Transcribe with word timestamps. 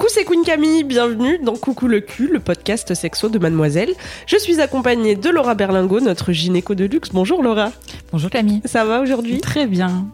Coucou, 0.00 0.12
c'est 0.14 0.24
Queen 0.24 0.42
Camille, 0.44 0.82
bienvenue 0.82 1.38
dans 1.40 1.56
Coucou 1.56 1.86
le 1.86 2.00
cul, 2.00 2.30
le 2.32 2.40
podcast 2.40 2.94
sexo 2.94 3.28
de 3.28 3.38
Mademoiselle. 3.38 3.92
Je 4.26 4.38
suis 4.38 4.58
accompagnée 4.62 5.14
de 5.14 5.28
Laura 5.28 5.54
Berlingo, 5.54 6.00
notre 6.00 6.32
gynéco 6.32 6.74
de 6.74 6.86
luxe. 6.86 7.10
Bonjour 7.12 7.42
Laura. 7.42 7.70
Bonjour 8.10 8.30
Camille. 8.30 8.62
Ça 8.64 8.86
va 8.86 9.02
aujourd'hui? 9.02 9.40
Très 9.40 9.66
bien. 9.66 10.06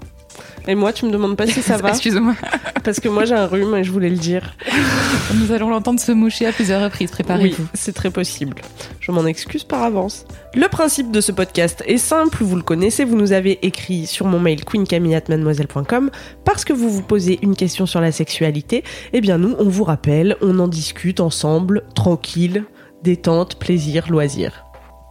Et 0.68 0.74
moi, 0.74 0.92
tu 0.92 1.06
me 1.06 1.10
demandes 1.10 1.36
pas 1.36 1.46
si 1.46 1.62
ça 1.62 1.76
va 1.82 1.90
Excuse-moi. 1.90 2.34
Parce 2.82 3.00
que 3.00 3.08
moi 3.08 3.24
j'ai 3.24 3.34
un 3.34 3.46
rhume 3.46 3.74
et 3.74 3.82
je 3.84 3.90
voulais 3.90 4.08
le 4.10 4.16
dire. 4.16 4.54
Nous 5.34 5.50
allons 5.50 5.70
l'entendre 5.70 5.98
se 5.98 6.12
moucher 6.12 6.46
à 6.46 6.52
plusieurs 6.52 6.80
reprises. 6.82 7.08
Oui, 7.10 7.14
Préparez-vous. 7.24 7.66
c'est 7.74 7.92
très 7.92 8.10
possible. 8.10 8.56
Je 9.00 9.10
m'en 9.10 9.26
excuse 9.26 9.64
par 9.64 9.82
avance. 9.82 10.24
Le 10.54 10.68
principe 10.68 11.10
de 11.10 11.20
ce 11.20 11.32
podcast 11.32 11.82
est 11.86 11.98
simple, 11.98 12.44
vous 12.44 12.54
le 12.56 12.62
connaissez, 12.62 13.04
vous 13.04 13.16
nous 13.16 13.32
avez 13.32 13.58
écrit 13.66 14.06
sur 14.06 14.26
mon 14.26 14.38
mail 14.38 14.64
queencamille@mademoiselle.com 14.64 16.10
parce 16.44 16.64
que 16.64 16.72
vous 16.72 16.88
vous 16.90 17.02
posez 17.02 17.38
une 17.42 17.56
question 17.56 17.86
sur 17.86 18.00
la 18.00 18.12
sexualité. 18.12 18.84
Eh 19.12 19.20
bien 19.20 19.38
nous, 19.38 19.54
on 19.58 19.68
vous 19.68 19.84
rappelle, 19.84 20.36
on 20.40 20.58
en 20.60 20.68
discute 20.68 21.18
ensemble, 21.20 21.82
tranquille, 21.96 22.64
détente, 23.02 23.58
plaisir, 23.58 24.06
loisir. 24.10 24.65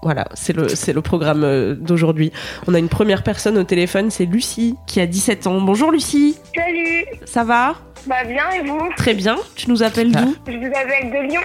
Voilà, 0.05 0.25
c'est 0.35 0.55
le, 0.55 0.69
c'est 0.69 0.93
le 0.93 1.01
programme 1.01 1.43
euh, 1.43 1.73
d'aujourd'hui. 1.73 2.31
On 2.67 2.75
a 2.75 2.77
une 2.77 2.89
première 2.89 3.23
personne 3.23 3.57
au 3.57 3.63
téléphone, 3.63 4.11
c'est 4.11 4.25
Lucie, 4.25 4.75
qui 4.85 5.01
a 5.01 5.07
17 5.07 5.47
ans. 5.47 5.59
Bonjour 5.59 5.91
Lucie, 5.91 6.37
Salut, 6.55 7.05
ça 7.25 7.43
va? 7.43 7.73
Bah 8.05 8.23
bien 8.23 8.43
et 8.51 8.67
vous? 8.67 8.87
Très 8.97 9.15
bien, 9.15 9.35
tu 9.55 9.67
nous 9.67 9.81
appelles 9.81 10.11
d'où? 10.11 10.35
Je 10.45 10.57
vous 10.57 10.67
appelle 10.67 11.09
de 11.09 11.27
Lyon. 11.27 11.41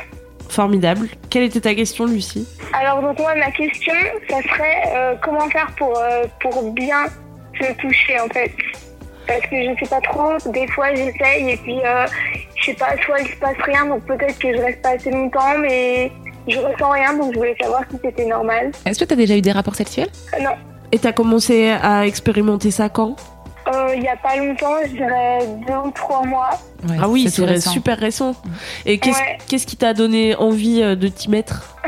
Formidable. 0.51 1.09
Quelle 1.31 1.45
était 1.45 1.63
ta 1.63 1.75
question 1.75 2.05
Lucie? 2.05 2.47
Alors 2.79 3.01
donc 3.01 3.19
moi 3.19 3.35
ma 3.35 3.51
question, 3.51 3.95
ça 4.29 4.43
serait 4.43 4.83
euh, 4.95 5.15
comment 5.25 5.49
faire 5.49 5.73
pour, 5.79 5.97
euh, 5.97 6.25
pour 6.43 6.71
bien 6.75 7.07
se 7.59 7.73
toucher 7.81 8.21
en 8.21 8.29
fait? 8.29 8.53
Parce 9.27 9.41
que 9.43 9.57
je 9.57 9.71
sais 9.81 9.89
pas 9.89 10.01
trop, 10.03 10.37
des 10.53 10.67
fois 10.67 10.95
j'essaye 10.95 11.51
et 11.53 11.57
puis 11.57 11.79
euh, 11.83 12.05
je 12.57 12.67
sais 12.67 12.75
pas, 12.75 12.95
soit 13.07 13.21
il 13.21 13.29
se 13.29 13.37
passe 13.37 13.57
rien 13.65 13.87
donc 13.87 14.05
peut-être 14.05 14.39
que 14.39 14.55
je 14.55 14.61
reste 14.61 14.83
pas 14.83 14.91
assez 14.91 15.11
longtemps 15.11 15.57
mais 15.63 16.13
je 16.49 16.59
ressens 16.59 16.91
rien 16.91 17.15
donc 17.15 17.33
je 17.33 17.39
voulais 17.39 17.57
savoir 17.61 17.83
si 17.91 17.97
c'était 18.03 18.27
normal. 18.27 18.73
Est-ce 18.87 18.99
que 18.99 19.05
tu 19.05 19.13
as 19.13 19.17
déjà 19.17 19.37
eu 19.37 19.41
des 19.43 19.53
rapports 19.53 19.75
sexuels? 19.75 20.09
Euh, 20.39 20.43
non, 20.43 20.51
Et 20.93 20.99
t'as 20.99 21.13
commencé 21.13 21.71
à 21.71 22.07
expérimenter 22.07 22.71
ça 22.71 22.89
quand? 22.89 23.17
Euh, 23.69 23.93
il 23.95 24.03
y 24.03 24.09
a 24.09 24.17
pas 24.17 24.37
longtemps, 24.37 24.75
je 24.85 24.89
dirais 24.93 25.39
deux 25.69 25.75
ou 25.75 25.91
trois 25.93 26.25
mois. 26.25 26.51
Ah 27.01 27.09
oui, 27.09 27.29
c'est 27.31 27.45
récent. 27.45 27.71
super 27.71 27.99
récent. 27.99 28.35
Et 28.87 28.99
qu'est-ce 28.99 29.19
Ouais. 29.21 29.39
qu'est-ce 29.49 29.67
qui 29.67 29.77
t'a 29.77 29.93
donné 29.95 30.35
envie 30.35 30.83
euh, 30.83 30.97
de 30.97 31.09
t'y 31.09 31.31
mettre? 31.31 31.77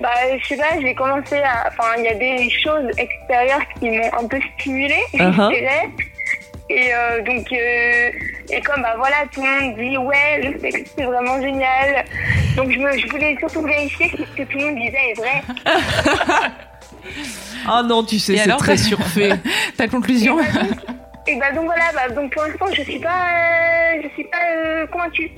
Bah 0.00 0.10
je 0.40 0.46
sais 0.48 0.56
pas, 0.56 0.80
j'ai 0.80 0.94
commencé 0.94 1.36
à... 1.38 1.68
Enfin 1.68 1.90
il 1.98 2.04
y 2.04 2.08
a 2.08 2.14
des 2.14 2.50
choses 2.50 2.88
extérieures 2.98 3.60
qui 3.78 3.90
m'ont 3.90 4.10
un 4.20 4.26
peu 4.26 4.38
stimulée, 4.58 4.94
Uh-huh. 5.14 5.50
je 5.52 5.58
dirais. 5.60 5.90
Et 6.74 6.94
euh, 6.94 7.22
donc, 7.22 7.46
euh, 7.52 8.10
et 8.50 8.60
comme 8.62 8.80
bah 8.82 8.94
voilà, 8.96 9.16
tout 9.30 9.42
le 9.42 9.48
monde 9.48 9.76
dit 9.78 9.96
ouais, 9.98 10.40
le 10.42 10.58
sexe 10.58 10.90
c'est 10.96 11.04
vraiment 11.04 11.40
génial. 11.40 12.04
Donc 12.56 12.70
je, 12.72 12.78
me, 12.78 12.96
je 12.98 13.06
voulais 13.08 13.36
surtout 13.38 13.62
vérifier 13.62 14.08
si 14.08 14.16
ce 14.16 14.42
que 14.42 14.50
tout 14.50 14.58
le 14.58 14.64
monde 14.66 14.76
disait 14.76 15.10
est 15.10 15.18
vrai. 15.18 15.42
Ah 17.66 17.82
non, 17.82 18.04
tu 18.04 18.18
sais, 18.18 18.34
Et 18.34 18.36
c'est 18.38 18.42
alors, 18.44 18.58
très 18.58 18.76
t'as- 18.76 18.82
surfait. 18.82 19.38
Ta 19.76 19.86
conclusion 19.88 20.38
Et 21.26 21.36
bah 21.36 21.52
donc 21.52 21.66
voilà, 21.66 21.84
bah, 21.94 22.08
donc 22.14 22.32
pour 22.32 22.42
l'instant 22.42 22.66
je 22.74 22.82
suis 22.82 22.98
pas, 22.98 23.08
euh, 23.28 24.02
je 24.02 24.08
suis 24.14 24.24
pas 24.24 24.38
euh, 24.56 24.86
convaincue. 24.88 25.30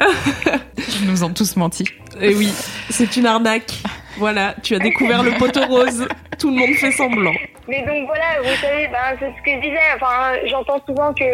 Ils 1.03 1.07
nous 1.11 1.25
ont 1.25 1.33
tous 1.33 1.57
menti. 1.57 1.85
Et 2.21 2.31
Eh 2.31 2.35
oui, 2.35 2.53
c'est 2.91 3.17
une 3.17 3.27
arnaque. 3.27 3.75
Voilà, 4.19 4.55
tu 4.63 4.75
as 4.75 4.79
découvert 4.79 5.23
le 5.23 5.33
poteau 5.33 5.65
rose. 5.67 6.07
Tout 6.39 6.51
le 6.51 6.57
monde 6.57 6.75
fait 6.75 6.91
semblant. 6.93 7.33
Mais 7.69 7.79
donc 7.87 8.07
voilà, 8.07 8.25
vous 8.43 8.61
savez, 8.61 8.89
bah, 8.89 9.17
c'est 9.19 9.27
ce 9.27 9.43
que 9.45 9.51
je 9.57 9.61
disais. 9.69 9.79
Enfin, 9.97 10.33
j'entends 10.51 10.81
souvent 10.87 11.15
que 11.15 11.25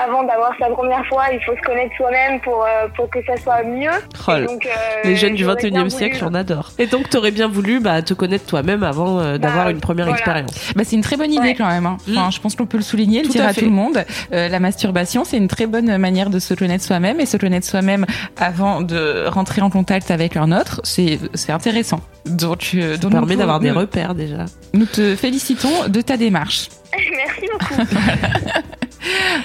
avant 0.00 0.22
d'avoir 0.22 0.52
sa 0.58 0.68
première 0.70 1.04
fois, 1.06 1.24
il 1.32 1.40
faut 1.44 1.54
se 1.56 1.60
connaître 1.62 1.94
soi-même 1.96 2.40
pour 2.40 2.64
euh, 2.64 2.88
pour 2.96 3.10
que 3.10 3.18
ça 3.26 3.36
soit 3.36 3.62
mieux. 3.64 3.90
Oh, 4.28 4.32
donc, 4.46 4.64
euh, 4.64 4.70
les 5.04 5.16
jeunes 5.16 5.34
du 5.34 5.42
j'aurais 5.44 5.56
21e 5.56 5.70
bien 5.70 5.88
siècle, 5.90 6.16
j'en 6.20 6.32
adore. 6.34 6.70
Et 6.78 6.86
donc, 6.86 7.10
t'aurais 7.10 7.32
bien 7.32 7.48
voulu 7.48 7.80
bah, 7.80 8.00
te 8.00 8.14
connaître 8.14 8.46
toi-même 8.46 8.82
avant 8.84 9.18
euh, 9.18 9.36
d'avoir 9.38 9.66
Bah, 9.66 9.70
une 9.72 9.80
première 9.80 10.06
voilà. 10.06 10.18
expérience. 10.18 10.72
Bah, 10.76 10.84
c'est 10.86 10.96
une 10.96 11.02
très 11.02 11.16
bonne 11.16 11.32
idée 11.32 11.48
Ouais. 11.48 11.54
quand 11.54 11.68
même. 11.68 11.84
hein. 11.86 11.96
Enfin, 12.08 12.28
Mm. 12.28 12.32
Je 12.32 12.40
pense 12.40 12.54
qu'on 12.56 12.66
peut 12.66 12.78
le 12.78 12.82
souligner, 12.84 13.20
le 13.22 13.26
Tout 13.26 13.32
dire 13.32 13.44
à 13.44 13.48
à, 13.48 13.54
tout 13.54 13.64
le 13.64 13.70
monde. 13.70 14.04
Euh, 14.32 14.48
la 14.48 14.60
masturbation, 14.60 15.24
c'est 15.24 15.36
une 15.36 15.48
très 15.48 15.66
bonne 15.66 15.98
manière 15.98 16.30
de 16.30 16.38
se 16.38 16.54
connaître 16.54 16.84
soi-même 16.84 17.20
et 17.20 17.26
se 17.26 17.36
connaître 17.36 17.66
soi-même 17.66 18.06
avant 18.38 18.80
de 18.80 19.26
rentrer 19.26 19.60
en 19.60 19.68
contact 19.70 20.10
avec 20.10 20.36
un 20.36 20.52
autre. 20.52 20.80
C'est 20.84 21.18
c'est 21.34 21.52
intéressant. 21.52 22.00
Donc, 22.28 22.70
euh, 22.74 22.96
Ça 23.00 23.08
permet 23.08 23.36
d'avoir 23.36 23.60
des 23.60 23.70
repères 23.70 24.14
déjà. 24.14 24.44
Nous 24.74 24.86
te 24.86 25.16
félicitons 25.16 25.88
de 25.88 26.00
ta 26.00 26.16
démarche. 26.16 26.68
Merci 27.16 27.42
beaucoup. 27.52 27.74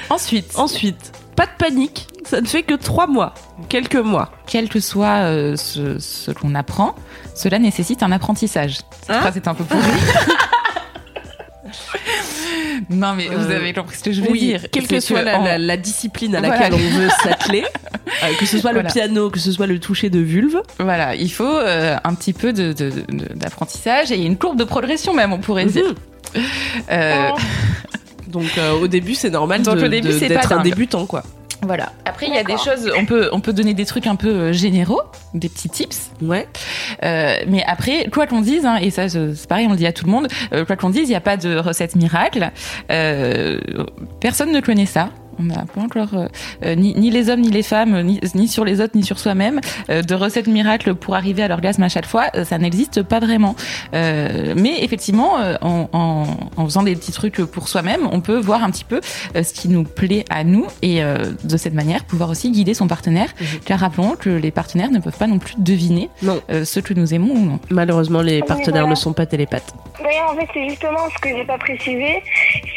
Ensuite, 0.09 0.51
Ensuite, 0.57 1.11
pas 1.35 1.45
de 1.45 1.51
panique, 1.57 2.07
ça 2.25 2.41
ne 2.41 2.45
fait 2.47 2.63
que 2.63 2.73
trois 2.75 3.07
mois, 3.07 3.33
quelques 3.69 3.95
mois. 3.95 4.31
quel 4.47 4.69
que 4.69 4.79
soit 4.79 5.23
euh, 5.25 5.55
ce, 5.55 5.99
ce 5.99 6.31
qu'on 6.31 6.55
apprend, 6.55 6.95
cela 7.35 7.59
nécessite 7.59 8.03
un 8.03 8.11
apprentissage. 8.11 8.77
Cette 9.01 9.09
Hein 9.15 9.19
phrase 9.21 9.37
est 9.37 9.47
un 9.47 9.53
peu 9.53 9.63
pourrie. 9.63 9.81
non, 12.89 13.13
mais 13.15 13.27
vous 13.27 13.51
Euh, 13.51 13.55
avez 13.57 13.73
compris 13.73 13.97
ce 13.97 14.03
que 14.03 14.11
je 14.11 14.21
veux 14.21 14.31
oui, 14.31 14.39
dire. 14.39 14.61
quelle 14.71 14.87
que 14.87 14.99
soit 14.99 15.21
la, 15.21 15.39
en- 15.39 15.43
la- 15.43 15.57
la 15.57 15.77
discipline 15.77 16.35
à 16.35 16.39
Voilà. 16.39 16.55
laquelle 16.57 16.73
on 16.73 16.77
veut 16.99 17.09
s'atteler, 17.23 17.63
euh, 18.23 18.33
que 18.39 18.45
ce 18.45 18.57
soit 18.59 18.71
Voilà. 18.71 18.87
le 18.89 18.93
piano, 18.93 19.29
que 19.29 19.39
ce 19.39 19.51
soit 19.51 19.67
le 19.67 19.79
toucher 19.79 20.09
de 20.09 20.19
vulve, 20.19 20.61
Voilà, 20.79 21.15
il 21.15 21.31
faut 21.31 21.43
euh, 21.57 21.95
un 22.03 22.13
petit 22.15 22.33
peu 22.33 22.53
de- 22.53 22.73
de- 22.73 22.89
de- 22.89 23.33
d'apprentissage 23.35 24.11
et 24.11 24.21
une 24.23 24.37
courbe 24.37 24.57
de 24.57 24.63
progression 24.63 25.13
même, 25.13 25.33
on 25.33 25.39
pourrait 25.39 25.65
dire. 25.65 25.93
Mhm. 26.35 26.41
Euh, 26.91 27.29
Oh, 27.33 27.37
donc 28.27 28.45
au 28.81 28.87
début 28.87 29.13
c'est 29.15 29.29
normal 29.29 29.61
d'être 29.61 30.51
un 30.51 30.55
dingue. 30.57 30.63
débutant 30.63 31.05
quoi. 31.05 31.23
Voilà. 31.65 31.91
Après, 32.05 32.27
il 32.27 32.33
y 32.33 32.37
a 32.37 32.43
des 32.43 32.57
choses, 32.57 32.91
on 32.97 33.05
peut, 33.05 33.29
on 33.31 33.39
peut 33.39 33.53
donner 33.53 33.73
des 33.73 33.85
trucs 33.85 34.07
un 34.07 34.15
peu 34.15 34.29
euh, 34.29 34.53
généraux, 34.53 35.01
des 35.33 35.49
petits 35.49 35.69
tips. 35.69 36.11
Ouais. 36.21 36.47
Euh, 37.03 37.37
mais 37.47 37.63
après, 37.65 38.09
quoi 38.11 38.27
qu'on 38.27 38.41
dise, 38.41 38.65
hein, 38.65 38.77
et 38.81 38.89
ça 38.89 39.09
c'est 39.09 39.47
pareil, 39.47 39.67
on 39.67 39.71
le 39.71 39.77
dit 39.77 39.87
à 39.87 39.93
tout 39.93 40.05
le 40.05 40.11
monde, 40.11 40.27
euh, 40.53 40.65
quoi 40.65 40.75
qu'on 40.75 40.89
dise, 40.89 41.03
il 41.03 41.11
n'y 41.11 41.15
a 41.15 41.21
pas 41.21 41.37
de 41.37 41.55
recette 41.57 41.95
miracle. 41.95 42.51
Euh, 42.91 43.59
personne 44.19 44.51
ne 44.51 44.59
connaît 44.59 44.85
ça. 44.85 45.09
On 45.39 45.43
n'a 45.43 45.65
pas 45.65 45.81
encore 45.81 46.13
euh, 46.15 46.27
euh, 46.65 46.75
ni, 46.75 46.93
ni 46.95 47.09
les 47.11 47.29
hommes 47.29 47.41
ni 47.41 47.49
les 47.51 47.63
femmes, 47.63 48.01
ni, 48.01 48.19
ni 48.35 48.47
sur 48.47 48.65
les 48.65 48.81
autres 48.81 48.95
ni 48.95 49.03
sur 49.03 49.19
soi-même, 49.19 49.59
euh, 49.89 50.01
de 50.01 50.15
recette 50.15 50.47
miracle 50.47 50.93
pour 50.95 51.15
arriver 51.15 51.43
à 51.43 51.47
l'orgasme 51.47 51.83
à 51.83 51.89
chaque 51.89 52.05
fois. 52.05 52.25
euh, 52.35 52.43
ça 52.45 52.57
n'existe 52.57 53.01
pas 53.03 53.19
vraiment. 53.19 53.55
Euh, 53.93 54.53
mais 54.57 54.83
effectivement, 54.83 55.39
euh, 55.39 55.55
en, 55.61 55.89
en, 55.93 56.23
en 56.57 56.65
faisant 56.65 56.83
des 56.83 56.95
petits 56.95 57.11
trucs 57.11 57.37
pour 57.45 57.67
soi-même, 57.67 58.07
on 58.11 58.21
peut 58.21 58.37
voir 58.39 58.63
un 58.63 58.69
petit 58.71 58.83
peu 58.85 59.01
euh, 59.35 59.43
ce 59.43 59.53
qui 59.53 59.67
nous 59.69 59.83
plaît 59.83 60.25
à 60.29 60.43
nous 60.43 60.65
et 60.81 61.03
euh, 61.03 61.17
de 61.43 61.57
cette 61.57 61.73
manière 61.73 62.03
pouvoir 62.05 62.29
aussi 62.29 62.51
guider 62.51 62.73
son 62.73 62.87
partenaire. 62.87 63.29
Mhm. 63.39 63.47
Car 63.65 63.79
rappelons 63.79 64.15
que 64.19 64.29
les 64.29 64.51
partenaires 64.51 64.91
ne 64.91 64.99
peuvent 64.99 65.17
pas 65.17 65.27
non 65.27 65.39
plus 65.39 65.55
deviner 65.57 66.09
Non. 66.21 66.41
euh, 66.49 66.65
ce 66.65 66.79
que 66.79 66.93
nous 66.93 67.13
aimons 67.13 67.33
ou 67.33 67.39
non. 67.45 67.59
Malheureusement 67.69 68.21
les 68.21 68.41
partenaires 68.41 68.83
voilà. 68.83 68.89
ne 68.89 68.95
sont 68.95 69.13
pas 69.13 69.25
télépathes. 69.25 69.73
D'ailleurs, 70.03 70.31
en 70.31 70.35
fait, 70.35 70.47
c'est 70.53 70.67
justement 70.69 70.99
ce 71.15 71.21
que 71.21 71.29
j'ai 71.35 71.45
pas 71.45 71.57
précisé, 71.57 72.21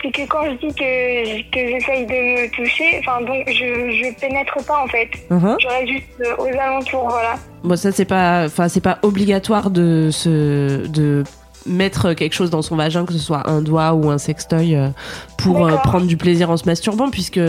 c'est 0.02 0.10
que 0.12 0.22
quand 0.28 0.44
je 0.44 0.66
dis 0.66 0.74
que, 0.74 1.50
que 1.50 1.70
j'essaye 1.72 2.06
de 2.06 2.12
me 2.12 2.45
toucher, 2.50 3.00
enfin, 3.00 3.21
donc, 3.22 3.44
je, 3.47 3.53
je 3.53 4.21
pénètre 4.21 4.56
pas, 4.66 4.82
en 4.82 4.86
fait. 4.88 5.09
Je 5.30 5.66
reste 5.68 5.88
juste 5.88 6.21
euh, 6.21 6.36
aux 6.38 6.59
alentours, 6.59 7.09
voilà. 7.09 7.36
Bon 7.65 7.76
ça 7.76 7.91
c'est 7.91 8.04
pas, 8.04 8.44
enfin 8.47 8.68
c'est 8.68 8.80
pas 8.80 8.98
obligatoire 9.03 9.71
de 9.71 10.10
se, 10.12 10.86
de 10.86 11.24
mettre 11.66 12.12
quelque 12.15 12.32
chose 12.32 12.50
dans 12.50 12.62
son 12.62 12.76
vagin, 12.76 13.04
que 13.04 13.12
ce 13.12 13.18
soit 13.18 13.48
un 13.50 13.60
doigt 13.60 13.92
ou 13.94 14.09
un 14.10 14.18
sextoy, 14.18 14.76
euh, 14.76 14.88
pour 15.36 15.66
euh, 15.66 15.76
prendre 15.78 16.06
du 16.06 16.16
plaisir 16.16 16.50
en 16.50 16.56
se 16.56 16.65
masturbant, 16.65 17.10
puisque 17.10 17.41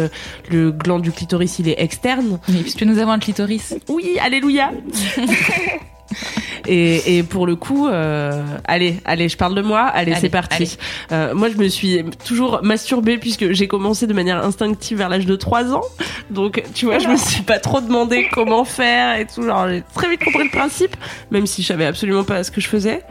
le 0.50 0.72
gland 0.72 1.00
du 1.00 1.12
clitoris 1.12 1.60
il 1.60 1.69
est 1.69 1.80
externe. 1.80 2.39
Mais 2.50 2.62
puisque 2.62 2.83
nous 2.83 2.98
avons 2.98 3.12
un 3.12 3.19
clitoris, 3.19 3.75
Oui, 3.89 4.18
alléluia. 4.19 4.72
Et, 6.69 7.18
et 7.18 7.24
pour 7.24 7.48
le 7.48 7.56
coup, 7.56 7.88
euh, 7.88 8.44
allez, 8.65 9.00
allez, 9.06 9.30
je 9.30 9.38
parle 9.38 9.56
de 9.56 9.62
moi. 9.62 9.83
Allez, 9.83 10.12
Allez, 10.12 10.21
c'est 10.21 10.30
parti. 10.30 10.77
Euh, 11.13 11.33
moi, 11.33 11.50
je 11.50 11.56
me 11.56 11.69
suis 11.69 12.04
toujours 12.25 12.59
masturbée 12.62 13.18
puisque 13.18 13.54
j'ai 13.54 13.69
commencé 13.69 14.06
de 14.06 14.13
manière 14.13 14.44
instinctive 14.44 14.98
vers 14.98 15.07
l'âge 15.07 15.25
de 15.25 15.36
3 15.38 15.74
ans. 15.74 15.83
Donc, 16.30 16.62
tu 16.74 16.86
vois, 16.86 17.00
je 17.00 17.07
me 17.07 17.15
suis 17.15 17.44
pas 17.44 17.59
trop 17.59 17.80
demandé 17.80 18.27
comment 18.33 18.65
faire 18.65 19.18
et 19.18 19.25
tout. 19.25 19.44
Genre, 19.44 19.69
j'ai 19.69 19.83
très 19.94 20.09
vite 20.09 20.24
compris 20.25 20.44
le 20.44 20.50
principe, 20.50 20.95
même 21.31 21.45
si 21.45 21.62
je 21.62 21.68
savais 21.68 21.86
absolument 21.86 22.25
pas 22.25 22.44
ce 22.44 22.51
que 22.51 22.60
je 22.60 22.68
faisais. 22.68 23.01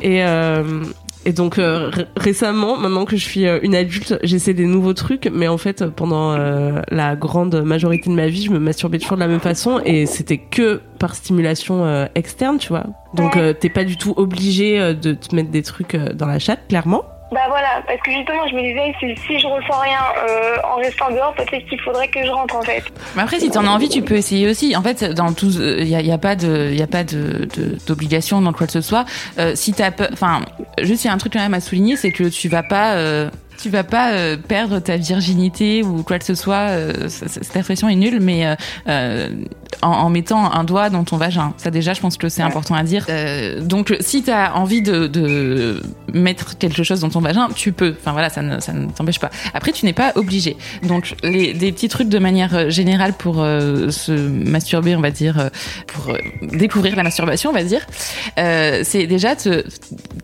Et, 0.00 0.22
euh, 0.22 0.82
Et 1.28 1.32
donc 1.32 1.58
euh, 1.58 1.90
ré- 1.90 2.06
récemment, 2.16 2.78
maintenant 2.78 3.04
que 3.04 3.14
je 3.14 3.22
suis 3.22 3.46
euh, 3.46 3.58
une 3.62 3.74
adulte, 3.74 4.18
j'essaie 4.22 4.54
des 4.54 4.64
nouveaux 4.64 4.94
trucs, 4.94 5.28
mais 5.30 5.46
en 5.46 5.58
fait, 5.58 5.84
pendant 5.84 6.32
euh, 6.32 6.80
la 6.90 7.16
grande 7.16 7.62
majorité 7.64 8.08
de 8.08 8.14
ma 8.14 8.28
vie, 8.28 8.44
je 8.44 8.50
me 8.50 8.58
masturbais 8.58 8.98
toujours 8.98 9.18
de 9.18 9.20
la 9.22 9.28
même 9.28 9.38
façon 9.40 9.78
et 9.84 10.06
c'était 10.06 10.38
que 10.38 10.80
par 10.98 11.14
stimulation 11.14 11.84
euh, 11.84 12.06
externe, 12.14 12.56
tu 12.56 12.68
vois. 12.68 12.86
Donc 13.12 13.36
euh, 13.36 13.52
t'es 13.52 13.68
pas 13.68 13.84
du 13.84 13.98
tout 13.98 14.14
obligé 14.16 14.94
de 14.94 15.12
te 15.12 15.34
mettre 15.36 15.50
des 15.50 15.62
trucs 15.62 15.96
dans 15.96 16.26
la 16.26 16.38
chatte, 16.38 16.60
clairement. 16.70 17.02
Bah 17.30 17.40
voilà, 17.48 17.82
parce 17.86 18.00
que 18.00 18.10
justement, 18.10 18.48
je 18.48 18.54
me 18.54 18.62
disais, 18.62 18.94
si 19.26 19.38
je 19.38 19.46
ressens 19.46 19.80
rien 19.80 19.98
euh, 20.28 20.56
en 20.64 20.76
restant 20.76 21.10
dehors, 21.10 21.34
peut-être 21.34 21.66
qu'il 21.68 21.78
faudrait 21.80 22.08
que 22.08 22.24
je 22.24 22.30
rentre 22.30 22.56
en 22.56 22.62
fait. 22.62 22.82
Mais 23.16 23.22
après, 23.22 23.38
si 23.38 23.50
t'en 23.50 23.66
as 23.66 23.70
envie, 23.70 23.90
tu 23.90 24.00
peux 24.00 24.14
essayer 24.16 24.48
aussi. 24.48 24.74
En 24.74 24.82
fait, 24.82 25.04
dans 25.04 25.34
tout, 25.34 25.50
il 25.50 25.86
y 25.86 25.94
a, 25.94 26.00
y 26.00 26.10
a 26.10 26.16
pas 26.16 26.36
de, 26.36 26.72
y 26.72 26.80
a 26.82 26.86
pas 26.86 27.04
de 27.04 27.46
d'obligation 27.86 28.40
dans 28.40 28.54
quoi 28.54 28.66
que 28.66 28.72
ce 28.72 28.80
soit. 28.80 29.04
Euh, 29.38 29.52
si 29.54 29.74
t'as 29.74 29.90
enfin, 30.10 30.40
juste 30.80 31.04
il 31.04 31.08
y 31.08 31.10
a 31.10 31.12
un 31.12 31.18
truc 31.18 31.34
quand 31.34 31.38
même 31.40 31.52
à 31.54 31.60
souligner, 31.60 31.96
c'est 31.96 32.12
que 32.12 32.24
tu 32.24 32.48
vas 32.48 32.62
pas, 32.62 32.94
euh, 32.94 33.28
tu 33.60 33.68
vas 33.68 33.84
pas 33.84 34.12
euh, 34.12 34.36
perdre 34.38 34.78
ta 34.78 34.96
virginité 34.96 35.82
ou 35.82 36.02
quoi 36.04 36.18
que 36.18 36.24
ce 36.24 36.34
soit. 36.34 36.68
euh, 36.70 37.08
cette 37.08 37.56
expression 37.56 37.90
est 37.90 37.94
nulle, 37.96 38.20
mais 38.20 38.46
euh, 38.46 38.54
euh, 38.88 39.28
en, 39.82 39.88
en 39.88 40.10
mettant 40.10 40.52
un 40.52 40.64
doigt 40.64 40.90
dans 40.90 41.04
ton 41.04 41.16
vagin. 41.16 41.52
Ça 41.56 41.70
déjà, 41.70 41.92
je 41.94 42.00
pense 42.00 42.16
que 42.16 42.28
c'est 42.28 42.42
important 42.42 42.74
à 42.74 42.82
dire. 42.82 43.06
Euh, 43.08 43.60
donc, 43.60 43.96
si 44.00 44.22
t'as 44.22 44.52
envie 44.54 44.82
de, 44.82 45.06
de 45.06 45.82
mettre 46.12 46.56
quelque 46.58 46.82
chose 46.82 47.00
dans 47.00 47.10
ton 47.10 47.20
vagin, 47.20 47.48
tu 47.54 47.72
peux. 47.72 47.94
Enfin 48.00 48.12
voilà, 48.12 48.30
ça 48.30 48.42
ne, 48.42 48.60
ça 48.60 48.72
ne 48.72 48.90
t'empêche 48.90 49.18
pas. 49.20 49.30
Après, 49.54 49.72
tu 49.72 49.84
n'es 49.86 49.92
pas 49.92 50.12
obligé. 50.16 50.56
Donc, 50.82 51.14
les, 51.22 51.52
des 51.54 51.72
petits 51.72 51.88
trucs 51.88 52.08
de 52.08 52.18
manière 52.18 52.54
euh, 52.54 52.70
générale 52.70 53.12
pour 53.12 53.36
euh, 53.42 53.90
se 53.90 54.12
masturber, 54.12 54.96
on 54.96 55.00
va 55.00 55.10
dire, 55.10 55.50
pour 55.86 56.10
euh, 56.10 56.18
découvrir 56.42 56.96
la 56.96 57.02
masturbation, 57.02 57.50
on 57.50 57.54
va 57.54 57.64
dire, 57.64 57.86
c'est 58.84 59.06
déjà 59.06 59.36
te, 59.36 59.64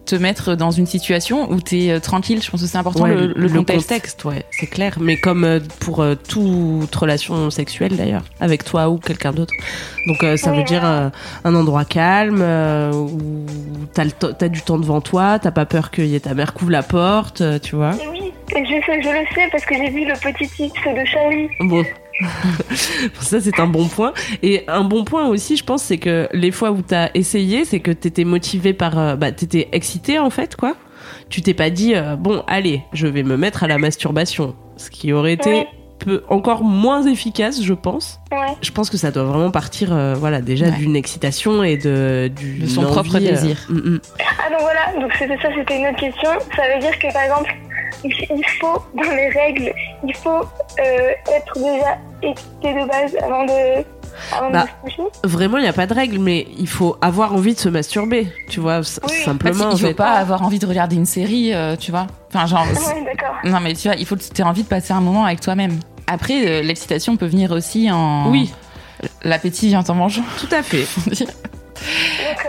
te 0.07 0.15
mettre 0.17 0.55
dans 0.55 0.71
une 0.71 0.87
situation 0.87 1.51
où 1.51 1.61
tu 1.61 1.85
es 1.85 2.01
tranquille. 2.01 2.41
Je 2.43 2.51
pense 2.51 2.63
que 2.63 2.67
c'est 2.67 2.79
important 2.79 3.05
Ouais, 3.05 3.15
le, 3.15 3.33
le 3.35 3.49
contexte. 3.49 4.25
ouais, 4.25 4.45
c'est 4.51 4.67
clair. 4.67 4.97
Mais 5.01 5.17
comme 5.19 5.61
pour 5.81 6.05
toute 6.29 6.95
relation 6.95 7.51
sexuelle 7.51 7.97
d'ailleurs, 7.97 8.23
avec 8.41 8.65
toi 8.65 8.89
ou 8.89 8.99
quelqu'un 8.99 9.33
d'autre. 9.35 9.53
Donc 10.07 10.23
euh, 10.25 10.37
ça 10.37 10.51
Oui, 10.51 10.59
veut 10.59 10.65
dire 10.65 10.81
voilà. 10.81 11.03
euh, 11.07 11.11
un 11.45 11.55
endroit 11.55 11.85
calme 11.85 12.41
euh, 12.41 12.93
où 12.93 13.47
t'as 13.93 14.49
du 14.49 14.63
temps 14.63 14.79
devant 14.79 15.01
toi, 15.01 15.39
t'as 15.39 15.51
pas 15.51 15.67
peur 15.67 15.91
qu'il 15.91 16.07
y 16.07 16.15
ait 16.17 16.21
ta 16.21 16.35
mère 16.35 16.53
couvre 16.55 16.71
la 16.71 16.83
porte, 16.83 17.41
euh, 17.41 17.59
tu 17.59 17.77
vois. 17.77 17.93
Et 18.03 18.09
oui, 18.09 18.33
et 18.57 18.65
je, 18.65 18.71
sais, 18.87 19.03
je 19.03 19.09
le 19.09 19.27
sais 19.35 19.49
parce 19.51 19.65
que 19.65 19.75
j'ai 19.75 19.91
vu 19.91 20.05
le 20.05 20.15
petit 20.15 20.49
tips 20.49 20.73
de 20.85 21.05
Charlie. 21.07 21.49
Bon. 21.61 21.85
ça 23.21 23.41
c'est 23.41 23.59
un 23.59 23.67
bon 23.67 23.89
point 23.89 24.13
et 24.41 24.63
un 24.69 24.85
bon 24.85 25.03
point 25.03 25.27
aussi 25.27 25.57
je 25.57 25.65
pense 25.65 25.83
c'est 25.83 25.99
que 25.99 26.29
les 26.33 26.53
fois 26.53 26.71
où 26.71 26.81
t'as 26.81 27.09
essayé 27.15 27.65
c'est 27.65 27.81
que 27.81 27.91
t'étais 27.91 28.23
motivé 28.23 28.73
par 28.73 28.97
euh, 29.01 29.17
bah 29.17 29.33
t'étais 29.33 29.69
excité 29.73 30.21
en 30.21 30.31
fait 30.31 30.55
quoi 30.55 30.77
tu 31.29 31.43
t'es 31.43 31.55
pas 31.55 31.71
dit 31.71 31.97
euh, 31.97 32.15
bon 32.15 32.45
allez 32.47 32.83
je 32.93 33.09
vais 33.09 33.25
me 33.25 33.37
mettre 33.37 33.65
à 33.65 33.67
la 33.67 33.79
masturbation 33.79 34.55
ce 34.77 34.91
qui 34.91 35.13
aurait 35.13 35.33
été 35.33 35.53
Oui. 35.53 35.65
Peu, 35.99 36.23
encore 36.29 36.63
moins 36.65 37.03
efficace 37.07 37.63
je 37.63 37.73
pense 37.75 38.21
Ouais. 38.33 38.53
je 38.63 38.71
pense 38.73 38.91
que 38.91 38.97
ça 38.97 39.11
doit 39.13 39.23
vraiment 39.25 39.51
partir 39.51 39.93
euh, 39.93 40.15
voilà 40.15 40.41
déjà 40.41 40.67
Ouais. 40.67 40.73
d'une 40.73 40.97
excitation 40.97 41.63
et 41.63 41.77
de 41.77 42.29
du 42.35 42.61
De 42.61 42.67
son 42.67 42.83
propre 42.83 43.17
envie, 43.17 43.29
euh, 43.29 43.31
désir. 43.31 43.65
mm, 43.69 43.75
mm. 43.77 44.01
Ah 44.21 44.51
donc 44.51 44.61
voilà, 44.61 45.01
donc 45.01 45.13
c'était 45.19 45.37
ça, 45.39 45.49
c'était 45.57 45.79
une 45.79 45.87
autre 45.87 46.01
question. 46.01 46.31
Ça 46.57 46.63
veut 46.75 46.81
dire 46.81 46.99
que 46.99 47.13
par 47.13 47.23
exemple, 47.23 47.55
il 48.05 48.11
il 48.13 48.45
faut, 48.61 48.83
dans 48.97 49.11
les 49.11 49.29
règles, 49.31 49.73
il 50.07 50.15
faut 50.17 50.41
euh, 50.41 51.11
être 51.37 51.55
déjà 51.55 51.99
excité 52.23 52.75
de 52.75 52.87
base 52.89 53.17
avant 53.23 53.45
de, 53.45 53.85
avant 54.33 54.51
Bah, 54.51 54.63
de 54.65 54.91
se 54.91 54.97
coucher. 54.97 55.09
vraiment 55.25 55.59
il 55.59 55.63
n'y 55.63 55.69
a 55.69 55.73
pas 55.73 55.87
de 55.87 55.95
règle 55.95 56.19
mais 56.19 56.47
il 56.59 56.69
faut 56.69 56.97
avoir 57.01 57.33
envie 57.35 57.55
de 57.55 57.59
se 57.59 57.69
masturber 57.69 58.29
tu 58.49 58.61
vois 58.61 58.79
Oui. 58.81 59.15
simplement 59.25 59.65
en 59.67 59.71
qu'il 59.71 59.81
faut 59.81 59.87
fait. 59.89 59.95
pas 59.95 60.13
avoir 60.13 60.43
envie 60.43 60.59
de 60.59 60.67
regarder 60.67 60.97
une 60.97 61.07
série, 61.07 61.53
euh, 61.55 61.77
tu 61.77 61.91
vois. 61.91 62.07
Enfin, 62.33 62.47
genre. 62.47 62.67
Non, 63.45 63.61
mais 63.61 63.75
tu 63.75 63.89
vois, 63.89 63.97
il 63.97 64.07
faut 64.07 64.17
que 64.17 64.23
tu 64.23 64.41
aies 64.41 64.45
envie 64.45 64.63
de 64.65 64.69
passer 64.69 64.93
un 64.93 65.01
moment 65.01 65.25
avec 65.25 65.41
toi-même. 65.41 65.79
Après, 66.07 66.47
euh, 66.47 66.63
l'excitation 66.63 67.17
peut 67.17 67.27
venir 67.27 67.51
aussi 67.53 67.91
en. 67.91 68.31
oui 68.31 68.53
L'appétit 69.23 69.69
vient 69.69 69.85
en 69.87 69.95
mangeant. 69.95 70.23
tout 70.41 70.49
à 70.55 70.63
fait. 70.63 70.87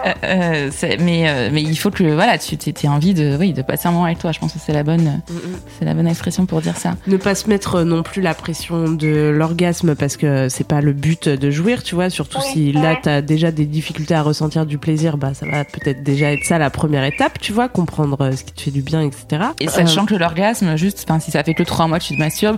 Euh, 0.06 0.14
euh, 0.24 0.70
mais, 1.00 1.28
euh, 1.30 1.50
mais 1.52 1.62
il 1.62 1.76
faut 1.76 1.90
que 1.92 2.04
voilà, 2.04 2.38
tu 2.38 2.56
aies 2.56 2.88
envie 2.88 3.14
de, 3.14 3.36
oui, 3.40 3.54
de 3.54 3.62
passer 3.62 3.88
un 3.88 3.92
moment 3.92 4.06
avec 4.06 4.20
toi. 4.20 4.32
Je 4.32 4.40
pense 4.40 4.54
que 4.54 4.60
c'est 4.64 4.74
la 4.74 4.84
bonne, 4.84 5.22
Mm, 5.30 5.34
mm. 5.34 5.40
c'est 5.80 5.86
la 5.86 5.94
bonne 5.94 6.08
expression 6.08 6.46
pour 6.46 6.62
dire 6.62 6.78
ça. 6.78 6.96
Ne 7.08 7.18
pas 7.18 7.36
se 7.36 7.50
mettre 7.50 7.82
non 7.84 8.04
plus 8.04 8.22
la 8.22 8.34
pression 8.34 8.90
de 8.90 9.30
l'orgasme 9.36 9.96
parce 9.96 10.18
que 10.18 10.50
c'est 10.50 10.68
pas 10.68 10.82
le 10.82 10.94
but 10.94 11.28
de 11.30 11.52
jouir, 11.52 11.84
tu 11.84 11.96
vois. 11.96 12.10
Surtout 12.10 12.38
Oui, 12.40 12.50
si 12.52 12.72
là 12.72 12.92
ouais. 12.94 13.00
t'as 13.02 13.22
déjà 13.22 13.52
des 13.52 13.66
difficultés 13.66 14.14
à 14.14 14.22
ressentir 14.22 14.66
du 14.66 14.78
plaisir, 14.78 15.18
bah 15.18 15.34
ça 15.34 15.46
va 15.48 15.64
peut-être 15.66 16.04
déjà 16.04 16.32
être 16.32 16.44
ça 16.44 16.58
la 16.58 16.70
première 16.70 17.04
étape, 17.04 17.40
tu 17.40 17.52
vois, 17.54 17.68
comprendre 17.70 18.18
euh, 18.22 18.32
ce 18.34 18.44
qui 18.44 18.54
te 18.54 18.62
fait 18.62 18.72
du 18.72 18.82
bien, 18.82 19.02
etc. 19.02 19.44
Et 19.60 19.68
sachant 19.68 20.06
que 20.06 20.16
l'orgasme, 20.16 20.76
juste, 20.78 21.06
si 21.20 21.32
ça 21.32 21.44
fait 21.44 21.54
que 21.54 21.64
trois 21.64 21.88
mois 21.88 22.00
que 22.00 22.04
tu 22.06 22.16
te 22.16 22.20
masturbes, 22.20 22.58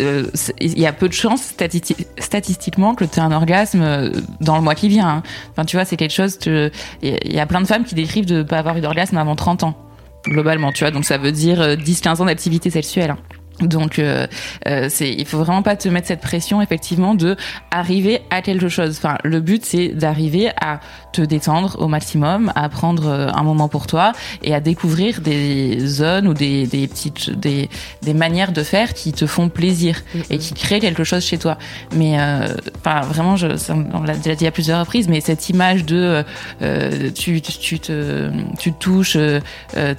euh, 0.00 0.24
il 0.60 0.78
y 0.78 0.86
a 0.86 0.92
peu 0.92 1.08
de 1.08 1.12
chances 1.14 1.52
stati- 1.56 2.06
statistiquement 2.18 2.94
que 2.94 3.04
tu 3.04 3.18
aies 3.18 3.22
un 3.22 3.32
orgasme 3.32 3.80
euh, 3.82 4.10
dans 4.40 4.56
le 4.56 4.62
mois 4.62 4.74
qui 4.74 4.88
vient. 4.88 5.08
hein. 5.08 5.22
Enfin, 5.52 5.64
tu 5.64 5.76
vois, 5.76 5.84
c'est 5.84 5.96
chose 6.12 6.38
il 6.44 6.70
y 7.02 7.40
a 7.40 7.46
plein 7.46 7.60
de 7.60 7.66
femmes 7.66 7.84
qui 7.84 7.94
décrivent 7.94 8.26
de 8.26 8.42
pas 8.42 8.58
avoir 8.58 8.76
eu 8.76 8.80
d'orgasme 8.80 9.16
avant 9.16 9.36
30 9.36 9.64
ans 9.64 9.88
globalement, 10.28 10.72
tu 10.72 10.84
vois. 10.84 10.90
Donc 10.90 11.04
ça 11.04 11.18
veut 11.18 11.32
dire 11.32 11.60
euh, 11.60 11.76
10-15 11.76 12.22
ans 12.22 12.26
d'activité 12.26 12.70
sexuelle. 12.70 13.16
Donc, 13.60 13.98
euh, 13.98 14.26
euh, 14.66 14.88
c'est, 14.88 15.12
il 15.12 15.26
faut 15.26 15.38
vraiment 15.38 15.62
pas 15.62 15.76
te 15.76 15.88
mettre 15.88 16.08
cette 16.08 16.20
pression, 16.20 16.62
effectivement, 16.62 17.14
de 17.14 17.36
arriver 17.70 18.20
à 18.30 18.42
quelque 18.42 18.68
chose. 18.68 18.96
Enfin, 18.98 19.18
le 19.24 19.40
but, 19.40 19.64
c'est 19.64 19.88
d'arriver 19.88 20.50
à 20.60 20.80
te 21.12 21.22
détendre 21.22 21.76
au 21.80 21.88
maximum, 21.88 22.52
à 22.54 22.68
prendre 22.68 23.06
euh, 23.06 23.28
un 23.34 23.42
moment 23.42 23.68
pour 23.68 23.86
toi 23.86 24.12
et 24.42 24.54
à 24.54 24.60
découvrir 24.60 25.20
des 25.20 25.78
zones 25.80 26.28
ou 26.28 26.34
des, 26.34 26.66
des 26.66 26.86
petites, 26.86 27.30
des, 27.30 27.68
des 28.02 28.14
manières 28.14 28.52
de 28.52 28.62
faire 28.62 28.94
qui 28.94 29.12
te 29.12 29.26
font 29.26 29.48
plaisir 29.48 30.02
et 30.30 30.38
qui 30.38 30.54
créent 30.54 30.80
quelque 30.80 31.04
chose 31.04 31.24
chez 31.24 31.38
toi. 31.38 31.58
Mais, 31.96 32.20
euh, 32.20 32.46
enfin, 32.78 33.00
vraiment, 33.00 33.36
je, 33.36 33.56
ça, 33.56 33.74
on 33.74 34.02
l'a 34.02 34.14
déjà 34.16 34.34
dit 34.34 34.46
à 34.46 34.50
plusieurs 34.50 34.80
reprises, 34.80 35.08
mais 35.08 35.20
cette 35.20 35.48
image 35.48 35.84
de, 35.84 36.24
euh, 36.62 37.10
tu, 37.10 37.40
tu, 37.40 37.52
tu 37.58 37.80
te, 37.80 38.30
tu 38.58 38.72
te 38.72 38.78
touches, 38.78 39.16
euh, 39.16 39.40
euh, 39.76 39.94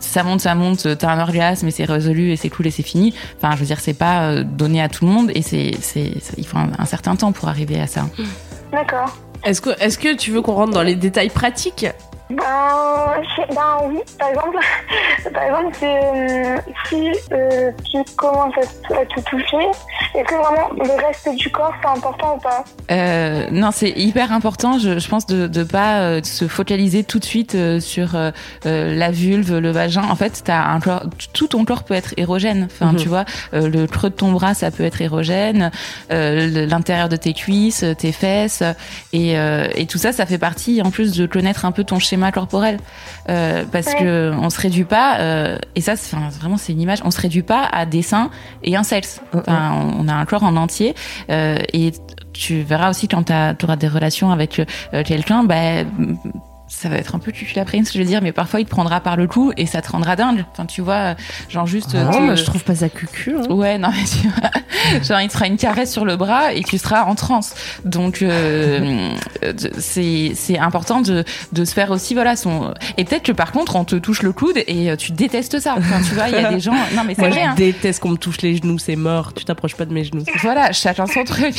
ça 0.00 0.22
monte, 0.22 0.40
ça 0.40 0.54
monte, 0.54 0.96
t'as 0.98 1.12
un 1.12 1.20
orgasme 1.20 1.68
et 1.68 1.70
c'est 1.70 1.84
résolu 1.84 2.30
et 2.30 2.36
c'est 2.36 2.48
cool 2.48 2.66
et 2.66 2.70
c'est 2.70 2.82
fini. 2.86 3.14
Enfin, 3.36 3.54
je 3.54 3.60
veux 3.60 3.66
dire, 3.66 3.80
c'est 3.80 3.94
pas 3.94 4.22
euh, 4.30 4.44
donné 4.44 4.80
à 4.80 4.88
tout 4.88 5.04
le 5.04 5.10
monde 5.10 5.30
et 5.34 5.42
c'est, 5.42 5.72
c'est, 5.80 6.12
c'est- 6.20 6.34
il 6.38 6.46
faut 6.46 6.56
un, 6.58 6.70
un 6.78 6.84
certain 6.86 7.16
temps 7.16 7.32
pour 7.32 7.48
arriver 7.48 7.80
à 7.80 7.86
ça. 7.86 8.06
D'accord. 8.72 9.14
Est-ce 9.44 9.60
que, 9.60 9.70
est-ce 9.80 9.98
que 9.98 10.16
tu 10.16 10.30
veux 10.32 10.42
qu'on 10.42 10.54
rentre 10.54 10.72
dans 10.72 10.82
les 10.82 10.94
détails 10.96 11.30
pratiques? 11.30 11.86
Ben, 12.28 13.22
je- 13.36 13.54
ben 13.54 13.76
oui, 13.88 13.98
par 14.18 14.28
exemple, 14.30 14.58
par 15.32 15.42
exemple, 15.44 15.76
c'est, 15.78 15.86
euh, 16.04 16.56
si 16.88 17.10
euh, 17.32 17.70
tu 17.84 17.98
commences 18.16 18.54
à, 18.58 19.04
te- 19.06 19.20
toucher, 19.30 19.68
est-ce 20.14 20.24
que 20.24 20.34
vraiment 20.34 20.70
le 20.72 21.06
reste 21.06 21.28
du 21.36 21.48
corps 21.50 21.72
c'est 21.80 21.88
important 21.88 22.34
ou 22.36 22.40
pas? 22.40 22.64
Euh, 22.90 23.46
non, 23.52 23.70
c'est 23.72 23.90
hyper 23.90 24.32
important, 24.32 24.78
je, 24.80 24.98
je 24.98 25.08
pense, 25.08 25.26
de 25.26 25.46
ne 25.46 25.64
pas 25.64 26.00
euh, 26.00 26.20
se 26.24 26.48
focaliser 26.48 27.04
tout 27.04 27.20
de 27.20 27.24
suite 27.24 27.54
euh, 27.54 27.78
sur 27.78 28.16
la 28.64 29.10
vulve, 29.12 29.58
le 29.58 29.70
vagin. 29.70 30.02
En 30.10 30.16
fait, 30.16 30.42
un 30.48 30.80
corps, 30.80 31.04
tout 31.32 31.46
ton 31.46 31.64
corps 31.64 31.84
peut 31.84 31.94
être 31.94 32.12
érogène. 32.16 32.66
Enfin, 32.72 32.92
Mhm. 32.92 32.96
tu 32.98 33.08
vois, 33.08 33.24
euh, 33.54 33.68
le 33.68 33.86
creux 33.86 34.10
de 34.10 34.14
ton 34.16 34.32
bras, 34.32 34.54
ça 34.54 34.72
peut 34.72 34.84
être 34.84 35.00
érogène, 35.00 35.70
euh, 36.10 36.66
l'intérieur 36.66 37.08
de 37.08 37.16
tes 37.16 37.34
cuisses, 37.34 37.84
tes 37.98 38.10
fesses, 38.12 38.62
et, 39.12 39.38
euh, 39.38 39.68
et 39.76 39.86
tout 39.86 39.98
ça, 39.98 40.12
ça 40.12 40.26
fait 40.26 40.38
partie, 40.38 40.82
en 40.82 40.90
plus, 40.90 41.16
de 41.16 41.26
connaître 41.26 41.64
un 41.64 41.70
peu 41.72 41.84
ton 41.84 42.00
schéma 42.00 42.15
corporel, 42.32 42.78
Euh, 43.28 43.64
parce 43.72 43.86
Ouais. 43.88 43.98
que 44.00 44.32
on 44.40 44.50
se 44.50 44.60
réduit 44.60 44.84
pas, 44.84 45.18
euh, 45.18 45.58
et 45.74 45.80
ça, 45.80 45.96
c'est- 45.96 46.14
vraiment, 46.38 46.56
c'est 46.56 46.72
une 46.72 46.80
image, 46.80 47.00
on 47.04 47.10
se 47.10 47.20
réduit 47.20 47.42
pas 47.42 47.64
à 47.72 47.84
des 47.84 48.02
seins 48.02 48.30
et 48.62 48.76
un 48.76 48.84
sexe. 48.84 49.20
Enfin, 49.34 49.72
on 49.74 50.04
on 50.04 50.08
a 50.08 50.14
un 50.14 50.24
corps 50.26 50.44
en 50.44 50.56
entier, 50.56 50.94
euh, 51.30 51.58
et 51.72 51.92
tu 52.32 52.62
verras 52.62 52.90
aussi 52.90 53.08
quand 53.08 53.24
tu 53.24 53.64
auras 53.64 53.76
des 53.76 53.88
relations 53.88 54.30
avec 54.30 54.60
euh, 54.60 55.02
quelqu'un, 55.02 55.42
bah, 55.42 55.82
ça 56.68 56.88
va 56.88 56.96
être 56.96 57.14
un 57.14 57.18
peu 57.18 57.30
cucu 57.32 57.58
après 57.58 57.78
ce 57.78 57.92
que 57.92 57.94
je 57.94 57.98
veux 57.98 58.04
dire, 58.08 58.20
mais 58.22 58.32
parfois 58.32 58.60
il 58.60 58.64
te 58.64 58.70
prendra 58.70 59.00
par 59.00 59.16
le 59.16 59.26
cou 59.26 59.52
et 59.56 59.66
ça 59.66 59.82
te 59.82 59.90
rendra 59.90 60.16
dingue. 60.16 60.44
Enfin, 60.52 60.66
tu 60.66 60.80
vois, 60.80 61.14
genre 61.48 61.66
juste. 61.66 61.94
Non, 61.94 62.10
te- 62.10 62.18
moi 62.18 62.34
je 62.34 62.44
trouve 62.44 62.64
pas 62.64 62.74
ça 62.74 62.88
cucu. 62.88 63.36
hein. 63.36 63.52
Ouais, 63.52 63.78
non, 63.78 63.90
mais 63.90 64.04
tu 64.04 64.28
vois, 64.28 65.00
genre 65.02 65.20
il 65.20 65.28
te 65.28 65.32
fera 65.32 65.46
une 65.46 65.56
caresse 65.56 65.92
sur 65.92 66.04
le 66.04 66.16
bras 66.16 66.52
et 66.52 66.62
tu 66.62 66.78
seras 66.78 67.04
en 67.04 67.14
transe. 67.14 67.54
Donc 67.84 68.22
euh, 68.22 69.10
c'est 69.78 70.32
c'est 70.34 70.58
important 70.58 71.00
de 71.00 71.24
de 71.52 71.64
se 71.64 71.72
faire 71.72 71.90
aussi 71.90 72.14
voilà 72.14 72.36
son 72.36 72.74
et 72.96 73.04
peut-être 73.04 73.22
que 73.24 73.32
par 73.32 73.52
contre 73.52 73.76
on 73.76 73.84
te 73.84 73.96
touche 73.96 74.22
le 74.22 74.32
coude 74.32 74.58
et 74.66 74.90
euh, 74.90 74.96
tu 74.96 75.12
détestes 75.12 75.60
ça. 75.60 75.74
Enfin, 75.78 76.00
tu 76.06 76.14
vois, 76.14 76.28
il 76.28 76.34
y 76.34 76.38
a 76.38 76.50
des 76.50 76.60
gens 76.60 76.74
non 76.94 77.02
mais 77.06 77.14
c'est 77.14 77.28
vrai. 77.28 77.42
je 77.42 77.48
hein. 77.48 77.54
déteste 77.56 78.00
qu'on 78.00 78.10
me 78.10 78.16
touche 78.16 78.40
les 78.42 78.56
genoux, 78.56 78.78
c'est 78.78 78.96
mort. 78.96 79.32
Tu 79.34 79.44
t'approches 79.44 79.76
pas 79.76 79.84
de 79.84 79.92
mes 79.94 80.04
genoux. 80.04 80.24
Voilà, 80.42 80.72
chacun 80.72 81.06
son 81.06 81.24
truc. 81.24 81.54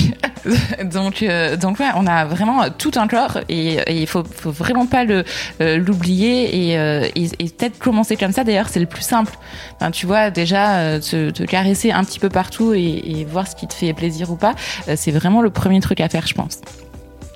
donc, 0.83 1.23
euh, 1.23 1.55
donc 1.57 1.79
ouais, 1.79 1.89
on 1.95 2.05
a 2.07 2.25
vraiment 2.25 2.69
tout 2.69 2.91
un 2.95 3.07
corps 3.07 3.39
et 3.49 3.77
et 3.87 4.01
il 4.01 4.07
faut, 4.07 4.23
faut 4.23 4.51
vraiment 4.51 4.85
pas 4.85 4.96
le 5.03 5.23
euh, 5.61 5.77
l'oublier 5.77 6.69
et, 6.69 6.77
euh, 6.77 7.07
et, 7.15 7.25
et 7.39 7.49
peut-être 7.49 7.79
commencer 7.79 8.15
comme 8.15 8.31
ça. 8.31 8.43
D'ailleurs, 8.43 8.69
c'est 8.69 8.79
le 8.79 8.85
plus 8.85 9.03
simple. 9.03 9.33
Enfin, 9.75 9.91
tu 9.91 10.05
vois, 10.05 10.29
déjà 10.29 10.77
euh, 10.77 10.99
te, 10.99 11.29
te 11.31 11.43
caresser 11.43 11.91
un 11.91 12.03
petit 12.03 12.19
peu 12.19 12.29
partout 12.29 12.73
et, 12.73 12.81
et 12.83 13.25
voir 13.25 13.47
ce 13.47 13.55
qui 13.55 13.67
te 13.67 13.73
fait 13.73 13.93
plaisir 13.93 14.31
ou 14.31 14.35
pas, 14.35 14.55
euh, 14.87 14.93
c'est 14.95 15.11
vraiment 15.11 15.41
le 15.41 15.49
premier 15.49 15.79
truc 15.79 16.01
à 16.01 16.09
faire, 16.09 16.27
je 16.27 16.33
pense. 16.33 16.61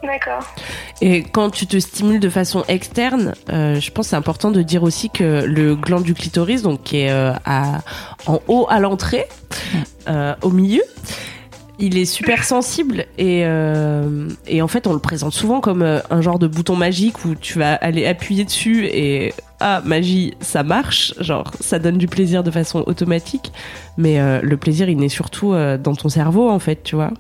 D'accord. 0.04 0.44
Et 1.00 1.22
quand 1.22 1.52
tu 1.52 1.68
te 1.68 1.80
stimules 1.80 2.20
de 2.20 2.30
façon 2.30 2.64
externe, 2.68 3.36
euh, 3.52 3.80
je 3.80 3.92
pense 3.92 4.08
que 4.08 4.10
c'est 4.10 4.16
important 4.16 4.50
de 4.50 4.64
dire 4.64 4.82
aussi 4.82 5.12
que 5.12 5.44
le 5.46 5.76
gland 5.76 6.02
du 6.02 6.16
clitoris, 6.16 6.64
donc 6.64 6.82
qui 6.82 7.02
est 7.02 7.12
euh, 7.12 7.34
à, 7.46 7.82
en 8.26 8.40
haut 8.48 8.66
à 8.68 8.80
l'entrée, 8.80 9.28
euh, 10.08 10.34
au 10.42 10.50
milieu, 10.50 10.82
il 11.82 11.98
est 11.98 12.06
super 12.06 12.44
sensible 12.44 13.06
et, 13.18 13.42
euh, 13.46 14.30
et 14.48 14.62
en 14.62 14.68
fait 14.68 14.88
on 14.88 14.94
le 14.94 15.00
présente 15.00 15.34
souvent 15.34 15.60
comme 15.62 15.82
euh, 15.82 16.00
un 16.10 16.22
genre 16.22 16.40
de 16.40 16.48
bouton 16.48 16.76
magique 16.76 17.26
où 17.26 17.36
tu 17.36 17.58
vas 17.60 17.74
aller 17.74 18.06
appuyer 18.06 18.46
dessus 18.46 18.86
et 18.86 19.34
ah 19.60 19.82
magie 19.84 20.34
ça 20.40 20.64
marche 20.64 21.14
genre 21.20 21.52
ça 21.60 21.80
donne 21.80 21.98
du 21.98 22.08
plaisir 22.08 22.44
de 22.44 22.52
façon 22.52 22.84
automatique 22.86 23.52
mais 23.98 24.20
euh, 24.20 24.40
le 24.42 24.58
plaisir 24.58 24.90
il 24.90 24.98
naît 24.98 25.10
surtout 25.10 25.54
euh, 25.54 25.78
dans 25.78 25.96
ton 25.96 26.08
cerveau 26.08 26.50
en 26.50 26.60
fait 26.60 26.84
tu 26.84 26.96
vois 26.96 27.12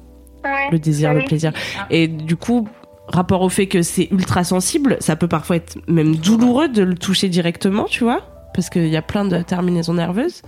Ouais. 0.43 0.69
le 0.71 0.79
désir, 0.79 1.13
le 1.13 1.23
plaisir. 1.23 1.51
Et 1.91 2.07
du 2.07 2.35
coup, 2.35 2.67
rapport 3.07 3.43
au 3.43 3.49
fait 3.49 3.67
que 3.67 3.83
c'est 3.83 4.07
ultra 4.09 4.43
sensible, 4.43 4.97
ça 4.99 5.15
peut 5.15 5.27
parfois 5.27 5.57
être 5.57 5.77
même 5.87 6.15
douloureux 6.15 6.67
de 6.67 6.81
le 6.81 6.95
toucher 6.95 7.29
directement, 7.29 7.83
tu 7.83 8.03
vois, 8.03 8.21
parce 8.55 8.71
qu'il 8.71 8.87
y 8.87 8.97
a 8.97 9.03
plein 9.03 9.23
de 9.23 9.37
terminaisons 9.43 9.93
nerveuses. 9.93 10.41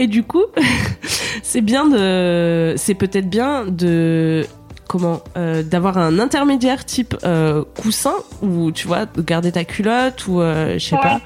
Et 0.00 0.06
du 0.08 0.24
coup, 0.24 0.44
c'est 1.44 1.60
bien 1.60 1.86
de, 1.86 2.74
c'est 2.76 2.94
peut-être 2.94 3.28
bien 3.30 3.64
de 3.66 4.44
comment 4.88 5.20
euh, 5.36 5.62
d'avoir 5.62 5.98
un 5.98 6.18
intermédiaire 6.18 6.84
type 6.84 7.14
euh, 7.22 7.62
coussin 7.80 8.14
ou 8.42 8.72
tu 8.72 8.88
vois 8.88 9.06
de 9.06 9.22
garder 9.22 9.52
ta 9.52 9.62
culotte 9.64 10.26
ou 10.26 10.40
euh, 10.40 10.74
je 10.78 10.84
sais 10.84 10.96
Ouais. 10.96 11.02
pas 11.02 11.20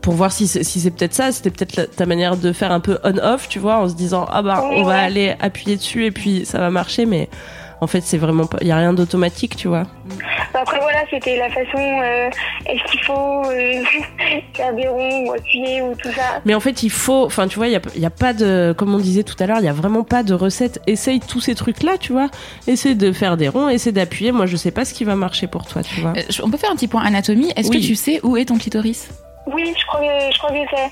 pour 0.00 0.14
voir 0.14 0.32
si 0.32 0.46
c'est 0.46 0.64
si 0.64 0.80
c'est 0.80 0.90
peut-être 0.90 1.12
ça 1.12 1.30
c'était 1.30 1.50
peut-être 1.50 1.94
ta 1.94 2.06
manière 2.06 2.38
de 2.38 2.54
faire 2.54 2.72
un 2.72 2.80
peu 2.80 2.96
on 3.04 3.18
off 3.18 3.50
tu 3.50 3.58
vois 3.58 3.76
en 3.76 3.86
se 3.90 3.94
disant 3.94 4.24
ah 4.30 4.40
bah 4.40 4.64
on 4.72 4.82
va 4.82 4.98
aller 4.98 5.34
appuyer 5.40 5.76
dessus 5.76 6.06
et 6.06 6.10
puis 6.10 6.46
ça 6.46 6.58
va 6.58 6.70
marcher 6.70 7.04
mais 7.04 7.28
en 7.80 7.86
fait 7.86 8.00
c'est 8.02 8.18
vraiment 8.18 8.46
pas 8.46 8.58
il 8.60 8.66
y 8.66 8.72
a 8.72 8.76
rien 8.76 8.92
d'automatique 8.92 9.56
tu 9.56 9.68
vois 9.68 9.86
Après 10.54 10.78
voilà, 10.80 10.98
c'était 11.10 11.36
la 11.36 11.48
façon. 11.48 11.78
euh, 11.78 12.28
Est-ce 12.66 12.90
qu'il 12.90 13.02
faut 13.04 13.42
euh, 13.46 13.82
faire 14.54 14.74
des 14.74 14.88
ronds 14.88 15.26
ou 15.26 15.32
appuyer 15.32 15.82
ou 15.82 15.94
tout 15.94 16.12
ça 16.12 16.40
mais 16.44 16.54
en 16.54 16.60
fait 16.60 16.82
il 16.82 16.90
faut 16.90 17.24
enfin 17.24 17.46
tu 17.48 17.56
vois 17.56 17.68
il 17.68 17.72
y 17.72 17.76
a, 17.76 17.80
il 17.94 18.00
y 18.02 18.06
a 18.06 18.10
pas 18.10 18.32
de 18.32 18.74
comme 18.76 18.94
on 18.94 18.98
disait 18.98 19.22
tout 19.22 19.36
à 19.40 19.46
l'heure 19.46 19.58
il 19.60 19.64
y 19.64 19.68
a 19.68 19.72
vraiment 19.72 20.02
pas 20.04 20.22
de 20.22 20.34
recette 20.34 20.80
essaye 20.86 21.20
tous 21.20 21.40
ces 21.40 21.54
trucs 21.54 21.82
là 21.82 21.92
tu 21.98 22.12
vois 22.12 22.28
essaye 22.66 22.94
de 22.96 23.12
faire 23.12 23.36
des 23.36 23.48
ronds 23.48 23.68
essaye 23.68 23.92
d'appuyer 23.92 24.32
moi 24.32 24.46
je 24.46 24.56
sais 24.56 24.70
pas 24.70 24.84
ce 24.84 24.92
qui 24.94 25.04
va 25.04 25.14
marcher 25.16 25.46
pour 25.46 25.66
toi 25.66 25.82
tu 25.82 26.00
vois 26.00 26.12
Euh, 26.16 26.22
on 26.42 26.50
peut 26.50 26.58
faire 26.58 26.70
un 26.70 26.74
petit 26.76 26.88
point 26.88 27.02
anatomie. 27.02 27.52
Est-ce 27.56 27.68
Oui. 27.70 27.80
que 27.80 27.86
tu 27.86 27.94
sais 27.94 28.20
où 28.22 28.36
est 28.36 28.46
ton 28.46 28.58
clitoris? 28.58 29.08
Oui, 29.46 29.72
je 29.78 29.86
crois 29.86 30.00
que 30.00 30.32
je 30.32 30.38
crois 30.38 30.50
que 30.50 30.56
c'est. 30.74 30.90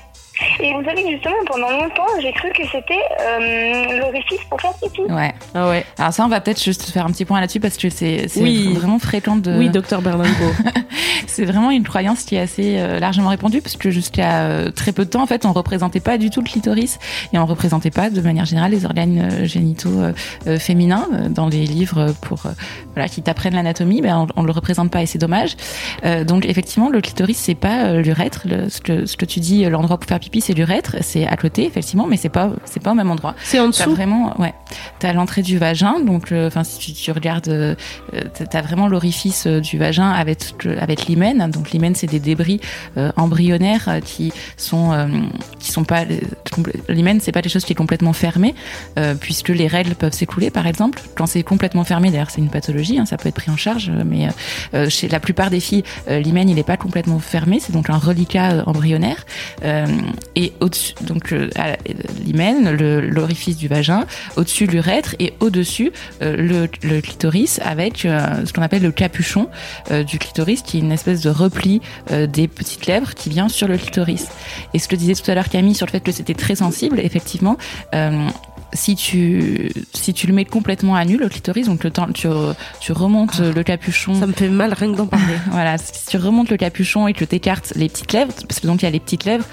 Et 0.61 0.73
vous 0.73 0.83
savez 0.83 1.03
que 1.03 1.09
justement 1.11 1.35
pendant 1.47 1.69
longtemps 1.69 2.07
j'ai 2.21 2.31
cru 2.31 2.49
que 2.51 2.63
c'était 2.71 2.93
euh, 3.21 3.99
l'orifice 3.99 4.39
pour 4.49 4.59
faire 4.61 4.71
pipi. 4.81 5.01
Ouais. 5.11 5.33
ah 5.53 5.69
ouais 5.69 5.85
Alors 5.97 6.13
ça, 6.13 6.23
on 6.25 6.27
va 6.29 6.39
peut-être 6.41 6.63
juste 6.63 6.89
faire 6.91 7.05
un 7.05 7.11
petit 7.11 7.25
point 7.25 7.39
là-dessus 7.41 7.59
parce 7.59 7.77
que 7.77 7.89
c'est 7.89 8.27
Oui. 8.37 8.73
vraiment 8.73 8.99
fréquent 8.99 9.35
de. 9.35 9.57
oui 9.57 9.69
docteur 9.69 10.01
Berlingo 10.01 10.29
C'est 11.27 11.45
vraiment 11.45 11.71
une 11.71 11.83
croyance 11.83 12.23
qui 12.23 12.35
est 12.35 12.39
assez 12.39 12.77
euh, 12.79 12.99
largement 12.99 13.29
répandue 13.29 13.61
parce 13.61 13.77
que 13.77 13.89
jusqu'à 13.91 14.41
euh, 14.43 14.71
très 14.71 14.91
peu 14.91 15.05
de 15.05 15.09
temps, 15.09 15.21
en 15.21 15.27
fait, 15.27 15.45
on 15.45 15.53
représentait 15.53 15.99
pas 15.99 16.17
du 16.17 16.29
tout 16.29 16.41
le 16.41 16.47
clitoris 16.49 16.97
et 17.33 17.37
on 17.37 17.45
représentait 17.45 17.91
pas 17.91 18.09
de 18.09 18.19
manière 18.21 18.45
générale 18.45 18.71
les 18.71 18.85
organes 18.85 19.29
euh, 19.31 19.45
génitaux 19.45 19.89
féminins 20.59 21.07
dans 21.29 21.47
les 21.47 21.65
livres 21.65 22.13
pour 22.21 22.39
voilà 22.95 23.07
qui 23.09 23.21
t'apprennent 23.21 23.53
l'anatomie. 23.55 24.01
Ben 24.01 24.27
on, 24.35 24.41
on 24.41 24.43
le 24.43 24.51
représente 24.51 24.91
pas 24.91 25.01
et 25.01 25.05
c'est 25.05 25.17
dommage. 25.19 25.55
Euh, 26.05 26.23
donc 26.23 26.45
effectivement, 26.45 26.89
le 26.89 27.01
clitoris 27.01 27.37
c'est 27.37 27.55
pas 27.55 27.93
l'urètre. 27.93 28.41
Le- 28.45 28.69
Ce 28.69 28.81
que, 28.81 29.05
ce 29.05 29.17
que 29.17 29.25
tu 29.25 29.39
dis, 29.39 29.63
l'endroit 29.65 29.97
pour 29.97 30.07
faire 30.07 30.19
pipi, 30.19 30.28
c'est 30.39 30.53
l'urètre. 30.53 30.95
C'est 31.01 31.25
à 31.27 31.35
côté 31.35 31.65
effectivement, 31.65 32.05
mais 32.07 32.17
c'est 32.17 32.29
pas 32.29 32.51
c'est 32.65 32.81
pas 32.81 32.91
au 32.91 32.95
même 32.95 33.09
endroit. 33.11 33.35
c'est 33.43 33.59
en 33.59 33.71
T'as 33.71 33.83
dessous 33.85 33.95
vraiment, 33.95 34.39
ouais. 34.39 34.53
T'as 34.99 35.13
l'entrée 35.13 35.41
du 35.41 35.57
vagin, 35.57 35.99
donc, 35.99 36.31
euh, 36.31 36.47
enfin, 36.47 36.63
si 36.63 36.77
tu, 36.79 36.93
tu 36.93 37.11
regardes, 37.11 37.47
euh, 37.49 37.75
t'as- 38.11 38.45
t'as 38.45 38.61
vraiment 38.61 38.87
l'orifice 38.87 39.45
euh, 39.47 39.59
du 39.59 39.77
vagin 39.77 40.09
avec 40.11 40.39
avec 40.79 41.07
l'hymen. 41.07 41.49
Donc 41.51 41.71
l'hymen, 41.71 41.95
c'est 41.95 42.07
des 42.07 42.19
débris 42.19 42.59
embryonnaires 43.17 43.99
qui 44.05 44.31
sont 44.57 45.09
qui 45.59 45.71
sont 45.71 45.83
pas 45.83 46.03
l'hymen, 46.87 47.19
c'est 47.21 47.31
pas 47.31 47.41
des 47.41 47.49
choses 47.49 47.65
qui 47.65 47.73
est 47.73 47.75
complètement 47.75 48.13
fermée, 48.13 48.53
puisque 49.19 49.49
les 49.49 49.67
règles 49.67 49.95
peuvent 49.95 50.13
s'écouler, 50.13 50.49
par 50.51 50.67
exemple. 50.67 51.01
Quand 51.15 51.25
c'est 51.25 51.43
complètement 51.43 51.83
fermé, 51.83 52.11
d'ailleurs, 52.11 52.29
c'est 52.29 52.41
une 52.41 52.49
pathologie, 52.49 52.99
hein, 52.99 53.05
ça 53.05 53.17
peut 53.17 53.29
être 53.29 53.35
pris 53.35 53.51
en 53.51 53.57
charge, 53.57 53.91
mais 54.05 54.27
chez 54.89 55.07
la 55.07 55.19
plupart 55.19 55.49
des 55.49 55.59
filles, 55.59 55.83
l'hymen, 56.07 56.49
il 56.49 56.57
est 56.59 56.63
pas 56.63 56.77
complètement 56.77 57.19
fermé, 57.19 57.59
c'est 57.59 57.71
donc 57.73 57.89
un 57.89 57.97
reliquat 57.97 58.63
embryonnaire. 58.65 59.25
Euh, 59.63 59.85
et 60.35 60.53
au-dessus, 60.59 60.93
donc 61.01 61.31
euh, 61.33 61.49
à- 61.55 61.77
l'hymen, 62.25 62.71
l'orifice 62.71 63.57
du 63.57 63.67
vagin, 63.67 64.05
au-dessus 64.35 64.65
l'urètre 64.67 65.15
et 65.19 65.33
au-dessus 65.39 65.91
euh, 66.21 66.35
le, 66.37 66.69
le 66.87 67.01
clitoris 67.01 67.59
avec 67.63 68.05
euh, 68.05 68.45
ce 68.45 68.53
qu'on 68.53 68.61
appelle 68.61 68.81
le 68.83 68.91
capuchon 68.91 69.49
euh, 69.91 70.03
du 70.03 70.19
clitoris, 70.19 70.61
qui 70.61 70.77
est 70.77 70.81
une 70.81 70.91
espèce 70.91 71.21
de 71.21 71.29
repli 71.29 71.81
euh, 72.11 72.27
des 72.27 72.47
petites 72.47 72.85
lèvres 72.87 73.13
qui 73.13 73.29
vient 73.29 73.49
sur 73.49 73.67
le 73.67 73.77
clitoris. 73.77 74.27
Et 74.73 74.79
ce 74.79 74.87
que 74.87 74.95
disait 74.95 75.15
tout 75.15 75.29
à 75.29 75.35
l'heure 75.35 75.49
Camille 75.49 75.75
sur 75.75 75.85
le 75.85 75.91
fait 75.91 75.99
que 76.01 76.11
c'était 76.11 76.33
très 76.33 76.55
sensible, 76.55 76.99
effectivement. 76.99 77.57
euh, 77.93 78.27
si 78.71 78.95
tu 78.95 79.71
si 79.95 80.13
tu 80.13 80.27
le 80.27 80.33
mets 80.33 80.45
complètement 80.45 80.93
à 80.93 81.03
nu 81.03 81.17
le 81.17 81.27
clitoris 81.27 81.65
donc 81.65 81.83
le 81.83 81.89
temps 81.89 82.05
tu, 82.13 82.27
tu 82.79 82.91
remontes 82.91 83.39
le 83.39 83.63
capuchon 83.63 84.13
ça 84.19 84.27
me 84.27 84.31
fait 84.31 84.47
mal 84.47 84.73
rien 84.73 84.91
que 84.91 84.97
d'en 84.97 85.07
parler 85.07 85.33
voilà, 85.51 85.79
si 85.79 86.05
tu 86.05 86.17
remontes 86.17 86.51
le 86.51 86.57
capuchon 86.57 87.07
et 87.07 87.13
que 87.13 87.25
tu 87.25 87.33
écartes 87.35 87.73
les 87.75 87.89
petites 87.89 88.13
lèvres, 88.13 88.31
parce 88.47 88.59
que 88.59 88.67
donc 88.67 88.83
il 88.83 88.85
y 88.85 88.87
a 88.87 88.91
les 88.91 88.99
petites 88.99 89.25
lèvres 89.25 89.45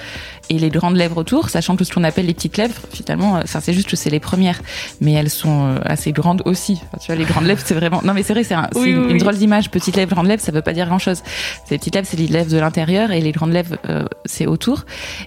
et 0.49 0.59
les 0.59 0.71
grandes 0.71 0.97
lèvres 0.97 1.17
autour, 1.19 1.49
sachant 1.51 1.77
que 1.77 1.85
ce 1.85 1.93
qu'on 1.93 2.05
appelle 2.05 2.27
les 2.27 2.35
petites 2.35 2.57
lèvres, 2.57 2.75
finalement, 2.93 3.37
euh, 3.37 3.41
enfin 3.45 3.61
c'est 3.61 3.73
juste 3.73 3.89
que 3.89 3.97
c'est 3.97 4.11
les 4.11 4.21
premières, 4.21 4.61
mais 5.01 5.13
elles 5.13 5.31
sont 5.31 5.67
euh, 5.67 5.79
assez 5.85 6.13
grandes 6.13 6.43
aussi. 6.45 6.81
Enfin, 6.89 6.99
tu 7.01 7.07
vois, 7.07 7.17
les 7.17 7.25
grandes 7.25 7.45
lèvres, 7.47 7.63
c'est 7.65 7.75
vraiment. 7.75 8.01
Non, 8.05 8.15
mais 8.15 8.23
c'est 8.23 8.33
vrai, 8.33 8.45
c'est 8.45 8.55
un- 8.55 8.69
Oui, 8.75 8.91
une, 8.91 8.99
oui, 8.99 9.05
une 9.07 9.13
oui. 9.15 9.19
drôle 9.19 9.37
d'image. 9.37 9.71
Petites 9.71 9.97
lèvres, 9.97 10.13
grandes 10.15 10.27
lèvres, 10.29 10.43
ça 10.43 10.53
veut 10.53 10.63
pas 10.63 10.73
dire 10.73 10.87
grand 10.87 10.99
chose. 10.99 11.23
Les 11.71 11.79
petites 11.79 11.95
lèvres, 11.95 12.07
c'est 12.11 12.17
les 12.17 12.27
lèvres 12.29 12.51
de 12.51 12.59
l'intérieur 12.59 13.11
et 13.13 13.21
les 13.21 13.33
grandes 13.33 13.53
lèvres, 13.53 13.77
euh, 13.89 14.05
c'est 14.25 14.47
autour. 14.47 14.85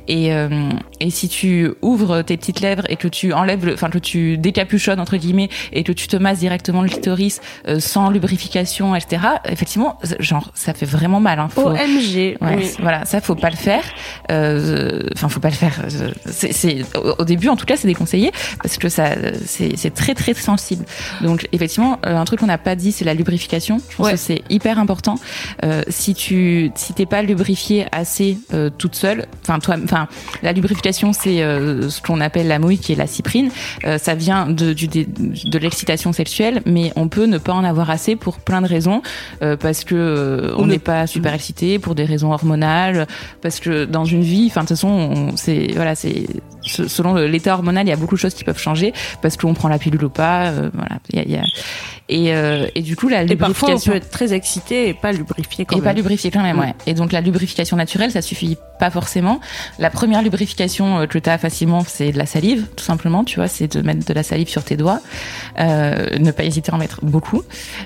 Et 0.07 0.33
euh, 0.33 0.69
et 0.99 1.09
si 1.09 1.27
tu 1.29 1.69
ouvres 1.81 2.21
tes 2.21 2.37
petites 2.37 2.61
lèvres 2.61 2.83
et 2.89 2.95
que 2.95 3.07
tu 3.07 3.33
enlèves, 3.33 3.69
enfin 3.73 3.89
que 3.89 3.97
tu 3.99 4.37
décapuchonnes 4.37 4.99
entre 4.99 5.17
guillemets 5.17 5.49
et 5.73 5.83
que 5.83 5.91
tu 5.91 6.07
te 6.07 6.15
masses 6.17 6.39
directement 6.39 6.81
le 6.81 6.89
clitoris 6.89 7.41
euh, 7.67 7.79
sans 7.79 8.09
lubrification, 8.09 8.95
etc. 8.95 9.21
Effectivement, 9.45 9.97
genre 10.19 10.51
ça 10.55 10.73
fait 10.73 10.85
vraiment 10.85 11.19
mal. 11.19 11.39
Hein. 11.39 11.49
Faut- 11.49 11.69
OMG 11.69 12.37
Ouais, 12.41 12.55
oui. 12.57 12.71
voilà, 12.79 13.05
ça 13.05 13.21
faut 13.21 13.35
pas 13.35 13.49
le 13.49 13.55
faire. 13.55 13.83
Euh, 14.31 15.03
Enfin, 15.15 15.29
faut 15.29 15.39
pas 15.39 15.49
le 15.49 15.55
faire. 15.55 15.73
C'est, 16.29 16.53
c'est- 16.53 16.83
au, 17.19 17.23
début, 17.25 17.47
en 17.49 17.55
tout 17.55 17.65
cas, 17.65 17.75
c'est 17.77 17.87
déconseillé 17.87 18.31
parce 18.61 18.77
que 18.77 18.89
ça, 18.89 19.09
c'est, 19.45 19.75
c'est 19.77 19.93
très 19.93 20.13
très 20.15 20.33
sensible. 20.33 20.85
Donc, 21.21 21.47
effectivement, 21.51 21.99
euh, 22.05 22.15
un 22.17 22.25
truc 22.25 22.39
qu'on 22.39 22.45
n'a 22.47 22.57
pas 22.57 22.75
dit, 22.75 22.91
c'est 22.91 23.05
la 23.05 23.13
lubrification. 23.13 23.79
Je 23.89 23.95
pense 23.97 24.05
Ouais. 24.05 24.11
que 24.13 24.17
c'est 24.17 24.41
hyper 24.49 24.79
important. 24.79 25.15
Euh, 25.63 25.81
si 25.89 26.13
tu, 26.13 26.71
si 26.75 26.93
t'es 26.93 27.05
pas 27.05 27.21
lubrifié 27.21 27.85
assez 27.91 28.37
euh, 28.53 28.69
toute 28.75 28.95
seule, 28.95 29.25
enfin 29.43 29.59
toi, 29.59 29.75
enfin 29.83 30.07
la 30.43 30.51
lubrification, 30.53 31.13
c'est 31.13 31.41
euh, 31.41 31.89
ce 31.89 32.01
qu'on 32.01 32.21
appelle 32.21 32.47
la 32.47 32.59
mouille, 32.59 32.77
qui 32.77 32.91
est 32.93 32.95
la 32.95 33.07
cyprine. 33.07 33.49
Euh, 33.85 33.97
ça 33.97 34.15
vient 34.15 34.47
de, 34.47 34.73
du, 34.73 34.87
de 34.87 35.59
l'excitation 35.59 36.13
sexuelle, 36.13 36.61
mais 36.65 36.91
on 36.95 37.07
peut 37.07 37.25
ne 37.25 37.37
pas 37.37 37.53
en 37.53 37.63
avoir 37.63 37.89
assez 37.89 38.15
pour 38.15 38.39
plein 38.39 38.61
de 38.61 38.67
raisons, 38.67 39.01
euh, 39.41 39.55
parce 39.57 39.83
que 39.83 39.95
euh, 39.95 40.55
on 40.57 40.65
ne- 40.65 40.71
n'est 40.73 40.79
pas 40.79 41.07
super 41.07 41.33
excité, 41.33 41.79
pour 41.79 41.95
des 41.95 42.05
raisons 42.05 42.31
hormonales, 42.33 43.07
parce 43.41 43.59
que 43.59 43.85
dans 43.85 44.05
une 44.05 44.21
vie, 44.21 44.47
enfin 44.49 44.61
de 44.61 44.67
toute 44.67 44.77
façon, 44.77 44.98
c'est 45.35 45.71
voilà, 45.75 45.95
c'est 45.95 46.25
se- 46.61 46.87
selon 46.87 47.15
l'état 47.15 47.53
hormonal, 47.53 47.85
il 47.85 47.89
y 47.89 47.93
a 47.93 47.95
beaucoup 47.95 48.15
de 48.15 48.19
choses 48.19 48.33
qui 48.33 48.43
peuvent 48.43 48.59
changer, 48.59 48.93
parce 49.21 49.37
qu'on 49.37 49.53
prend 49.53 49.69
la 49.69 49.77
pilule 49.79 50.03
ou 50.05 50.09
pas, 50.09 50.47
euh, 50.47 50.69
voilà. 50.73 50.97
il 51.13 51.31
y 51.31 51.35
a- 51.37 51.43
et, 52.09 52.33
euh, 52.33 52.67
et 52.75 52.81
du 52.81 52.95
coup, 52.95 53.07
la 53.07 53.23
et 53.23 53.35
parfois 53.35 53.69
on 53.69 53.71
lubrification 53.73 53.91
peut 53.91 53.97
être 53.97 54.09
très 54.09 54.33
excité 54.33 54.89
et 54.89 54.93
pas 54.93 55.11
lubrifié 55.11 55.65
quand 55.65 55.75
et 55.75 55.79
même 55.79 55.85
pas 55.85 55.93
lubrifié 55.93 56.31
quand 56.31 56.41
même, 56.43 56.57
Mm. 56.57 56.59
ouais. 56.61 56.73
Et 56.87 56.93
donc 56.93 57.11
la 57.11 57.21
lubrification 57.21 57.77
naturelle, 57.77 58.11
ça 58.11 58.21
suffit 58.21 58.57
pas 58.79 58.89
forcément. 58.89 59.39
La 59.77 59.89
première 59.89 60.21
lubrification 60.21 60.99
euh, 61.01 61.05
que 61.05 61.17
tu 61.19 61.29
as 61.29 61.37
facilement, 61.37 61.83
c'est 61.87 62.11
de 62.11 62.17
la 62.17 62.25
salive, 62.25 62.65
tout 62.75 62.83
simplement, 62.83 63.23
tu 63.23 63.35
vois, 63.37 63.47
c'est 63.47 63.75
de 63.75 63.81
mettre 63.81 64.05
de 64.05 64.13
la 64.13 64.23
salive 64.23 64.47
sur 64.49 64.63
tes 64.63 64.77
doigts, 64.77 65.01
euh, 65.59 66.17
ne 66.17 66.31
pas 66.31 66.43
hésiter 66.43 66.71
à 66.71 66.75
en 66.75 66.77
mettre 66.77 66.99
beaucoup. 67.03 67.43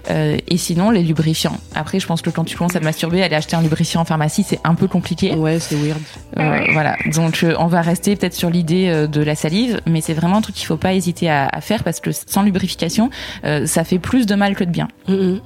Euh, 0.09 0.37
et 0.47 0.57
sinon, 0.57 0.89
les 0.91 1.01
lubrifiants. 1.03 1.57
Après, 1.75 1.99
je 1.99 2.05
pense 2.07 2.21
que 2.21 2.29
quand 2.29 2.43
tu 2.43 2.55
commences 2.57 2.75
à 2.75 2.79
te 2.79 2.85
masturber, 2.85 3.23
aller 3.23 3.35
acheter 3.35 3.55
un 3.55 3.61
lubrifiant 3.61 4.01
en 4.01 4.05
pharmacie, 4.05 4.45
c'est 4.47 4.59
un 4.63 4.75
peu 4.75 4.87
compliqué. 4.87 5.33
ouais 5.35 5.59
c'est 5.59 5.75
weird 5.75 5.99
Euh, 6.37 6.59
voilà. 6.73 6.95
Donc 7.13 7.43
euh, 7.43 7.55
on 7.59 7.67
va 7.67 7.81
rester 7.81 8.15
peut-être 8.15 8.33
sur 8.35 8.49
l'idée 8.49 9.07
de 9.07 9.21
la 9.21 9.35
salive, 9.35 9.81
mais 9.87 10.01
c'est 10.01 10.13
vraiment 10.13 10.37
un 10.37 10.41
truc 10.41 10.55
qu'il 10.55 10.65
faut 10.67 10.77
pas 10.77 10.93
hésiter 10.93 11.29
à, 11.29 11.47
à 11.51 11.61
faire 11.61 11.83
parce 11.83 11.99
que 11.99 12.11
sans 12.11 12.41
lubrification, 12.43 13.09
euh, 13.45 13.65
ça 13.65 13.83
fait 13.83 13.99
plus 13.99 14.12
de 14.21 14.35
mal 14.35 14.55
que 14.55 14.63
de 14.63 14.71
bien. 14.71 14.87
Mhm. 15.07 15.39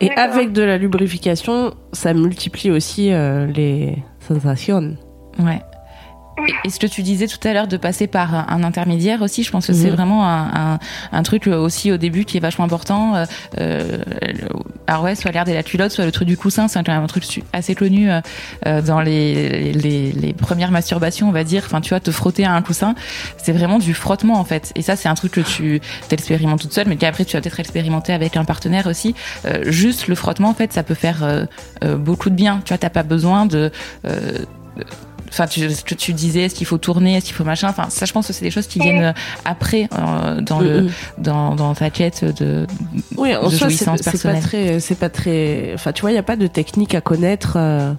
Et 0.00 0.10
avec 0.12 0.52
de 0.52 0.62
la 0.62 0.78
lubrification, 0.78 1.74
ça 1.92 2.14
multiplie 2.14 2.70
aussi 2.70 3.12
euh, 3.12 3.46
les 3.46 3.96
sensations. 4.20 4.96
Ouais. 5.40 5.60
Et, 6.64 6.70
ce 6.70 6.78
que 6.78 6.86
tu 6.86 7.02
disais 7.02 7.26
tout 7.26 7.46
à 7.46 7.52
l'heure 7.52 7.68
de 7.68 7.76
passer 7.76 8.06
par 8.06 8.34
un, 8.34 8.62
intermédiaire 8.62 9.22
aussi, 9.22 9.42
je 9.42 9.50
pense 9.50 9.66
que 9.66 9.72
c'est 9.72 9.88
Mhm. 9.88 9.94
vraiment 9.94 10.28
un, 10.28 10.74
un, 10.74 10.78
un 11.12 11.22
truc 11.22 11.46
euh, 11.46 11.56
aussi 11.56 11.90
au 11.92 11.96
début 11.96 12.24
qui 12.24 12.36
est 12.36 12.40
vachement 12.40 12.64
important. 12.64 13.14
Euh, 13.14 13.24
euh, 13.58 13.98
alors 14.86 15.04
ouais, 15.04 15.14
soit 15.14 15.30
l'air 15.30 15.44
de 15.44 15.52
la 15.52 15.62
culotte, 15.62 15.92
soit 15.92 16.04
le 16.04 16.12
truc 16.12 16.28
du 16.28 16.36
coussin, 16.36 16.68
c'est 16.68 16.78
un 16.88 17.06
truc 17.06 17.24
assez 17.52 17.74
connu 17.74 18.08
dans 18.64 19.00
les, 19.00 19.72
les, 19.72 20.12
les, 20.12 20.32
premières 20.32 20.70
masturbations, 20.70 21.28
on 21.28 21.32
va 21.32 21.44
dire. 21.44 21.62
Enfin, 21.66 21.80
tu 21.80 21.90
vois, 21.90 22.00
te 22.00 22.10
frotter 22.10 22.44
à 22.44 22.52
un 22.52 22.62
coussin, 22.62 22.94
c'est 23.36 23.52
vraiment 23.52 23.78
du 23.78 23.94
frottement 23.94 24.38
en 24.38 24.44
fait. 24.44 24.72
Et 24.76 24.82
ça, 24.82 24.96
c'est 24.96 25.08
un 25.08 25.14
truc 25.14 25.32
que 25.32 25.40
tu 25.40 25.80
expérimentes 26.10 26.60
toute 26.60 26.72
seule, 26.72 26.88
mais 26.88 26.96
qu'après 26.96 27.24
tu 27.24 27.36
vas 27.36 27.42
peut-être 27.42 27.60
expérimenter 27.60 28.12
avec 28.12 28.36
un 28.36 28.44
partenaire 28.44 28.86
aussi. 28.86 29.14
juste 29.66 30.08
le 30.08 30.14
frottement, 30.14 30.48
en 30.48 30.54
fait, 30.54 30.72
ça 30.72 30.82
peut 30.82 30.94
faire 30.94 31.46
beaucoup 31.82 32.30
de 32.30 32.34
bien. 32.34 32.60
Tu 32.64 32.68
vois, 32.68 32.78
t'as 32.78 32.90
pas 32.90 33.02
besoin 33.02 33.46
de 33.46 33.70
Enfin, 35.28 35.46
tu, 35.46 35.68
tu 35.96 36.12
disais, 36.12 36.42
est-ce 36.42 36.54
qu'il 36.54 36.66
faut 36.66 36.78
tourner, 36.78 37.16
est-ce 37.16 37.26
qu'il 37.26 37.34
faut 37.34 37.44
machin. 37.44 37.68
Enfin, 37.68 37.86
ça, 37.90 38.06
je 38.06 38.12
pense 38.12 38.26
que 38.26 38.32
c'est 38.32 38.44
des 38.44 38.50
choses 38.50 38.66
qui 38.66 38.78
viennent 38.78 39.14
après 39.44 39.88
euh, 39.98 40.40
dans 40.40 40.60
le 40.60 40.88
dans, 41.18 41.54
dans 41.54 41.74
ta 41.74 41.90
quête 41.90 42.24
de. 42.24 42.66
Oui, 43.16 43.34
en 43.36 43.50
soi, 43.50 43.68
c'est 43.70 44.22
pas 44.22 44.34
très, 44.40 44.80
c'est 44.80 44.94
pas 44.94 45.08
très. 45.10 45.72
Enfin, 45.74 45.92
tu 45.92 46.02
vois, 46.02 46.12
il 46.12 46.14
y 46.14 46.18
a 46.18 46.22
pas 46.22 46.36
de 46.36 46.46
technique 46.46 46.94
à 46.94 47.00
connaître. 47.00 47.54
Euh, 47.56 47.92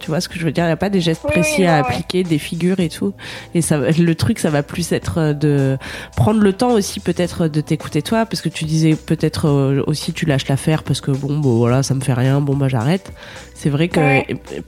tu 0.00 0.08
vois 0.08 0.20
ce 0.20 0.28
que 0.28 0.38
je 0.38 0.44
veux 0.44 0.52
dire? 0.52 0.64
Il 0.64 0.68
n'y 0.68 0.72
a 0.72 0.76
pas 0.76 0.88
des 0.88 1.00
gestes 1.00 1.22
précis 1.22 1.64
à 1.64 1.76
appliquer, 1.76 2.24
des 2.24 2.38
figures 2.38 2.80
et 2.80 2.88
tout. 2.88 3.12
Et 3.54 3.62
ça, 3.62 3.78
le 3.78 4.14
truc, 4.14 4.38
ça 4.38 4.50
va 4.50 4.62
plus 4.62 4.90
être 4.92 5.18
euh, 5.18 5.32
de 5.32 5.78
prendre 6.16 6.40
le 6.40 6.52
temps 6.52 6.72
aussi 6.72 7.00
peut-être 7.00 7.48
de 7.48 7.60
t'écouter 7.60 8.02
toi, 8.02 8.26
parce 8.26 8.40
que 8.40 8.48
tu 8.48 8.64
disais 8.64 8.94
peut-être 8.94 9.46
euh, 9.48 9.82
aussi 9.86 10.12
tu 10.12 10.26
lâches 10.26 10.48
l'affaire 10.48 10.82
parce 10.82 11.00
que 11.00 11.10
bon, 11.10 11.38
bon 11.38 11.58
voilà, 11.58 11.82
ça 11.82 11.94
me 11.94 12.00
fait 12.00 12.14
rien, 12.14 12.40
bon 12.40 12.56
bah 12.56 12.68
j'arrête. 12.68 13.12
C'est 13.54 13.68
vrai 13.68 13.88
que 13.88 14.00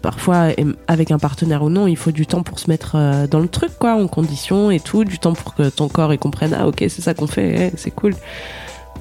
parfois, 0.03 0.49
avec 0.87 1.11
un 1.11 1.19
partenaire 1.19 1.63
ou 1.63 1.71
non, 1.71 1.87
il 1.87 1.97
faut 1.97 2.13
du 2.13 2.27
temps 2.27 2.43
pour 2.43 2.59
se 2.59 2.69
mettre 2.69 2.93
euh, 2.97 3.27
dans 3.27 3.41
le 3.41 3.49
truc, 3.49 3.71
quoi, 3.79 3.95
en 3.95 4.07
condition 4.07 4.71
et 4.71 4.81
tout, 4.81 5.05
du 5.05 5.19
temps 5.19 5.33
pour 5.33 5.55
que 5.55 5.71
ton 5.71 5.89
corps 5.89 6.13
il 6.13 6.19
comprenne, 6.19 6.55
ah 6.59 6.67
ok, 6.67 6.79
c'est 6.81 7.01
ça 7.01 7.15
qu'on 7.15 7.27
fait, 7.27 7.73
eh, 7.73 7.77
c'est 7.77 7.91
cool. 7.91 8.15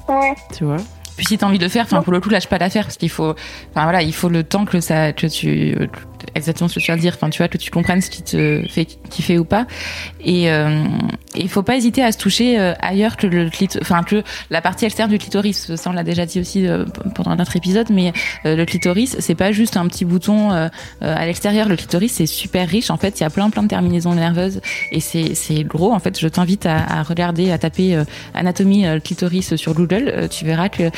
Ouais. 0.07 0.33
Tu 0.55 0.63
vois? 0.63 0.77
Puis 1.17 1.25
si 1.25 1.37
t'as 1.37 1.45
envie 1.45 1.59
de 1.59 1.63
le 1.63 1.69
faire, 1.69 1.83
enfin 1.83 2.01
pour 2.01 2.13
le 2.13 2.21
coup 2.21 2.29
lâche 2.29 2.47
pas 2.47 2.57
l'affaire 2.57 2.85
parce 2.85 2.97
qu'il 2.97 3.09
faut, 3.09 3.35
enfin 3.71 3.83
voilà, 3.83 4.01
il 4.01 4.13
faut 4.13 4.29
le 4.29 4.43
temps 4.43 4.65
que 4.65 4.79
ça, 4.79 5.11
que 5.11 5.27
tu 5.27 5.77
exactement 6.35 6.67
ce 6.67 6.75
que 6.75 6.79
tu 6.79 6.91
vas 6.91 6.97
dire. 6.97 7.13
Enfin, 7.15 7.29
tu 7.29 7.39
vois, 7.39 7.47
que 7.47 7.57
tu 7.57 7.71
comprennes 7.71 8.01
ce 8.01 8.09
qui 8.09 8.23
te 8.23 8.63
fait 8.69 8.85
kiffer 9.09 9.37
ou 9.37 9.45
pas. 9.45 9.65
Et 10.23 10.51
euh, 10.51 10.83
il 11.35 11.49
faut 11.49 11.63
pas 11.63 11.75
hésiter 11.75 12.03
à 12.03 12.11
se 12.11 12.17
toucher 12.17 12.59
euh, 12.59 12.73
ailleurs 12.81 13.17
que 13.17 13.27
le 13.27 13.49
enfin 13.81 14.03
que 14.03 14.23
la 14.49 14.61
partie 14.61 14.85
externe 14.85 15.09
du 15.09 15.17
clitoris. 15.17 15.75
Ça, 15.75 15.89
on 15.89 15.93
l'a 15.93 16.03
déjà 16.03 16.25
dit 16.25 16.39
aussi 16.39 16.67
euh, 16.67 16.85
pendant 17.15 17.35
notre 17.35 17.55
épisode, 17.55 17.87
mais 17.89 18.11
euh, 18.45 18.55
le 18.55 18.65
clitoris, 18.65 19.15
c'est 19.19 19.35
pas 19.35 19.51
juste 19.51 19.77
un 19.77 19.87
petit 19.87 20.05
bouton 20.05 20.51
à 21.01 21.25
l'extérieur. 21.25 21.67
Le 21.67 21.75
clitoris, 21.75 22.13
c'est 22.13 22.25
super 22.25 22.67
riche. 22.67 22.89
En 22.89 22.97
fait, 22.97 23.19
il 23.19 23.23
y 23.23 23.25
a 23.25 23.29
plein 23.29 23.49
plein 23.49 23.63
de 23.63 23.67
terminaisons 23.67 24.13
nerveuses 24.13 24.61
et 24.91 24.99
c'est 24.99 25.35
c'est 25.35 25.63
gros. 25.63 25.93
En 25.93 25.99
fait, 25.99 26.19
je 26.19 26.27
t'invite 26.27 26.65
à, 26.65 27.03
regarder, 27.03 27.51
à 27.51 27.57
taper 27.57 28.01
anatomie 28.33 28.85
clitoris 29.03 29.55
sur 29.55 29.73
Google. 29.73 30.27
tu 30.29 30.45
verras 30.45 30.69
que 30.69 30.89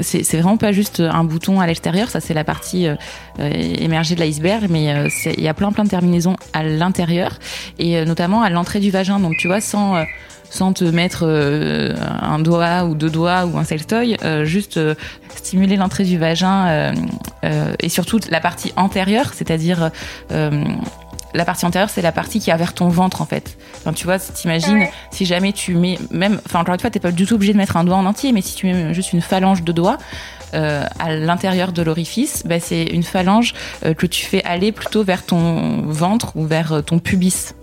c'est 0.00 0.22
c'est 0.22 0.36
vraiment 0.36 0.56
pas 0.56 0.72
juste 0.72 1.00
un 1.00 1.24
bouton 1.24 1.60
à 1.60 1.66
l'extérieur. 1.66 2.10
Ça, 2.10 2.20
c'est 2.20 2.34
la 2.34 2.44
partie 2.44 2.86
émergée 3.38 3.95
de 4.02 4.20
l'iceberg, 4.20 4.66
mais 4.68 5.08
il 5.36 5.42
y 5.42 5.48
a 5.48 5.54
plein 5.54 5.72
plein 5.72 5.84
de 5.84 5.88
terminaisons 5.88 6.36
à 6.52 6.62
l'intérieur 6.62 7.38
et 7.78 8.04
notamment 8.04 8.42
à 8.42 8.50
l'entrée 8.50 8.80
du 8.80 8.90
vagin 8.90 9.20
donc 9.20 9.36
tu 9.38 9.46
vois, 9.46 9.60
sans 9.60 9.96
euh, 9.96 10.04
sans 10.48 10.72
te 10.72 10.84
mettre 10.84 11.24
euh, 11.26 11.94
un 12.22 12.38
doigt 12.38 12.84
ou 12.84 12.94
deux 12.94 13.10
doigts 13.10 13.46
ou 13.46 13.58
un 13.58 13.64
sextoy, 13.64 14.16
euh, 14.22 14.44
juste 14.44 14.78
stimuler 15.34 15.76
l'entrée 15.76 16.04
du 16.04 16.18
vagin 16.18 16.92
et 17.80 17.88
surtout 17.88 18.20
la 18.30 18.40
partie 18.40 18.72
antérieure, 18.76 19.32
c'est-à-dire 19.34 19.90
la 20.30 21.44
partie 21.44 21.66
antérieure, 21.66 21.90
c'est 21.90 22.02
la 22.02 22.12
partie 22.12 22.40
qui 22.40 22.50
a 22.50 22.56
vers 22.56 22.72
ton 22.72 22.88
ventre 22.88 23.20
en 23.20 23.26
fait. 23.26 23.58
Enfin, 23.78 23.92
tu 23.92 24.04
vois, 24.04 24.18
t'imagines 24.18 24.86
si 25.10 25.26
jamais 25.26 25.52
tu 25.52 25.74
mets 25.74 25.98
même, 26.10 26.40
enfin 26.46 26.60
encore 26.60 26.74
une 26.74 26.80
fois, 26.80 26.90
t'es 26.90 27.00
pas 27.00 27.12
du 27.12 27.26
tout 27.26 27.34
obligé 27.34 27.52
de 27.52 27.58
mettre 27.58 27.76
un 27.76 27.84
doigt 27.84 27.96
en 27.96 28.06
entier, 28.06 28.32
mais 28.32 28.40
si 28.40 28.54
tu 28.54 28.66
mets 28.66 28.94
juste 28.94 29.12
une 29.12 29.20
phalange 29.20 29.62
de 29.62 29.72
doigts. 29.72 29.98
À 30.52 31.14
l'intérieur 31.14 31.72
de 31.72 31.82
l'orifice, 31.82 32.42
bah, 32.46 32.60
c'est 32.60 32.84
une 32.84 33.02
phalange 33.02 33.54
que 33.82 34.06
tu 34.06 34.24
fais 34.24 34.42
aller 34.44 34.72
plutôt 34.72 35.04
vers 35.04 35.24
ton 35.24 35.82
ventre 35.82 36.36
ou 36.36 36.46
vers 36.46 36.82
ton 36.84 36.98
pubis 36.98 37.54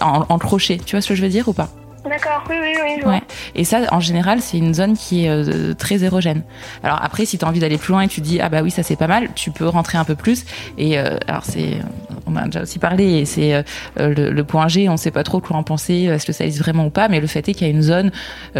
en, 0.00 0.38
crochet. 0.38 0.78
Tu 0.84 0.96
vois 0.96 1.00
ce 1.00 1.08
que 1.08 1.14
je 1.14 1.22
veux 1.22 1.28
dire 1.28 1.48
ou 1.48 1.52
pas? 1.52 1.68
D'accord, 2.08 2.44
oui, 2.50 2.56
oui, 2.60 2.74
oui. 2.84 3.04
Ouais. 3.04 3.22
Et 3.54 3.64
ça, 3.64 3.80
en 3.90 4.00
général, 4.00 4.42
c'est 4.42 4.58
une 4.58 4.74
zone 4.74 4.94
qui 4.94 5.24
est 5.24 5.30
euh, 5.30 5.72
très 5.72 6.04
érogène. 6.04 6.42
Alors 6.82 7.02
après, 7.02 7.24
si 7.24 7.38
tu 7.38 7.44
as 7.44 7.48
envie 7.48 7.60
d'aller 7.60 7.78
plus 7.78 7.92
loin 7.92 8.02
et 8.02 8.08
tu 8.08 8.20
dis, 8.20 8.40
ah 8.40 8.50
bah 8.50 8.60
oui, 8.62 8.70
ça 8.70 8.82
c'est 8.82 8.96
pas 8.96 9.06
mal, 9.06 9.28
tu 9.34 9.50
peux 9.50 9.66
rentrer 9.66 9.96
un 9.96 10.04
peu 10.04 10.14
plus. 10.14 10.44
Et 10.76 10.98
euh, 10.98 11.16
alors 11.26 11.44
c'est, 11.44 11.78
on 12.26 12.36
a 12.36 12.44
déjà 12.44 12.62
aussi 12.62 12.78
parlé, 12.78 13.24
c'est 13.24 13.54
euh, 13.54 13.62
le, 13.96 14.44
point 14.44 14.68
G, 14.68 14.88
on 14.90 14.98
sait 14.98 15.10
pas 15.10 15.22
trop 15.22 15.40
quoi 15.40 15.56
en 15.56 15.62
penser, 15.62 16.02
est-ce 16.02 16.26
que 16.26 16.32
ça 16.32 16.44
existe 16.44 16.62
vraiment 16.62 16.86
ou 16.86 16.90
pas, 16.90 17.08
mais 17.08 17.20
le 17.20 17.26
fait 17.26 17.48
est 17.48 17.54
qu'il 17.54 17.66
y 17.66 17.70
a 17.70 17.72
une 17.72 17.82
zone 17.82 18.10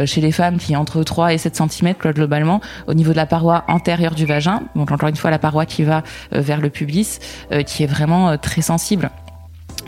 chez 0.06 0.22
les 0.22 0.32
femmes 0.32 0.56
qui 0.56 0.72
est 0.72 0.76
entre 0.76 1.02
3 1.02 1.34
et 1.34 1.38
7 1.38 1.56
cm 1.56 1.94
globalement, 1.98 2.62
au 2.86 2.94
niveau 2.94 3.12
de 3.12 3.16
la 3.16 3.26
paroi 3.26 3.64
antérieure 3.68 4.14
du 4.14 4.24
vagin, 4.24 4.62
donc 4.74 4.90
encore 4.90 5.10
une 5.10 5.16
fois 5.16 5.30
la 5.30 5.38
paroi 5.38 5.66
qui 5.66 5.82
va 5.82 6.02
vers 6.32 6.60
le 6.60 6.70
pubis, 6.70 7.18
qui 7.66 7.82
est 7.82 7.86
vraiment 7.86 8.38
très 8.38 8.62
sensible. 8.62 9.10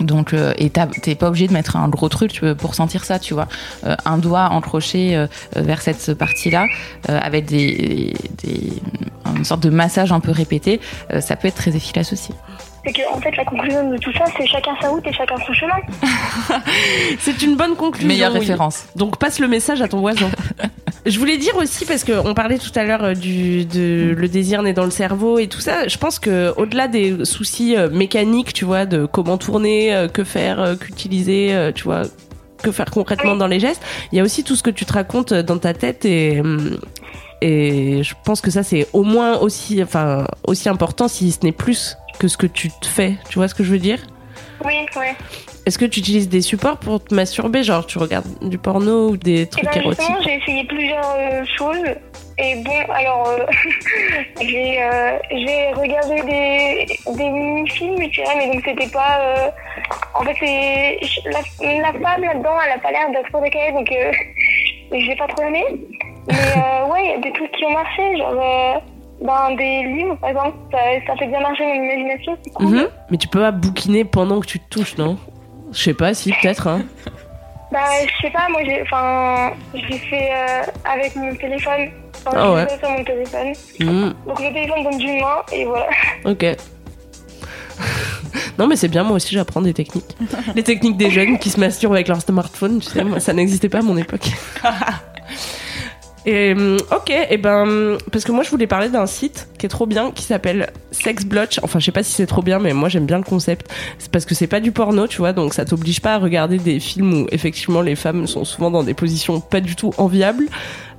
Donc, 0.01 0.33
euh, 0.33 0.53
et 0.59 0.71
t'es 0.71 1.15
pas 1.15 1.29
obligé 1.29 1.47
de 1.49 1.53
mettre 1.53 1.77
un 1.77 1.89
gros 1.89 2.09
truc 2.09 2.41
pour 2.59 2.75
sentir 2.75 3.05
ça, 3.05 3.19
tu 3.19 3.35
vois. 3.35 3.49
Euh, 3.85 3.97
un 4.05 4.19
doigt 4.19 4.51
encroché 4.51 5.17
euh, 5.17 5.27
vers 5.55 5.81
cette 5.81 6.15
partie-là, 6.15 6.67
avec 7.09 7.47
des, 7.47 8.15
des, 8.43 8.73
une 9.37 9.45
sorte 9.45 9.63
de 9.63 9.71
massage 9.71 10.13
un 10.13 10.21
peu 10.21 10.33
répété, 10.33 10.81
ça 11.21 11.37
peut 11.37 11.49
être 11.49 11.57
très 11.57 11.77
efficace 11.77 12.13
aussi. 12.13 12.33
C'est 12.87 12.93
que, 12.93 13.13
en 13.13 13.21
fait, 13.21 13.37
la 13.37 13.45
conclusion 13.45 13.91
de 13.91 13.97
tout 13.97 14.13
ça, 14.13 14.27
c'est 14.37 14.47
chacun 14.47 14.71
sa 14.81 14.91
route 14.91 15.05
et 15.05 15.13
chacun 15.13 15.35
son 15.45 15.53
chemin. 15.53 15.75
c'est 17.19 17.43
une 17.43 17.57
bonne 17.57 17.75
conclusion. 17.75 18.07
Meilleure 18.07 18.33
référence. 18.33 18.87
Donc, 18.95 19.19
passe 19.19 19.41
le 19.41 19.49
message 19.49 19.83
à 19.83 19.89
ton 19.89 19.99
voisin. 19.99 20.31
Je 21.07 21.19
voulais 21.19 21.37
dire 21.37 21.57
aussi 21.57 21.85
parce 21.85 22.05
qu'on 22.05 22.33
parlait 22.33 22.59
tout 22.59 22.71
à 22.77 22.85
l'heure 22.85 23.03
euh, 23.03 23.15
du 23.15 23.65
de 23.65 24.15
le 24.17 24.29
désir 24.29 24.63
né 24.63 24.73
dans 24.73 24.85
le 24.85 24.93
cerveau 24.93 25.41
et 25.41 25.49
tout 25.49 25.61
ça. 25.61 25.89
Je 25.89 25.99
pense 25.99 26.21
que 26.21 26.53
au-delà 26.57 26.87
des 26.87 27.25
soucis 27.25 27.77
euh, 27.77 27.91
mécaniques, 27.91 28.53
tu 28.53 28.65
vois, 28.65 28.87
de 28.87 29.05
comment 29.05 29.37
tourner, 29.37 29.93
euh, 29.93 30.07
que 30.07 30.23
faire, 30.23 30.77
qu'utiliser, 30.81 31.73
tu 31.75 31.85
vois, 31.85 32.03
que 32.63 32.71
faire 32.71 32.91
concrètement 32.93 33.35
dans 33.35 33.49
les 33.49 33.59
gestes, 33.59 33.83
il 34.13 34.19
y 34.19 34.21
a 34.21 34.25
aussi 34.25 34.45
tout 34.45 34.55
ce 34.55 34.63
que 34.63 34.71
tu 34.71 34.85
te 34.85 34.93
racontes 34.93 35.35
dans 35.35 35.59
ta 35.59 35.75
tête 35.75 36.05
et 36.05 36.41
et 37.41 38.03
je 38.03 38.15
pense 38.25 38.41
que 38.41 38.51
ça 38.51 38.63
c'est 38.63 38.87
au 38.93 39.03
moins 39.03 39.39
aussi 39.39 39.83
enfin 39.83 40.27
aussi 40.47 40.69
important 40.69 41.09
si 41.09 41.33
ce 41.33 41.41
n'est 41.45 41.53
plus 41.53 41.97
que 42.19 42.29
ce 42.29 42.37
que 42.37 42.47
tu 42.47 42.71
te 42.71 42.87
fais. 42.87 43.15
Tu 43.29 43.39
vois 43.39 43.49
ce 43.49 43.55
que 43.55 43.65
je 43.65 43.71
veux 43.71 43.79
dire? 43.79 43.99
Oui, 44.65 44.75
oui. 44.97 45.07
Est-ce 45.67 45.79
que 45.79 45.85
tu 45.85 46.01
utilises 46.01 46.29
des 46.29 46.41
supports 46.41 46.79
pour 46.79 47.03
te 47.03 47.15
masturber 47.15 47.63
Genre, 47.63 47.85
tu 47.85 47.99
regardes 47.99 48.27
du 48.41 48.57
porno 48.57 49.11
ou 49.11 49.17
des 49.17 49.47
trucs 49.47 49.69
eh 49.73 49.75
ben, 49.75 49.83
érotiques? 49.83 50.17
J'ai 50.25 50.35
essayé 50.37 50.65
plusieurs 50.65 51.15
euh, 51.19 51.45
choses. 51.59 51.97
Et 52.39 52.63
bon, 52.63 52.93
alors, 52.93 53.29
euh, 53.29 53.47
j'ai 54.41 54.83
euh, 54.83 55.73
regardé 55.75 56.23
des, 56.23 56.87
des 57.17 57.31
mini-films, 57.31 57.97
vois, 57.97 58.35
mais 58.37 58.53
donc 58.53 58.63
c'était 58.65 58.89
pas. 58.89 59.19
Euh, 59.21 59.51
en 60.15 60.23
fait, 60.23 60.37
c'est. 60.41 61.01
La, 61.31 61.41
la, 61.81 61.93
femme 61.93 62.23
là-dedans, 62.23 62.57
elle 62.65 62.73
a 62.73 62.79
pas 62.79 62.93
l'air 62.93 63.11
d'être 63.11 63.31
trop 63.31 63.41
décalée, 63.43 63.73
donc 63.73 63.91
j'ai 64.93 65.17
pas 65.17 65.27
trop 65.29 65.45
aimé. 65.45 65.65
Mais 66.29 66.91
ouais, 66.91 67.05
il 67.05 67.11
y 67.11 67.15
a 67.15 67.21
des 67.21 67.33
trucs 67.33 67.53
qui 67.53 67.65
ont 67.65 67.73
marché, 67.73 68.17
genre. 68.19 68.83
Ben, 69.23 69.57
des 69.57 69.83
livres, 69.85 70.17
par 70.17 70.29
exemple, 70.29 70.57
ça, 70.71 70.79
ça 71.07 71.17
fait 71.17 71.27
bien 71.29 71.41
marcher 71.41 71.65
mon 71.65 71.75
imagination, 71.75 72.37
c'est 72.45 72.53
cool. 72.53 72.67
Mhm. 72.67 72.89
Mais 73.11 73.17
tu 73.17 73.29
peux 73.29 73.41
pas 73.41 73.51
bouquiner 73.51 74.05
pendant 74.05 74.41
que 74.41 74.47
tu 74.47 74.61
te 74.61 74.69
touches, 74.69 74.99
non? 74.99 75.17
Je 75.73 75.83
sais 75.83 75.95
pas, 75.95 76.13
si, 76.13 76.33
peut-être. 76.33 76.67
Hein. 76.67 76.83
Bah, 77.73 77.81
je 78.07 78.23
sais 78.23 78.31
pas, 78.31 78.49
moi 78.49 78.63
j'ai 78.65 78.81
enfin, 78.83 79.51
j'ai 79.75 79.99
fait 79.99 80.31
euh, 80.33 80.63
avec 80.85 81.17
mon 81.17 81.35
téléphone. 81.35 81.91
Enfin, 82.25 82.37
ah 82.37 82.53
ouais. 82.53 82.67
sur 82.79 82.89
mon 82.89 83.03
téléphone. 83.03 83.53
Hmm. 83.81 84.13
Donc 84.25 84.41
le 84.41 84.53
téléphone 84.53 84.85
donne 84.85 84.99
d'une 84.99 85.21
main 85.21 85.43
et 85.53 85.65
voilà. 85.65 85.89
Ok. 86.25 86.45
non, 88.57 88.69
mais 88.69 88.77
c'est 88.77 88.87
bien, 88.87 89.03
moi 89.03 89.17
aussi 89.17 89.35
j'apprends 89.35 89.63
des 89.63 89.75
techniques. 89.75 90.17
Les 90.55 90.63
techniques 90.63 90.97
des 90.97 91.11
jeunes 91.11 91.39
qui 91.39 91.51
se 91.51 91.59
masturbent 91.59 91.95
avec 91.95 92.07
leur 92.07 92.21
smartphone, 92.21 92.79
tu 92.79 92.89
sais, 92.89 93.03
moi, 93.03 93.19
ça 93.19 93.33
n'existait 93.33 93.69
pas 93.69 93.79
à 93.79 93.83
mon 93.83 93.97
époque. 93.97 94.31
Et, 96.27 96.55
euh, 96.57 96.77
ok, 96.91 97.13
et 97.31 97.37
ben 97.39 97.97
parce 98.11 98.25
que 98.25 98.33
moi 98.33 98.43
je 98.43 98.51
voulais 98.51 98.67
parler 98.67 98.89
d'un 98.89 99.07
site 99.07 99.49
qui 99.59 99.67
est 99.67 99.69
trop 99.69 99.87
bien 99.87 100.11
qui 100.11 100.25
s'appelle 100.25 100.73
Sexblotch. 100.91 101.61
Enfin, 101.63 101.79
je 101.79 101.85
sais 101.85 101.93
pas 101.93 102.03
si 102.03 102.13
c'est 102.13 102.27
trop 102.27 102.43
bien, 102.43 102.59
mais 102.59 102.73
moi 102.73 102.89
j'aime 102.89 103.07
bien 103.07 103.19
le 103.19 103.25
concept. 103.25 103.71
C'est 103.99 104.11
parce 104.11 104.25
que 104.25 104.35
c'est 104.35 104.49
pas 104.49 104.59
du 104.59 104.73
porno, 104.73 105.07
tu 105.07 105.19
vois, 105.19 105.33
donc 105.33 105.55
ça 105.55 105.65
t'oblige 105.65 106.01
pas 106.01 106.15
à 106.15 106.19
regarder 106.19 106.59
des 106.59 106.81
films 106.81 107.23
où 107.23 107.27
effectivement 107.31 107.81
les 107.81 107.95
femmes 107.95 108.27
sont 108.27 108.45
souvent 108.45 108.73
dans 108.73 108.83
des 108.83 108.95
positions 108.95 109.41
pas 109.41 109.61
du 109.61 109.77
tout 109.77 109.93
enviables. 109.99 110.49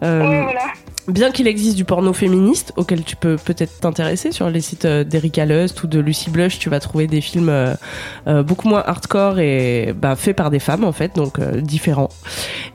Euh, 0.01 0.43
voilà 0.43 0.71
bien 1.07 1.31
qu'il 1.31 1.47
existe 1.47 1.77
du 1.77 1.85
porno 1.85 2.11
féministe 2.11 2.73
auquel 2.75 3.03
tu 3.03 3.15
peux 3.15 3.37
peut-être 3.37 3.79
t'intéresser 3.79 4.31
sur 4.31 4.49
les 4.49 4.61
sites 4.61 4.85
euh, 4.85 5.03
d'Erika 5.03 5.45
Lust 5.45 5.81
ou 5.83 5.87
de 5.87 5.99
Lucy 5.99 6.29
Blush, 6.29 6.59
tu 6.59 6.69
vas 6.69 6.79
trouver 6.79 7.07
des 7.07 7.21
films 7.21 7.49
euh, 7.49 7.75
euh, 8.27 8.43
beaucoup 8.43 8.67
moins 8.67 8.83
hardcore 8.85 9.39
et 9.39 9.93
bah, 9.95 10.15
faits 10.15 10.35
par 10.35 10.49
des 10.49 10.59
femmes 10.59 10.83
en 10.83 10.91
fait, 10.91 11.15
donc 11.15 11.39
différents. 11.61 12.09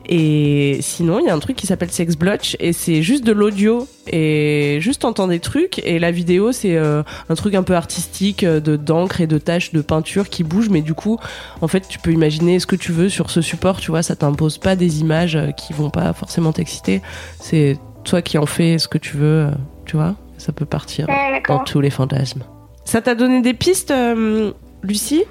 Et 0.07 0.79
sinon, 0.81 1.21
il 1.21 1.27
y 1.27 1.29
a 1.29 1.35
un 1.35 1.38
truc 1.38 1.57
qui 1.57 1.66
s'appelle 1.66 1.90
Sex 1.90 2.16
Blotch 2.16 2.57
et 2.59 2.73
c'est 2.73 3.03
juste 3.03 3.25
de 3.25 3.33
l'audio 3.33 3.87
et 4.07 4.79
juste 4.81 5.05
entendre 5.05 5.31
des 5.31 5.40
trucs 5.40 5.79
et 5.85 5.99
la 6.01 6.11
vidéo 6.11 6.51
c'est 6.51 6.77
un 6.77 7.35
truc 7.37 7.55
un 7.55 7.62
peu 7.62 7.77
artistique 7.77 8.45
de 8.45 8.75
d'encre 8.75 9.21
et 9.21 9.29
de 9.29 9.38
taches 9.38 9.73
de 9.73 9.81
peinture 9.81 10.29
qui 10.29 10.42
bougent 10.42 10.71
mais 10.71 10.81
du 10.81 10.92
coup 10.92 11.21
en 11.61 11.68
fait 11.68 11.87
tu 11.87 12.01
peux 12.01 12.11
imaginer 12.11 12.59
ce 12.59 12.66
que 12.66 12.75
tu 12.75 12.90
veux 12.90 13.09
sur 13.09 13.31
ce 13.31 13.40
support 13.40 13.79
tu 13.79 13.92
vois 13.92 14.03
ça 14.03 14.16
t'impose 14.16 14.59
pas 14.59 14.75
des 14.75 15.01
images 15.01 15.38
qui 15.57 15.73
vont 15.73 15.90
pas 15.90 16.12
forcément 16.14 16.53
t'exciter 16.53 17.01
c'est 17.38 17.79
toi 18.05 18.23
qui 18.23 18.38
en 18.38 18.47
fais 18.47 18.79
ce 18.79 18.88
que 18.88 18.99
tu 18.99 19.17
veux, 19.17 19.47
euh, 19.47 19.51
tu 19.87 19.97
vois, 19.97 20.15
ça 20.38 20.53
peut 20.53 20.67
partir 20.67 21.09
Ouais, 21.09 21.43
dans 21.49 21.61
tous 21.61 21.81
les 21.81 21.91
fantasmes. 21.91 22.43
Ça 22.85 23.01
t'a 23.01 23.15
donné 23.15 23.41
des 23.43 23.55
pistes, 23.55 23.91
euh, 23.91 24.53
Lucie? 24.83 25.25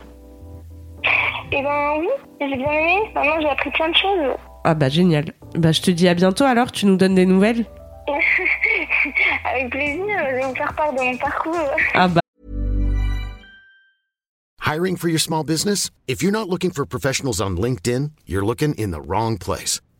Et 1.51 1.61
ben 1.61 1.93
oui, 1.99 2.07
j'ai 2.39 2.47
bien 2.47 2.71
aimé. 2.71 2.97
Maintenant, 3.13 3.41
j'ai 3.41 3.49
appris 3.49 3.71
plein 3.71 3.89
de 3.89 3.95
choses. 3.95 4.35
Ah 4.63 4.73
bah 4.73 4.89
génial. 4.89 5.25
Bah 5.55 5.71
je 5.71 5.81
te 5.81 5.91
dis 5.91 6.07
à 6.07 6.13
bientôt 6.13 6.45
alors, 6.45 6.71
tu 6.71 6.85
nous 6.85 6.95
donnes 6.95 7.15
des 7.15 7.25
nouvelles? 7.25 7.65
Avec 9.45 9.69
plaisir, 9.71 10.05
je 10.07 10.35
vais 10.35 10.43
vous 10.47 10.55
faire 10.55 10.73
part 10.73 10.93
de 10.93 11.01
mon 11.01 11.17
parcours. 11.17 11.55
Ah 11.93 12.07
bah 12.07 12.21
Hiring 14.63 14.95
for 14.95 15.09
your 15.09 15.19
small 15.19 15.43
business? 15.43 15.89
If 16.07 16.21
you're 16.21 16.31
not 16.31 16.47
looking 16.47 16.71
for 16.71 16.85
professionals 16.85 17.41
on 17.41 17.57
LinkedIn, 17.57 18.11
you're 18.25 18.45
looking 18.45 18.73
in 18.75 18.91
the 18.91 19.01
wrong 19.05 19.37
place. 19.37 19.81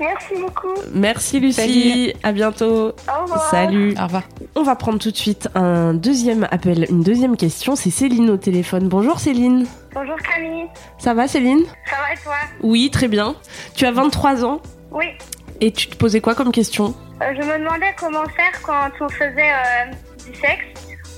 Merci 0.00 0.34
beaucoup. 0.40 0.74
Merci 0.94 1.40
Lucie, 1.40 2.14
à 2.22 2.32
bientôt. 2.32 2.88
Au 2.88 3.22
revoir. 3.22 3.50
Salut. 3.50 3.94
Au 4.00 4.04
revoir. 4.04 4.22
On 4.56 4.62
va 4.62 4.74
prendre 4.74 4.98
tout 4.98 5.10
de 5.10 5.16
suite 5.16 5.48
un 5.54 5.92
deuxième 5.94 6.48
appel, 6.50 6.86
une 6.90 7.02
deuxième 7.02 7.36
question. 7.36 7.76
C'est 7.76 7.90
Céline 7.90 8.30
au 8.30 8.36
téléphone. 8.38 8.88
Bonjour 8.88 9.18
Céline. 9.20 9.66
Bonjour 9.94 10.16
Camille. 10.16 10.66
Ça 10.98 11.12
va 11.14 11.28
Céline? 11.28 11.60
Ça 11.88 11.96
va 11.96 12.14
et 12.14 12.16
toi? 12.24 12.34
Oui, 12.62 12.90
très 12.90 13.08
bien. 13.08 13.34
Tu 13.74 13.84
as 13.84 13.92
23 13.92 14.44
ans 14.44 14.60
Oui. 14.90 15.06
et 15.60 15.70
tu 15.70 15.88
te 15.88 15.96
posais 15.96 16.20
quoi 16.20 16.34
comme 16.34 16.50
question? 16.52 16.94
Euh, 17.22 17.34
je 17.34 17.42
me 17.46 17.58
demandais 17.58 17.94
comment 17.98 18.24
faire 18.34 18.62
quand 18.62 18.88
on 19.04 19.08
faisait 19.10 19.52
euh, 19.52 19.92
du 20.26 20.34
sexe 20.38 20.64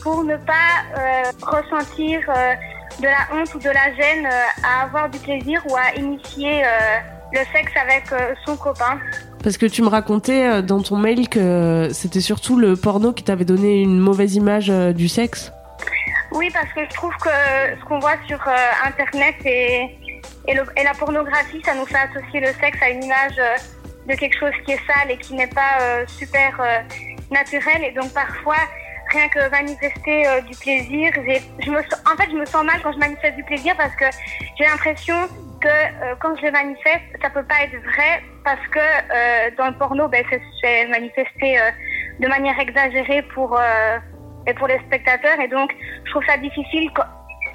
pour 0.02 0.24
ne 0.24 0.36
pas 0.36 0.98
euh, 0.98 1.22
ressentir 1.40 2.20
euh, 2.28 2.54
de 3.00 3.04
la 3.06 3.36
honte 3.38 3.54
ou 3.54 3.58
de 3.60 3.68
la 3.70 3.94
gêne 3.94 4.26
euh, 4.26 4.64
à 4.64 4.82
avoir 4.84 5.08
du 5.08 5.18
plaisir 5.20 5.62
ou 5.70 5.76
à 5.76 5.94
initier 5.96 6.64
euh, 6.64 6.68
le 7.32 7.40
sexe 7.52 7.72
avec 7.80 8.04
euh, 8.12 8.34
son 8.44 8.56
copain. 8.56 8.98
Parce 9.42 9.56
que 9.56 9.66
tu 9.66 9.82
me 9.82 9.88
racontais 9.88 10.46
euh, 10.46 10.62
dans 10.62 10.80
ton 10.82 10.96
mail 10.96 11.28
que 11.28 11.88
c'était 11.92 12.20
surtout 12.20 12.58
le 12.58 12.76
porno 12.76 13.12
qui 13.12 13.24
t'avait 13.24 13.44
donné 13.44 13.80
une 13.82 13.98
mauvaise 13.98 14.34
image 14.36 14.70
euh, 14.70 14.92
du 14.92 15.08
sexe. 15.08 15.52
Oui, 16.32 16.48
parce 16.52 16.68
que 16.72 16.84
je 16.88 16.94
trouve 16.94 17.14
que 17.16 17.28
ce 17.80 17.84
qu'on 17.86 17.98
voit 17.98 18.16
sur 18.26 18.40
euh, 18.46 18.54
Internet 18.86 19.34
et, 19.44 19.98
et, 20.48 20.54
le- 20.54 20.64
et 20.76 20.84
la 20.84 20.94
pornographie, 20.94 21.60
ça 21.64 21.74
nous 21.74 21.86
fait 21.86 21.98
associer 21.98 22.40
le 22.40 22.48
sexe 22.60 22.78
à 22.82 22.90
une 22.90 23.04
image 23.04 23.38
euh, 23.38 23.56
de 24.08 24.14
quelque 24.14 24.38
chose 24.38 24.52
qui 24.64 24.72
est 24.72 24.80
sale 24.86 25.10
et 25.10 25.16
qui 25.18 25.34
n'est 25.34 25.46
pas 25.48 25.78
euh, 25.80 26.04
super 26.06 26.58
euh, 26.60 26.78
naturel. 27.30 27.82
Et 27.84 27.92
donc 27.92 28.12
parfois, 28.12 28.56
rien 29.12 29.28
que 29.28 29.50
manifester 29.50 30.26
euh, 30.26 30.40
du 30.42 30.56
plaisir, 30.56 31.10
je 31.60 31.70
me 31.70 31.78
en 31.78 32.16
fait, 32.16 32.30
je 32.30 32.36
me 32.36 32.44
sens 32.46 32.64
mal 32.64 32.80
quand 32.82 32.92
je 32.92 32.98
manifeste 32.98 33.36
du 33.36 33.44
plaisir 33.44 33.74
parce 33.76 33.94
que 33.96 34.06
j'ai 34.58 34.64
l'impression 34.64 35.16
que 35.62 35.68
euh, 35.68 36.14
quand 36.20 36.34
je 36.36 36.50
manifeste, 36.50 37.04
ça 37.22 37.30
peut 37.30 37.44
pas 37.44 37.62
être 37.64 37.76
vrai 37.82 38.22
parce 38.44 38.66
que 38.70 38.78
euh, 38.78 39.50
dans 39.56 39.68
le 39.68 39.74
porno, 39.78 40.08
ben, 40.08 40.24
c'est- 40.30 40.86
manifesté 40.88 41.58
euh, 41.58 41.70
de 42.20 42.28
manière 42.28 42.58
exagérée 42.60 43.22
pour 43.34 43.58
et 44.46 44.54
pour 44.54 44.66
les 44.66 44.78
spectateurs. 44.86 45.38
Et 45.40 45.48
donc, 45.48 45.70
je 46.04 46.10
trouve 46.10 46.24
ça 46.26 46.36
difficile 46.36 46.90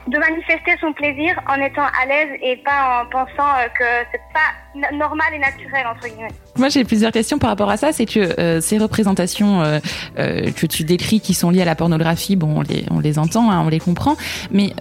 de 0.08 0.18
manifester 0.18 0.72
son 0.80 0.94
plaisir 0.94 1.40
en 1.48 1.56
étant 1.62 1.84
à 2.02 2.06
l'aise 2.08 2.30
et 2.42 2.58
pas 2.58 3.04
en 3.04 3.10
pensant 3.10 3.52
que 3.78 3.84
c'est 4.12 4.22
pas 4.34 4.90
normal 4.94 5.28
et 5.34 5.40
naturel, 5.40 5.86
entre 5.86 6.08
guillemets. 6.08 6.32
Moi, 6.58 6.70
j'ai 6.70 6.86
plusieurs 6.86 7.12
questions 7.12 7.38
par 7.40 7.50
rapport 7.50 7.70
à 7.70 7.76
ça. 7.78 7.92
C'est 7.92 8.06
que 8.06 8.60
ces 8.62 8.78
représentations 8.78 9.62
que 10.16 10.66
tu 10.66 10.84
décris, 10.84 11.20
qui 11.20 11.34
sont 11.34 11.50
liées 11.50 11.62
à 11.64 11.66
la 11.66 11.76
pornographie, 11.76 12.36
bon, 12.38 12.60
on 12.60 12.62
les, 12.62 12.86
on 12.90 13.00
les 13.00 13.20
entend, 13.20 13.52
hein, 13.52 13.62
on 13.66 13.70
les 13.70 13.80
comprend. 13.80 14.16
Mais 14.52 14.72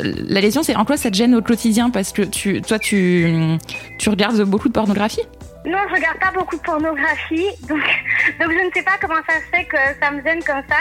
la 0.00 0.40
question, 0.40 0.62
c'est 0.62 0.76
en 0.76 0.84
quoi 0.84 0.96
ça 0.96 1.10
te 1.10 1.16
gêne 1.16 1.34
au 1.34 1.42
quotidien 1.42 1.90
Parce 1.90 2.12
que 2.12 2.22
tu, 2.22 2.60
toi, 2.62 2.78
tu, 2.78 3.56
tu 3.98 4.08
regardes 4.08 4.40
beaucoup 4.42 4.68
de 4.68 4.72
pornographie? 4.74 5.22
Non, 5.64 5.78
je 5.88 5.94
regarde 5.94 6.18
pas 6.20 6.30
beaucoup 6.32 6.56
de 6.56 6.62
pornographie, 6.62 7.46
donc, 7.68 7.80
donc 8.40 8.50
je 8.52 8.66
ne 8.66 8.70
sais 8.74 8.82
pas 8.82 8.92
comment 9.00 9.20
ça 9.28 9.34
se 9.36 9.56
fait 9.56 9.64
que 9.64 9.76
ça 10.00 10.10
me 10.10 10.22
gêne 10.22 10.42
comme 10.44 10.62
ça. 10.68 10.76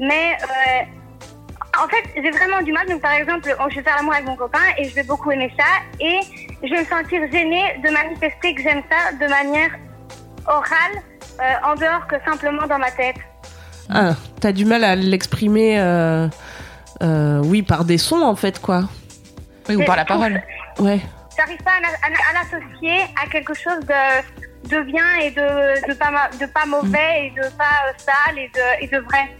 Mais 0.00 0.32
euh, 0.42 1.82
en 1.84 1.88
fait, 1.88 2.04
j'ai 2.22 2.30
vraiment 2.30 2.62
du 2.62 2.72
mal. 2.72 2.86
Donc, 2.88 3.02
par 3.02 3.12
exemple, 3.12 3.54
on- 3.60 3.68
je 3.68 3.76
vais 3.76 3.82
faire 3.82 3.96
l'amour 3.96 4.14
avec 4.14 4.26
mon 4.26 4.36
copain 4.36 4.58
et 4.78 4.88
je 4.88 4.94
vais 4.94 5.02
beaucoup 5.02 5.30
aimer 5.30 5.52
ça. 5.58 5.66
Et 6.00 6.20
je 6.62 6.70
vais 6.70 6.80
me 6.80 6.86
sentir 6.86 7.20
gênée 7.32 7.64
de 7.84 7.90
manifester 7.90 8.54
que 8.54 8.62
j'aime 8.62 8.82
ça 8.90 9.12
de 9.12 9.28
manière 9.28 9.70
orale, 10.46 11.02
euh, 11.40 11.70
en 11.70 11.74
dehors 11.74 12.06
que 12.06 12.16
simplement 12.24 12.66
dans 12.66 12.78
ma 12.78 12.90
tête. 12.90 13.16
Ah, 13.90 14.14
t'as 14.40 14.52
du 14.52 14.64
mal 14.64 14.84
à 14.84 14.96
l'exprimer, 14.96 15.78
euh, 15.78 16.28
euh, 17.02 17.40
oui, 17.44 17.62
par 17.62 17.84
des 17.84 17.98
sons 17.98 18.22
en 18.22 18.36
fait, 18.36 18.60
quoi. 18.60 18.88
Oui, 19.68 19.76
ou 19.76 19.84
par 19.84 19.96
la 19.96 20.04
parole 20.04 20.42
Ouais. 20.78 21.00
J'arrive 21.36 21.58
pas 21.64 21.72
à, 21.72 21.80
la- 21.80 21.88
à 21.88 22.10
la- 22.10 22.40
à 22.40 22.44
l'associer 22.44 23.00
à 23.22 23.28
quelque 23.28 23.54
chose 23.54 23.80
de, 23.80 24.68
de 24.68 24.82
bien 24.82 25.04
et 25.22 25.30
de, 25.30 25.88
de, 25.88 25.94
pas, 25.94 26.10
ma- 26.10 26.28
de 26.28 26.46
pas 26.52 26.64
mauvais 26.66 27.26
et 27.26 27.30
de 27.30 27.42
pas 27.56 27.64
euh, 27.88 27.92
sale 27.98 28.38
et 28.38 28.50
de, 28.54 28.84
et 28.84 28.88
de 28.88 28.98
vrai. 29.04 29.30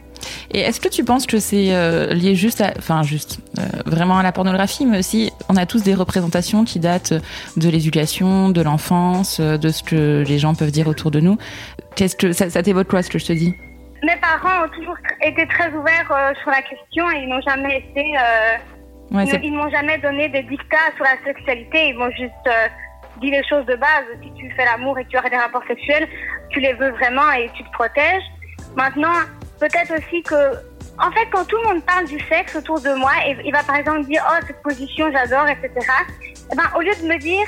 Et 0.51 0.61
est-ce 0.61 0.81
que 0.81 0.89
tu 0.89 1.05
penses 1.05 1.27
que 1.27 1.39
c'est 1.41 1.75
euh, 1.75 2.13
lié 2.15 2.35
juste 2.35 2.61
à, 2.61 2.73
enfin 2.79 3.03
juste 3.03 3.39
euh, 3.59 3.63
vraiment 3.87 4.19
à 4.19 4.23
la 4.23 4.33
pornographie, 4.33 4.87
mais 4.87 4.99
aussi 4.99 5.33
on 5.49 5.57
a 5.57 5.67
tous 5.67 5.83
des 5.83 5.95
représentations 5.95 6.65
qui 6.65 6.79
datent 6.81 7.15
de 7.57 7.69
l'éducation, 7.69 8.51
de 8.51 8.63
l'enfance, 8.63 9.41
de 9.41 9.69
ce 9.71 9.83
que 9.83 10.23
les 10.27 10.39
gens 10.39 10.55
peuvent 10.55 10.71
dire 10.71 10.87
autour 10.89 11.11
de 11.11 11.21
nous. 11.21 11.39
Qu'est-ce 11.97 12.17
que 12.17 12.33
ça, 12.33 12.51
ça 12.51 12.63
t'évoque 12.63 12.89
quoi 12.89 13.03
ce 13.03 13.11
que 13.11 13.19
je 13.19 13.27
te 13.27 13.33
dis? 13.33 13.55
Mes 14.03 14.17
parents 14.17 14.65
ont 14.65 14.69
toujours 14.69 14.97
été 15.23 15.47
très 15.47 15.73
ouverts 15.73 16.11
euh, 16.11 16.35
sur 16.43 16.51
la 16.51 16.63
question 16.63 17.11
et 17.11 17.21
ils 17.21 17.29
n'ont 17.29 17.41
jamais 17.41 17.79
été, 17.79 18.15
euh, 18.19 18.57
Ouais, 19.11 19.25
ils 19.27 19.53
m'ont 19.53 19.71
jamais 19.71 19.99
donné 19.99 20.29
des 20.29 20.43
dictats 20.43 20.91
sur 20.97 21.05
la 21.05 21.17
sexualité. 21.25 21.89
Ils 21.89 21.97
m'ont 21.97 22.11
juste 22.11 22.33
euh, 22.47 22.69
dit 23.21 23.31
les 23.31 23.45
choses 23.45 23.65
de 23.67 23.77
base. 23.77 24.05
Si 24.23 24.33
tu 24.33 24.51
fais 24.57 24.65
l'amour 24.65 24.99
et 24.99 25.05
que 25.05 25.11
tu 25.11 25.17
as 25.17 25.29
des 25.29 25.37
rapports 25.37 25.63
sexuels, 25.69 26.09
tu 26.51 26.61
les 26.61 26.73
veux 26.73 26.91
vraiment 26.91 27.31
et 27.33 27.51
tu 27.55 27.63
te 27.63 27.71
protèges. 27.73 28.23
Maintenant, 28.75 29.13
peut-être 29.61 29.93
aussi 29.97 30.23
que, 30.23 30.55
en 30.99 31.11
fait, 31.13 31.27
quand 31.33 31.45
tout 31.47 31.57
le 31.59 31.75
monde 31.75 31.85
parle 31.85 32.07
du 32.07 32.19
sexe 32.21 32.57
autour 32.57 32.81
de 32.81 32.95
moi, 32.95 33.13
et 33.27 33.37
il 33.45 33.53
va 33.53 33.63
par 33.63 33.77
exemple 33.77 34.05
dire 34.05 34.25
oh 34.29 34.45
cette 34.47 34.63
position 34.63 35.11
j'adore, 35.13 35.49
etc. 35.49 35.71
Eh 36.51 36.57
ben, 36.57 36.65
au 36.77 36.81
lieu 36.81 36.95
de 37.01 37.07
me 37.07 37.19
dire 37.19 37.47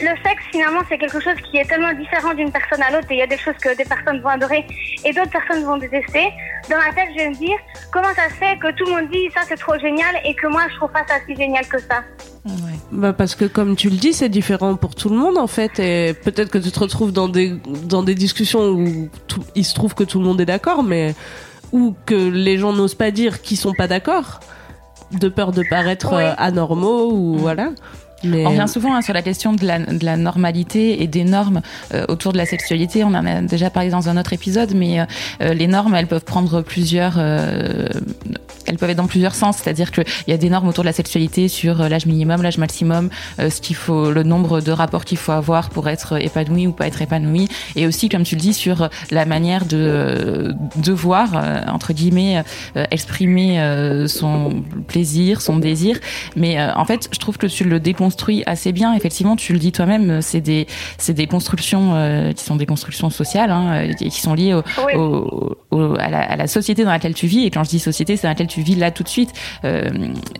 le 0.00 0.08
sexe 0.24 0.42
finalement 0.52 0.80
c'est 0.88 0.98
quelque 0.98 1.20
chose 1.20 1.34
qui 1.50 1.56
est 1.58 1.64
tellement 1.64 1.92
différent 1.92 2.32
d'une 2.34 2.50
personne 2.52 2.82
à 2.82 2.90
l'autre 2.90 3.06
et 3.10 3.14
il 3.14 3.18
y 3.18 3.22
a 3.22 3.26
des 3.26 3.38
choses 3.38 3.54
que 3.60 3.76
des 3.76 3.84
personnes 3.84 4.20
vont 4.20 4.28
adorer 4.28 4.64
et 5.04 5.12
d'autres 5.12 5.30
personnes 5.30 5.64
vont 5.64 5.76
détester. 5.76 6.30
Dans 6.70 6.76
ma 6.76 6.92
tête, 6.92 7.08
je 7.16 7.22
vais 7.22 7.28
me 7.30 7.34
dire 7.34 7.56
comment 7.90 8.12
ça 8.14 8.28
se 8.28 8.34
fait 8.34 8.58
que 8.58 8.70
tout 8.76 8.84
le 8.86 8.92
monde 8.92 9.10
dit 9.10 9.28
ça 9.34 9.40
c'est 9.48 9.56
trop 9.56 9.78
génial 9.78 10.14
et 10.24 10.34
que 10.34 10.46
moi 10.46 10.62
je 10.70 10.76
trouve 10.76 10.90
pas 10.92 11.04
ça 11.08 11.14
si 11.26 11.34
génial 11.36 11.66
que 11.66 11.78
ça? 11.80 12.02
ouais. 12.46 12.52
Bah 12.92 13.12
parce 13.12 13.34
que 13.34 13.44
comme 13.44 13.76
tu 13.76 13.90
le 13.90 13.96
dis, 13.96 14.12
c'est 14.12 14.28
différent 14.28 14.74
pour 14.76 14.94
tout 14.94 15.08
le 15.10 15.16
monde 15.16 15.36
en 15.36 15.46
fait, 15.46 15.78
et 15.78 16.14
peut-être 16.14 16.50
que 16.50 16.58
tu 16.58 16.70
te 16.70 16.80
retrouves 16.80 17.12
dans 17.12 17.28
des 17.28 17.54
dans 17.84 18.02
des 18.02 18.14
discussions 18.14 18.68
où 18.70 19.08
tout- 19.26 19.44
il 19.54 19.64
se 19.64 19.74
trouve 19.74 19.94
que 19.94 20.04
tout 20.04 20.18
le 20.20 20.24
monde 20.24 20.40
est 20.40 20.46
d'accord, 20.46 20.82
mais 20.82 21.14
ou 21.72 21.94
que 22.06 22.14
les 22.14 22.56
gens 22.56 22.72
n'osent 22.72 22.94
pas 22.94 23.10
dire 23.10 23.42
qu'ils 23.42 23.58
sont 23.58 23.74
pas 23.74 23.88
d'accord, 23.88 24.40
de 25.12 25.28
peur 25.28 25.52
de 25.52 25.62
paraître 25.68 26.14
Oui. 26.14 26.22
euh, 26.22 26.32
anormaux 26.38 27.10
ou 27.12 27.36
voilà. 27.36 27.70
On 28.24 28.48
revient 28.50 28.66
souvent 28.66 28.94
hein, 28.94 29.02
sur 29.02 29.14
la 29.14 29.22
question 29.22 29.52
de 29.52 29.64
la, 29.64 29.78
de 29.78 30.04
la 30.04 30.16
normalité 30.16 31.02
et 31.02 31.06
des 31.06 31.22
normes 31.22 31.60
euh, 31.94 32.04
autour 32.08 32.32
de 32.32 32.38
la 32.38 32.46
sexualité. 32.46 33.04
On 33.04 33.08
en 33.14 33.24
a 33.24 33.40
déjà 33.42 33.70
parlé 33.70 33.90
dans 33.90 34.08
un 34.08 34.16
autre 34.16 34.32
épisode, 34.32 34.74
mais 34.74 35.00
euh, 35.00 35.04
euh, 35.42 35.54
les 35.54 35.68
normes, 35.68 35.94
elles 35.94 36.08
peuvent 36.08 36.24
prendre 36.24 36.62
plusieurs, 36.62 37.14
euh, 37.18 37.86
elles 38.66 38.76
peuvent 38.76 38.90
être 38.90 38.96
dans 38.96 39.06
plusieurs 39.06 39.36
sens. 39.36 39.58
C'est-à-dire 39.58 39.92
qu'il 39.92 40.04
y 40.26 40.32
a 40.32 40.36
des 40.36 40.50
normes 40.50 40.66
autour 40.66 40.82
de 40.82 40.88
la 40.88 40.92
sexualité 40.92 41.46
sur 41.46 41.80
euh, 41.80 41.88
l'âge 41.88 42.06
minimum, 42.06 42.42
l'âge 42.42 42.58
maximum, 42.58 43.08
euh, 43.38 43.50
ce 43.50 43.60
qu'il 43.60 43.76
faut, 43.76 44.10
le 44.10 44.24
nombre 44.24 44.60
de 44.60 44.72
rapports 44.72 45.04
qu'il 45.04 45.18
faut 45.18 45.32
avoir 45.32 45.70
pour 45.70 45.88
être 45.88 46.20
épanoui 46.20 46.66
ou 46.66 46.72
pas 46.72 46.88
être 46.88 47.00
épanoui, 47.00 47.48
et 47.76 47.86
aussi, 47.86 48.08
comme 48.08 48.24
tu 48.24 48.34
le 48.34 48.40
dis, 48.40 48.52
sur 48.52 48.88
la 49.12 49.26
manière 49.26 49.64
de 49.64 50.56
devoir 50.76 51.34
entre 51.68 51.92
guillemets 51.92 52.42
exprimer 52.90 54.04
son 54.08 54.62
plaisir, 54.86 55.40
son 55.40 55.58
désir. 55.58 55.98
Mais 56.36 56.60
en 56.60 56.84
fait, 56.84 57.08
je 57.12 57.18
trouve 57.18 57.38
que 57.38 57.46
tu 57.46 57.64
le 57.64 57.78
déconstruis 57.78 58.07
assez 58.46 58.72
bien. 58.72 58.94
Effectivement, 58.94 59.36
tu 59.36 59.52
le 59.52 59.58
dis 59.58 59.72
toi-même, 59.72 60.10
euh, 60.10 60.20
c'est 60.20 60.40
des 60.40 60.66
c'est 60.98 61.14
des 61.14 61.26
constructions 61.26 61.94
euh, 61.94 62.32
qui 62.32 62.44
sont 62.44 62.56
des 62.56 62.66
constructions 62.66 63.10
sociales 63.10 63.50
hein, 63.50 63.82
et 63.82 63.94
qui 64.10 64.20
sont 64.20 64.34
liées 64.34 64.54
au, 64.54 64.62
Oui. 64.86 64.94
au- 64.96 65.56
à, 65.72 66.10
la, 66.10 66.20
à, 66.20 66.36
la, 66.36 66.46
société 66.46 66.84
dans 66.84 66.90
laquelle 66.90 67.14
tu 67.14 67.26
vis. 67.26 67.44
Et 67.44 67.50
quand 67.50 67.64
je 67.64 67.70
dis 67.70 67.78
société, 67.78 68.16
c'est 68.16 68.22
dans 68.22 68.30
laquelle 68.30 68.46
tu 68.46 68.62
vis 68.62 68.74
là 68.74 68.90
tout 68.90 69.02
de 69.02 69.08
suite. 69.08 69.32
Euh, 69.64 69.90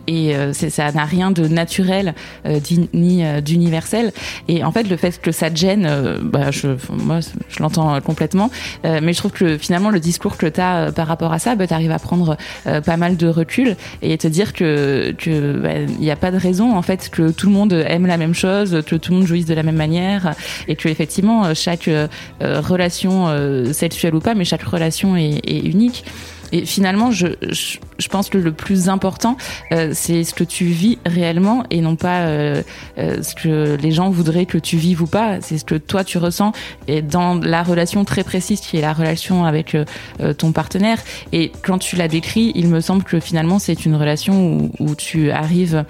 et 0.07 0.35
euh, 0.35 0.53
ça 0.53 0.91
n'a 0.91 1.05
rien 1.05 1.31
de 1.31 1.47
naturel 1.47 2.15
euh, 2.45 2.59
ni 2.93 3.23
euh, 3.23 3.41
d'universel. 3.41 4.11
Et 4.47 4.63
en 4.63 4.71
fait, 4.71 4.83
le 4.83 4.97
fait 4.97 5.21
que 5.21 5.31
ça 5.31 5.49
te 5.49 5.55
gêne, 5.55 5.89
bah, 6.23 6.51
je, 6.51 6.69
moi, 6.89 7.19
je 7.21 7.59
l'entends 7.59 7.99
complètement. 8.01 8.49
mais 8.83 9.13
je 9.13 9.17
trouve 9.17 9.31
que 9.31 9.57
finalement, 9.57 9.89
le 9.89 9.99
discours 9.99 10.37
que 10.37 10.47
tu 10.47 10.59
as 10.59 10.91
par 10.91 11.07
rapport 11.07 11.33
à 11.33 11.39
ça, 11.39 11.55
bah, 11.55 11.67
tu 11.67 11.73
arrives 11.73 11.91
à 11.91 11.99
prendre 11.99 12.37
pas 12.63 12.97
mal 12.97 13.17
de 13.17 13.27
recul 13.27 13.75
et 14.01 14.17
te 14.17 14.27
dire 14.27 14.53
que 14.53 15.13
que 15.17 15.57
bah, 15.57 15.73
il 15.87 15.99
n'y 15.99 16.11
a 16.11 16.15
pas 16.15 16.31
de 16.31 16.37
raison 16.37 16.75
en 16.75 16.81
fait 16.81 17.09
que 17.09 17.31
tout 17.31 17.47
le 17.47 17.53
monde 17.53 17.73
aime 17.73 18.05
la 18.05 18.17
même 18.17 18.33
chose, 18.33 18.81
que 18.85 18.95
tout 18.95 19.11
le 19.11 19.19
monde 19.19 19.27
jouisse 19.27 19.45
de 19.45 19.53
la 19.53 19.63
même 19.63 19.75
manière, 19.75 20.33
et 20.67 20.75
que 20.75 20.87
effectivement 20.89 21.53
chaque 21.53 21.89
relation 22.41 23.27
sexuelle 23.73 24.15
ou 24.15 24.19
pas, 24.19 24.33
mais 24.33 24.45
chaque 24.45 24.63
relation 24.63 25.15
est, 25.19 25.39
est 25.45 25.59
unique. 25.59 26.05
Et 26.51 26.65
finalement, 26.65 27.11
je, 27.11 27.27
je, 27.49 28.07
pense 28.07 28.29
que 28.29 28.37
le 28.37 28.51
plus 28.51 28.89
important, 28.89 29.37
euh, 29.71 29.91
c'est 29.93 30.23
ce 30.23 30.33
que 30.33 30.43
tu 30.43 30.65
vis 30.65 30.97
réellement 31.05 31.63
et 31.69 31.81
non 31.81 31.95
pas 31.95 32.21
euh, 32.21 32.63
euh, 32.97 33.21
ce 33.21 33.35
que 33.35 33.77
les 33.79 33.91
gens 33.91 34.09
voudraient 34.09 34.45
que 34.45 34.57
tu 34.57 34.77
vives 34.77 35.01
ou 35.01 35.07
pas. 35.07 35.41
C'est 35.41 35.57
ce 35.57 35.65
que 35.65 35.75
toi 35.75 36.03
tu 36.03 36.17
ressens 36.17 36.53
et 36.87 37.01
dans 37.01 37.35
la 37.35 37.63
relation 37.63 38.03
très 38.03 38.23
précise 38.23 38.61
qui 38.61 38.77
est 38.77 38.81
la 38.81 38.93
relation 38.93 39.45
avec 39.45 39.77
ton 40.37 40.51
partenaire. 40.51 40.99
Et 41.31 41.51
quand 41.63 41.77
tu 41.77 41.95
l'as 41.95 42.07
décrit, 42.07 42.51
il 42.55 42.67
me 42.67 42.81
semble 42.81 43.03
que 43.03 43.19
finalement 43.19 43.59
c'est 43.59 43.85
une 43.85 43.95
relation 43.95 44.53
où, 44.53 44.71
où 44.79 44.95
tu 44.95 45.31
arrives 45.31 45.85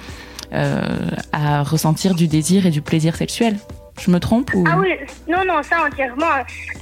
à 0.52 1.64
ressentir 1.64 2.16
du 2.16 2.28
désir 2.28 2.66
et 2.66 2.72
du 2.72 2.82
plaisir 2.82 3.16
sexuel. 3.16 3.58
Je 4.00 4.12
me 4.12 4.20
trompe 4.20 4.54
ou... 4.54 4.64
Ah 4.68 4.78
oui, 4.80 4.94
non, 5.28 5.44
non, 5.46 5.62
ça 5.62 5.86
entièrement. 5.86 6.26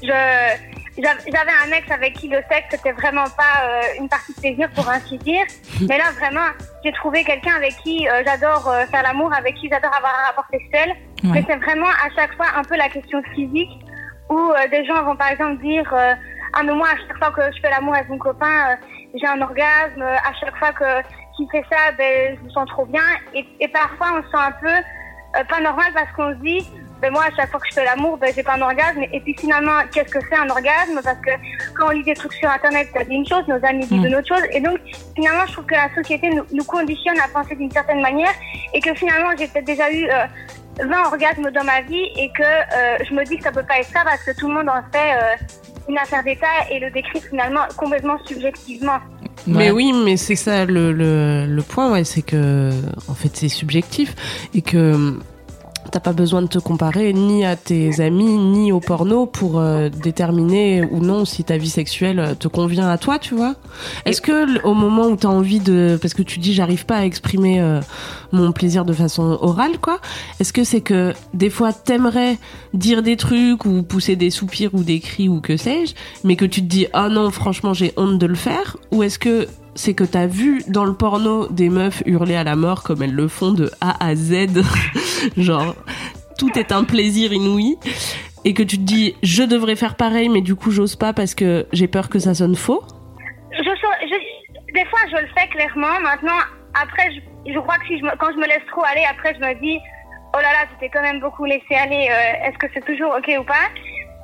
Je 0.04 0.77
j'avais 1.02 1.52
un 1.66 1.78
ex 1.78 1.90
avec 1.92 2.14
qui 2.14 2.28
le 2.28 2.40
sexe 2.50 2.68
c'était 2.72 2.92
vraiment 2.92 3.26
pas 3.26 3.64
euh, 3.64 3.82
une 4.00 4.10
partie 4.10 4.34
de 4.34 4.40
plaisir 4.40 4.70
pour 4.72 4.90
ainsi 4.90 5.18
dire. 5.20 5.46
Mais 5.88 5.98
là 5.98 6.06
vraiment, 6.18 6.48
j'ai 6.84 6.92
trouvé 6.94 7.24
quelqu'un 7.24 7.56
avec 7.56 7.76
qui 7.84 8.08
euh, 8.08 8.24
j'adore 8.26 8.68
euh, 8.68 8.86
faire 8.88 9.04
l'amour, 9.04 9.32
avec 9.34 9.56
qui 9.56 9.70
j'adore 9.70 9.94
avoir 9.96 10.14
un 10.20 10.28
rapport 10.28 10.48
sexuel. 10.52 10.96
Mais 11.24 11.44
c'est 11.48 11.58
vraiment 11.58 11.88
à 11.88 12.10
chaque 12.16 12.36
fois 12.36 12.48
un 12.56 12.64
peu 12.64 12.76
la 12.76 12.90
question 12.90 13.22
physique 13.36 13.70
où 14.30 14.52
des 14.70 14.86
gens 14.86 15.04
vont 15.04 15.16
par 15.16 15.30
exemple 15.30 15.62
dire 15.64 15.92
ah 15.94 16.64
mais 16.64 16.74
moi 16.74 16.88
à 16.88 16.98
chaque 16.98 17.18
fois 17.18 17.32
que 17.32 17.56
je 17.56 17.62
fais 17.62 17.70
l'amour 17.70 17.96
avec 17.96 18.10
mon 18.10 18.18
copain 18.18 18.78
j'ai 19.16 19.28
un 19.28 19.42
orgasme. 19.42 20.02
À 20.02 20.34
chaque 20.40 20.56
fois 20.58 20.72
que 20.74 21.02
qu'il 21.36 21.48
fait 21.52 21.66
ça, 21.72 21.92
ben 21.98 22.38
je 22.38 22.44
me 22.44 22.50
sens 22.50 22.68
trop 22.70 22.86
bien. 22.86 23.02
Et, 23.34 23.46
et 23.60 23.68
parfois 23.68 24.20
on 24.20 24.24
se 24.24 24.30
sent 24.30 24.38
un 24.38 24.52
peu 24.52 25.44
pas 25.50 25.60
normal 25.60 25.92
parce 25.94 26.12
qu'on 26.14 26.32
se 26.34 26.40
dit 26.44 26.68
ben 27.02 27.12
moi, 27.12 27.26
à 27.26 27.36
chaque 27.36 27.52
fois 27.52 27.60
que 27.60 27.68
je 27.70 27.74
fais 27.74 27.86
l'amour, 27.86 28.18
ben, 28.18 28.32
j'ai 28.36 28.44
pas 28.44 28.56
un 28.56 28.62
orgasme. 28.62 29.04
Et 29.14 29.20
puis 29.20 29.36
finalement, 29.40 29.82
qu'est-ce 29.92 30.12
que 30.12 30.20
c'est 30.30 30.38
un 30.38 30.50
orgasme? 30.50 31.00
Parce 31.04 31.20
que 31.20 31.32
quand 31.76 31.88
on 31.88 31.92
lit 31.92 32.04
des 32.04 32.16
trucs 32.16 32.34
sur 32.34 32.50
Internet, 32.50 32.90
ça 32.94 33.04
dit 33.04 33.14
une 33.14 33.28
chose, 33.28 33.44
nos 33.48 33.64
amis 33.64 33.86
disent 33.86 34.00
mm. 34.00 34.06
une 34.06 34.16
autre 34.16 34.28
chose. 34.28 34.44
Et 34.52 34.60
donc, 34.60 34.80
finalement, 35.16 35.46
je 35.48 35.54
trouve 35.54 35.66
que 35.66 35.76
la 35.76 35.94
société 35.94 36.30
nous, 36.30 36.44
nous 36.52 36.64
conditionne 36.64 37.20
à 37.20 37.28
penser 37.28 37.56
d'une 37.56 37.72
certaine 37.72 38.02
manière. 38.02 38.34
Et 38.74 38.80
que 38.80 38.94
finalement, 38.96 39.30
j'ai 39.38 39.48
peut-être 39.48 39.66
déjà 39.66 39.92
eu 39.92 40.06
euh, 40.06 40.26
20 40.84 41.06
orgasmes 41.08 41.52
dans 41.52 41.64
ma 41.64 41.82
vie. 41.82 42.10
Et 42.18 42.32
que 42.36 42.44
euh, 42.44 42.98
je 43.08 43.14
me 43.14 43.24
dis 43.26 43.38
que 43.38 43.44
ça 43.44 43.52
peut 43.52 43.66
pas 43.68 43.80
être 43.80 43.90
ça 43.90 44.02
parce 44.04 44.24
que 44.24 44.32
tout 44.36 44.48
le 44.48 44.56
monde 44.56 44.70
en 44.70 44.82
fait 44.92 45.14
euh, 45.14 45.36
une 45.90 45.98
affaire 45.98 46.24
d'État 46.24 46.48
et 46.72 46.80
le 46.80 46.90
décrit 46.90 47.22
finalement 47.22 47.62
complètement 47.78 48.18
subjectivement. 48.26 49.00
Mais 49.46 49.72
oui, 49.72 49.94
mais 49.94 50.18
c'est 50.18 50.36
ça 50.36 50.66
le, 50.66 50.92
le, 50.92 51.46
le 51.46 51.62
point, 51.62 51.92
ouais, 51.92 52.04
c'est 52.04 52.24
que 52.24 52.72
en 53.08 53.14
fait 53.14 53.30
c'est 53.34 53.48
subjectif 53.48 54.14
et 54.54 54.62
que 54.62 55.18
T'as 55.92 56.00
pas 56.00 56.14
besoin 56.14 56.42
de 56.42 56.48
te 56.48 56.60
comparer 56.60 57.14
ni 57.14 57.46
à 57.46 57.56
tes 57.56 58.02
amis 58.02 58.38
ni 58.38 58.72
au 58.72 58.80
porno 58.80 59.26
pour 59.26 59.60
euh, 59.60 59.90
déterminer 59.90 60.84
ou 60.92 61.00
non 61.00 61.26
si 61.26 61.44
ta 61.44 61.58
vie 61.58 61.70
sexuelle 61.70 62.20
euh, 62.20 62.36
te 62.36 62.48
convient 62.48 62.90
à 62.90 62.98
toi, 62.98 63.20
tu 63.20 63.36
vois. 63.36 63.56
Est-ce 64.06 64.22
que 64.22 64.62
au 64.66 64.74
moment 64.74 65.08
où 65.08 65.16
t'as 65.16 65.30
envie 65.30 65.60
de, 65.60 65.98
parce 66.02 66.14
que 66.14 66.24
tu 66.24 66.40
dis 66.40 66.54
j'arrive 66.54 66.86
pas 66.86 66.98
à 66.98 67.06
exprimer 67.06 67.62
euh, 67.62 67.80
mon 68.32 68.52
plaisir 68.52 68.86
de 68.86 68.94
façon 68.94 69.38
orale, 69.42 69.78
quoi. 69.80 70.00
Est-ce 70.40 70.52
que 70.52 70.64
c'est 70.64 70.82
que 70.82 71.14
des 71.34 71.50
fois 71.50 71.72
t'aimerais 71.72 72.38
dire 72.74 73.02
des 73.02 73.16
trucs 73.16 73.66
ou 73.66 73.84
pousser 73.84 74.16
des 74.16 74.30
soupirs 74.30 74.72
ou 74.74 74.84
des 74.84 75.00
cris 75.00 75.30
ou 75.30 75.40
que 75.40 75.56
sais-je, 75.56 75.94
mais 76.24 76.36
que 76.36 76.46
tu 76.46 76.62
te 76.62 76.68
dis 76.68 76.88
ah 76.94 77.10
non 77.10 77.32
franchement 77.32 77.74
j'ai 77.74 77.94
honte 77.98 78.18
de 78.18 78.26
le 78.26 78.36
faire, 78.36 78.78
ou 78.92 79.04
est-ce 79.04 79.20
que 79.20 79.48
c'est 79.78 79.94
que 79.94 80.04
t'as 80.04 80.26
vu 80.26 80.64
dans 80.68 80.84
le 80.84 80.94
porno 80.94 81.48
des 81.48 81.70
meufs 81.70 82.02
hurler 82.06 82.36
à 82.36 82.44
la 82.44 82.56
mort 82.56 82.84
comme 82.84 83.04
elles 83.04 83.14
le 83.14 83.28
font 83.28 83.52
de 83.52 83.72
A 83.80 84.06
à 84.06 84.16
Z, 84.16 84.64
genre 85.38 85.76
tout 86.38 86.58
est 86.58 86.72
un 86.72 86.84
plaisir 86.84 87.32
inouï, 87.32 87.78
et 88.44 88.54
que 88.54 88.64
tu 88.64 88.78
te 88.78 88.84
dis 88.84 89.16
je 89.24 89.44
devrais 89.44 89.76
faire 89.76 89.96
pareil, 89.96 90.30
mais 90.30 90.42
du 90.42 90.56
coup 90.56 90.72
j'ose 90.72 90.96
pas 90.96 91.14
parce 91.14 91.36
que 91.36 91.68
j'ai 91.72 91.88
peur 91.88 92.10
que 92.10 92.20
ça 92.20 92.34
sonne 92.34 92.56
faux. 92.56 92.84
Des 94.74 94.86
fois 94.86 95.00
je 95.10 95.22
le 95.22 95.28
fais 95.36 95.48
clairement. 95.48 96.00
Maintenant, 96.02 96.38
après, 96.80 97.10
je, 97.46 97.60
crois 97.60 97.78
que 97.78 98.18
quand 98.18 98.32
je 98.32 98.38
me 98.38 98.46
laisse 98.46 98.66
trop 98.68 98.84
aller, 98.84 99.04
après 99.10 99.34
je 99.34 99.40
me 99.40 99.54
dis 99.60 99.80
oh 100.36 100.38
là 100.38 100.52
là, 100.54 100.66
tu 100.70 100.78
t'es 100.80 100.90
quand 100.90 101.02
même 101.02 101.20
beaucoup 101.20 101.46
laissé 101.46 101.74
aller. 101.74 102.10
Euh, 102.12 102.48
est-ce 102.48 102.58
que 102.58 102.68
c'est 102.74 102.86
toujours 102.86 103.16
ok 103.16 103.32
ou 103.40 103.44
pas? 103.44 103.72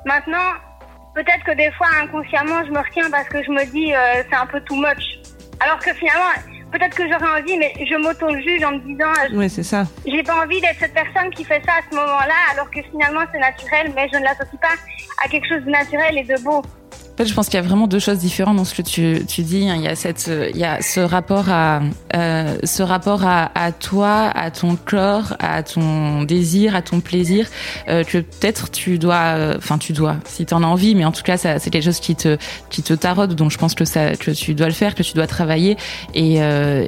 Maintenant, 0.04 0.52
peut-être 1.14 1.44
que 1.44 1.56
des 1.56 1.72
fois 1.72 1.88
inconsciemment 2.00 2.64
je 2.66 2.70
me 2.70 2.78
retiens 2.78 3.10
parce 3.10 3.28
que 3.28 3.42
je 3.42 3.50
me 3.50 3.64
dis 3.72 3.94
euh, 3.94 4.22
c'est 4.28 4.36
un 4.36 4.46
peu 4.46 4.60
too 4.60 4.76
much. 4.76 5.23
Alors 5.60 5.78
que 5.78 5.92
finalement, 5.94 6.32
peut-être 6.72 6.96
que 6.96 7.04
j'aurais 7.08 7.40
envie, 7.40 7.56
mais 7.56 7.72
je 7.78 7.94
m'auto-juge 7.96 8.64
en 8.64 8.72
me 8.72 8.78
disant. 8.80 9.12
Euh, 9.24 9.36
oui, 9.38 9.48
c'est 9.48 9.62
ça. 9.62 9.84
J'ai 10.06 10.22
pas 10.22 10.42
envie 10.42 10.60
d'être 10.60 10.78
cette 10.78 10.94
personne 10.94 11.30
qui 11.30 11.44
fait 11.44 11.62
ça 11.64 11.72
à 11.78 11.90
ce 11.90 11.94
moment-là, 11.96 12.34
alors 12.52 12.70
que 12.70 12.82
finalement 12.90 13.20
c'est 13.32 13.38
naturel, 13.38 13.92
mais 13.94 14.08
je 14.12 14.18
ne 14.18 14.24
l'associe 14.24 14.60
pas 14.60 14.74
à 15.24 15.28
quelque 15.28 15.48
chose 15.48 15.64
de 15.64 15.70
naturel 15.70 16.18
et 16.18 16.24
de 16.24 16.42
beau. 16.42 16.62
En 17.14 17.16
fait, 17.16 17.26
je 17.26 17.34
pense 17.34 17.46
qu'il 17.46 17.54
y 17.54 17.62
a 17.62 17.62
vraiment 17.62 17.86
deux 17.86 18.00
choses 18.00 18.18
différentes 18.18 18.56
dans 18.56 18.64
ce 18.64 18.74
que 18.74 18.82
tu, 18.82 19.24
tu 19.28 19.42
dis. 19.42 19.60
Il 19.60 19.80
y 19.80 19.86
a 19.86 19.94
cette, 19.94 20.28
il 20.52 20.58
y 20.58 20.64
a 20.64 20.82
ce 20.82 20.98
rapport 20.98 21.48
à, 21.48 21.80
euh, 22.16 22.56
ce 22.64 22.82
rapport 22.82 23.24
à, 23.24 23.70
toi, 23.70 24.32
à 24.34 24.50
ton 24.50 24.74
corps, 24.74 25.36
à 25.38 25.62
ton 25.62 26.24
désir, 26.24 26.74
à 26.74 26.82
ton 26.82 26.98
plaisir, 26.98 27.46
euh, 27.88 28.02
que 28.02 28.18
peut-être 28.18 28.68
tu 28.72 28.98
dois, 28.98 29.36
euh, 29.36 29.54
enfin 29.56 29.78
tu 29.78 29.92
dois, 29.92 30.16
si 30.24 30.44
tu 30.44 30.54
en 30.54 30.64
as 30.64 30.66
envie, 30.66 30.96
mais 30.96 31.04
en 31.04 31.12
tout 31.12 31.22
cas, 31.22 31.36
c'est 31.36 31.70
quelque 31.70 31.84
chose 31.84 32.00
qui 32.00 32.16
te, 32.16 32.36
qui 32.68 32.82
te 32.82 32.94
taraude. 32.94 33.36
Donc, 33.36 33.52
je 33.52 33.58
pense 33.58 33.76
que 33.76 33.84
ça, 33.84 34.16
que 34.16 34.32
tu 34.32 34.54
dois 34.54 34.66
le 34.66 34.72
faire, 34.72 34.96
que 34.96 35.04
tu 35.04 35.14
dois 35.14 35.28
travailler 35.28 35.76
et, 36.14 36.40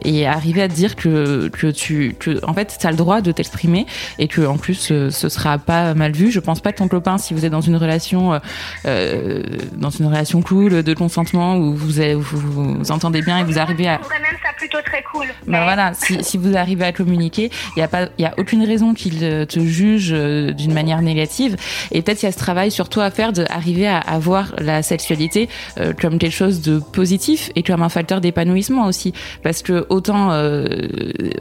et 0.04 0.26
arriver 0.26 0.62
à 0.62 0.68
te 0.68 0.74
dire 0.74 0.96
que, 0.96 1.46
que 1.52 1.68
tu, 1.68 2.16
que, 2.18 2.44
en 2.44 2.52
fait, 2.52 2.76
tu 2.80 2.84
as 2.84 2.90
le 2.90 2.96
droit 2.96 3.20
de 3.20 3.30
t'exprimer 3.30 3.86
et 4.18 4.26
que 4.26 4.44
en 4.44 4.56
plus, 4.56 4.74
ce 4.74 5.28
sera 5.28 5.56
pas 5.58 5.94
mal 5.94 6.10
vu. 6.10 6.32
Je 6.32 6.40
pense 6.40 6.58
pas 6.58 6.72
que 6.72 6.78
ton 6.78 6.88
copain, 6.88 7.16
si 7.16 7.32
vous 7.32 7.44
êtes 7.44 7.52
dans 7.52 7.60
une 7.60 7.76
relation, 7.76 8.40
dans 8.84 9.90
une 9.90 10.06
relation 10.06 10.15
cool 10.44 10.82
de 10.82 10.94
consentement 10.94 11.56
où 11.56 11.74
vous, 11.74 12.00
vous, 12.20 12.76
vous, 12.78 12.90
entendez 12.92 13.22
bien 13.22 13.38
et 13.38 13.44
vous 13.44 13.58
arrivez 13.58 13.88
à. 13.88 13.98
même 13.98 14.36
ça 14.42 14.52
plutôt 14.56 14.78
très 14.84 15.02
cool. 15.12 15.26
Ben 15.46 15.64
voilà, 15.64 15.92
si, 15.94 16.22
si, 16.22 16.38
vous 16.38 16.56
arrivez 16.56 16.84
à 16.84 16.92
communiquer, 16.92 17.50
il 17.76 17.78
n'y 17.78 17.82
a 17.82 17.88
pas, 17.88 18.08
il 18.18 18.22
y 18.22 18.26
a 18.26 18.34
aucune 18.38 18.64
raison 18.64 18.94
qu'il 18.94 19.18
te 19.20 19.60
juge 19.60 20.10
euh, 20.12 20.52
d'une 20.52 20.72
manière 20.72 21.02
négative. 21.02 21.56
Et 21.92 22.02
peut-être 22.02 22.22
il 22.22 22.26
y 22.26 22.28
a 22.28 22.32
ce 22.32 22.38
travail 22.38 22.70
surtout 22.70 23.00
à 23.00 23.10
faire 23.10 23.32
d'arriver 23.32 23.86
à, 23.86 23.98
à 23.98 24.18
voir 24.18 24.54
la 24.58 24.82
sexualité 24.82 25.48
euh, 25.78 25.92
comme 25.98 26.18
quelque 26.18 26.32
chose 26.32 26.60
de 26.62 26.78
positif 26.78 27.50
et 27.56 27.62
comme 27.62 27.82
un 27.82 27.88
facteur 27.88 28.20
d'épanouissement 28.20 28.86
aussi, 28.86 29.12
parce 29.42 29.62
que 29.62 29.86
autant 29.88 30.32
euh, 30.32 30.66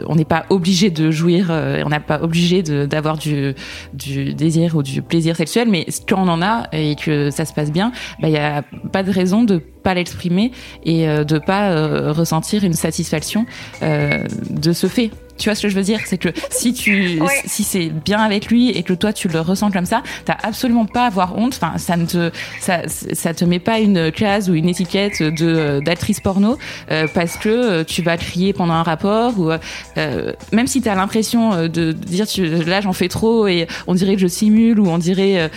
on 0.07 0.15
n'est 0.15 0.25
pas 0.25 0.45
obligé 0.49 0.89
de 0.89 1.11
jouir, 1.11 1.47
euh, 1.49 1.81
on 1.85 1.89
n'est 1.89 1.99
pas 1.99 2.21
obligé 2.21 2.63
d'avoir 2.63 3.17
du, 3.17 3.53
du 3.93 4.33
désir 4.33 4.75
ou 4.75 4.83
du 4.83 5.01
plaisir 5.01 5.35
sexuel, 5.35 5.67
mais 5.69 5.85
quand 6.07 6.23
on 6.23 6.27
en 6.27 6.41
a 6.41 6.67
et 6.71 6.95
que 6.95 7.29
ça 7.29 7.45
se 7.45 7.53
passe 7.53 7.71
bien, 7.71 7.91
ben, 8.19 8.27
il 8.27 8.33
y 8.33 8.37
a 8.37 8.63
pas 8.91 9.03
de 9.03 9.11
raison 9.11 9.43
de 9.43 9.57
pas 9.57 9.93
l'exprimer 9.93 10.51
et 10.83 11.07
euh, 11.07 11.23
de 11.23 11.39
pas 11.39 11.71
euh, 11.71 12.11
ressentir 12.11 12.63
une 12.63 12.73
satisfaction 12.73 13.45
euh, 13.81 14.23
de 14.49 14.73
ce 14.73 14.87
fait. 14.87 15.11
Tu 15.37 15.49
vois 15.49 15.55
ce 15.55 15.63
que 15.63 15.69
je 15.69 15.75
veux 15.75 15.83
dire? 15.83 15.99
C'est 16.05 16.17
que 16.17 16.29
si 16.49 16.73
tu, 16.73 17.19
si 17.45 17.63
c'est 17.63 17.89
bien 17.89 18.19
avec 18.19 18.47
lui 18.47 18.69
et 18.69 18.83
que 18.83 18.93
toi 18.93 19.13
tu 19.13 19.27
le 19.27 19.39
ressens 19.41 19.71
comme 19.71 19.85
ça, 19.85 20.01
t'as 20.25 20.37
absolument 20.43 20.85
pas 20.85 21.03
à 21.03 21.07
avoir 21.07 21.37
honte. 21.37 21.59
Enfin, 21.61 21.77
ça 21.77 21.97
ne 21.97 22.05
te, 22.05 22.31
ça, 22.59 22.81
ça 22.87 23.33
te 23.33 23.45
met 23.45 23.59
pas 23.59 23.79
une 23.79 24.11
case 24.11 24.49
ou 24.49 24.53
une 24.53 24.69
étiquette 24.69 25.21
de 25.21 25.79
d'actrice 25.83 26.19
porno 26.19 26.57
euh, 26.91 27.07
parce 27.13 27.37
que 27.37 27.49
euh, 27.49 27.83
tu 27.83 28.01
vas 28.01 28.17
crier 28.17 28.53
pendant 28.53 28.73
un 28.73 28.83
rapport 28.83 29.39
ou 29.39 29.51
euh, 29.97 30.33
même 30.51 30.67
si 30.67 30.81
t'as 30.81 30.95
l'impression 30.95 31.67
de 31.67 31.91
dire 31.91 32.27
tu, 32.27 32.45
là 32.45 32.81
j'en 32.81 32.93
fais 32.93 33.07
trop 33.07 33.47
et 33.47 33.67
on 33.87 33.93
dirait 33.93 34.15
que 34.15 34.21
je 34.21 34.27
simule 34.27 34.79
ou 34.79 34.87
on 34.87 34.97
dirait 34.97 35.49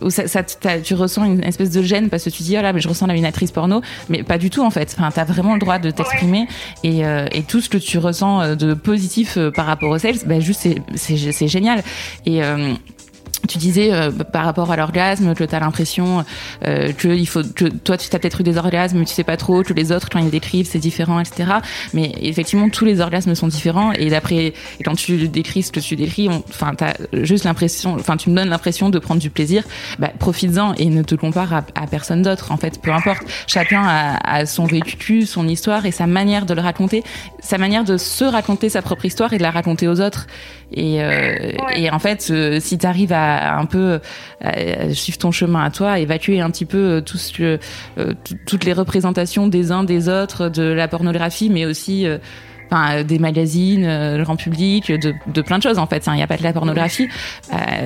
ou 0.00 0.10
ça, 0.10 0.26
ça 0.28 0.42
tu 0.42 0.94
ressens 0.94 1.24
une 1.24 1.44
espèce 1.44 1.70
de 1.70 1.82
gêne 1.82 2.08
parce 2.08 2.24
que 2.24 2.30
tu 2.30 2.42
dis 2.42 2.56
oh 2.58 2.62
là 2.62 2.72
mais 2.72 2.80
je 2.80 2.88
ressens 2.88 3.06
la 3.06 3.14
une 3.14 3.24
actrice 3.24 3.52
porno, 3.52 3.80
mais 4.08 4.24
pas 4.24 4.38
du 4.38 4.50
tout 4.50 4.62
en 4.62 4.70
fait. 4.70 4.94
Enfin, 4.98 5.10
t'as 5.14 5.24
vraiment 5.24 5.54
le 5.54 5.60
droit 5.60 5.78
de 5.78 5.90
t'exprimer 5.90 6.48
et, 6.82 7.02
et 7.30 7.42
tout 7.46 7.60
ce 7.60 7.68
que 7.68 7.78
tu 7.78 7.98
ressens 7.98 8.56
de 8.56 8.74
positif 8.84 9.36
euh, 9.36 9.50
par 9.50 9.66
rapport 9.66 9.90
au 9.90 9.98
sales, 9.98 10.18
ben 10.26 10.40
juste 10.40 10.60
c'est 10.60 11.16
c'est 11.16 11.48
génial. 11.48 11.82
Et 12.26 12.44
euh, 12.44 12.74
tu 13.46 13.58
disais 13.58 13.92
euh, 13.92 14.10
par 14.10 14.44
rapport 14.44 14.70
à 14.70 14.76
l'orgasme 14.76 15.34
que 15.34 15.44
tu 15.44 15.54
as 15.54 15.60
l'impression 15.60 16.24
euh, 16.66 16.92
que 16.92 17.08
il 17.08 17.26
faut 17.26 17.42
que 17.42 17.66
toi 17.66 17.96
tu 17.96 18.14
as 18.14 18.18
peut-être 18.18 18.40
eu 18.40 18.44
des 18.44 18.56
orgasmes 18.56 18.98
mais 18.98 19.04
tu 19.04 19.14
sais 19.14 19.24
pas 19.24 19.36
trop 19.36 19.62
que 19.62 19.72
les 19.72 19.92
autres 19.92 20.08
quand 20.10 20.18
ils 20.18 20.30
décrivent 20.30 20.66
c'est 20.66 20.78
différent 20.78 21.20
etc 21.20 21.54
mais 21.92 22.12
effectivement 22.20 22.68
tous 22.68 22.84
les 22.84 23.00
orgasmes 23.00 23.34
sont 23.34 23.48
différents 23.48 23.92
et 23.92 24.10
d'après 24.10 24.54
et 24.80 24.84
quand 24.84 24.94
tu 24.94 25.28
décris 25.28 25.62
ce 25.62 25.72
que 25.72 25.80
tu 25.80 25.96
décris 25.96 26.28
enfin 26.28 26.74
t'as 26.76 26.94
juste 27.12 27.44
l'impression 27.44 27.94
enfin 27.94 28.16
tu 28.16 28.30
me 28.30 28.36
donnes 28.36 28.48
l'impression 28.48 28.90
de 28.90 28.98
prendre 28.98 29.20
du 29.20 29.30
plaisir 29.30 29.64
bah, 29.98 30.10
profites-en 30.18 30.74
et 30.74 30.86
ne 30.86 31.02
te 31.02 31.14
compare 31.14 31.52
à, 31.52 31.64
à 31.74 31.86
personne 31.86 32.22
d'autre 32.22 32.52
en 32.52 32.56
fait 32.56 32.80
peu 32.80 32.92
importe. 32.92 33.22
Chacun 33.46 33.82
a, 33.84 34.16
a, 34.16 34.46
son 34.46 34.66
vécu 34.66 35.26
son 35.26 35.48
histoire 35.48 35.86
et 35.86 35.90
sa 35.90 36.06
manière 36.06 36.46
de 36.46 36.54
le 36.54 36.60
raconter 36.60 37.02
sa 37.40 37.58
manière 37.58 37.84
de 37.84 37.96
se 37.96 38.24
raconter 38.24 38.68
sa 38.68 38.82
propre 38.82 39.04
histoire 39.04 39.32
et 39.32 39.38
de 39.38 39.42
la 39.42 39.50
raconter 39.50 39.86
aux 39.86 40.00
autres. 40.00 40.26
Et, 40.72 41.02
euh, 41.02 41.52
et 41.76 41.90
en 41.90 41.98
fait 41.98 42.28
euh, 42.30 42.58
si 42.58 42.78
tu 42.78 42.86
arrives 42.86 43.12
à 43.12 43.33
un 43.40 43.66
peu 43.66 44.00
suivre 44.92 45.18
ton 45.18 45.32
chemin 45.32 45.64
à 45.64 45.70
toi, 45.70 45.98
évacuer 45.98 46.40
un 46.40 46.50
petit 46.50 46.64
peu 46.64 46.78
euh, 46.78 47.00
tout 47.00 47.18
ce 47.18 47.32
que, 47.32 47.58
euh, 47.98 48.12
toutes 48.46 48.64
les 48.64 48.72
représentations 48.72 49.46
des 49.46 49.72
uns 49.72 49.84
des 49.84 50.08
autres 50.08 50.48
de 50.48 50.62
la 50.62 50.88
pornographie, 50.88 51.50
mais 51.50 51.66
aussi 51.66 52.06
euh, 52.06 52.18
Enfin, 52.70 53.04
des 53.04 53.18
magazines, 53.18 53.86
le 53.86 54.22
grand 54.24 54.36
public, 54.36 54.90
de, 54.90 55.12
de, 55.26 55.42
plein 55.42 55.58
de 55.58 55.62
choses 55.62 55.78
en 55.78 55.86
fait. 55.86 56.02
Il 56.06 56.14
n'y 56.14 56.22
a 56.22 56.26
pas 56.26 56.38
que 56.38 56.42
la 56.42 56.54
pornographie. 56.54 57.08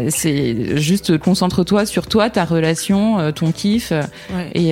c'est 0.09 0.79
juste 0.79 1.19
concentre-toi 1.19 1.85
sur 1.85 2.07
toi, 2.07 2.31
ta 2.31 2.45
relation, 2.45 3.33
ton 3.33 3.51
kiff. 3.51 3.93
Et, 4.55 4.71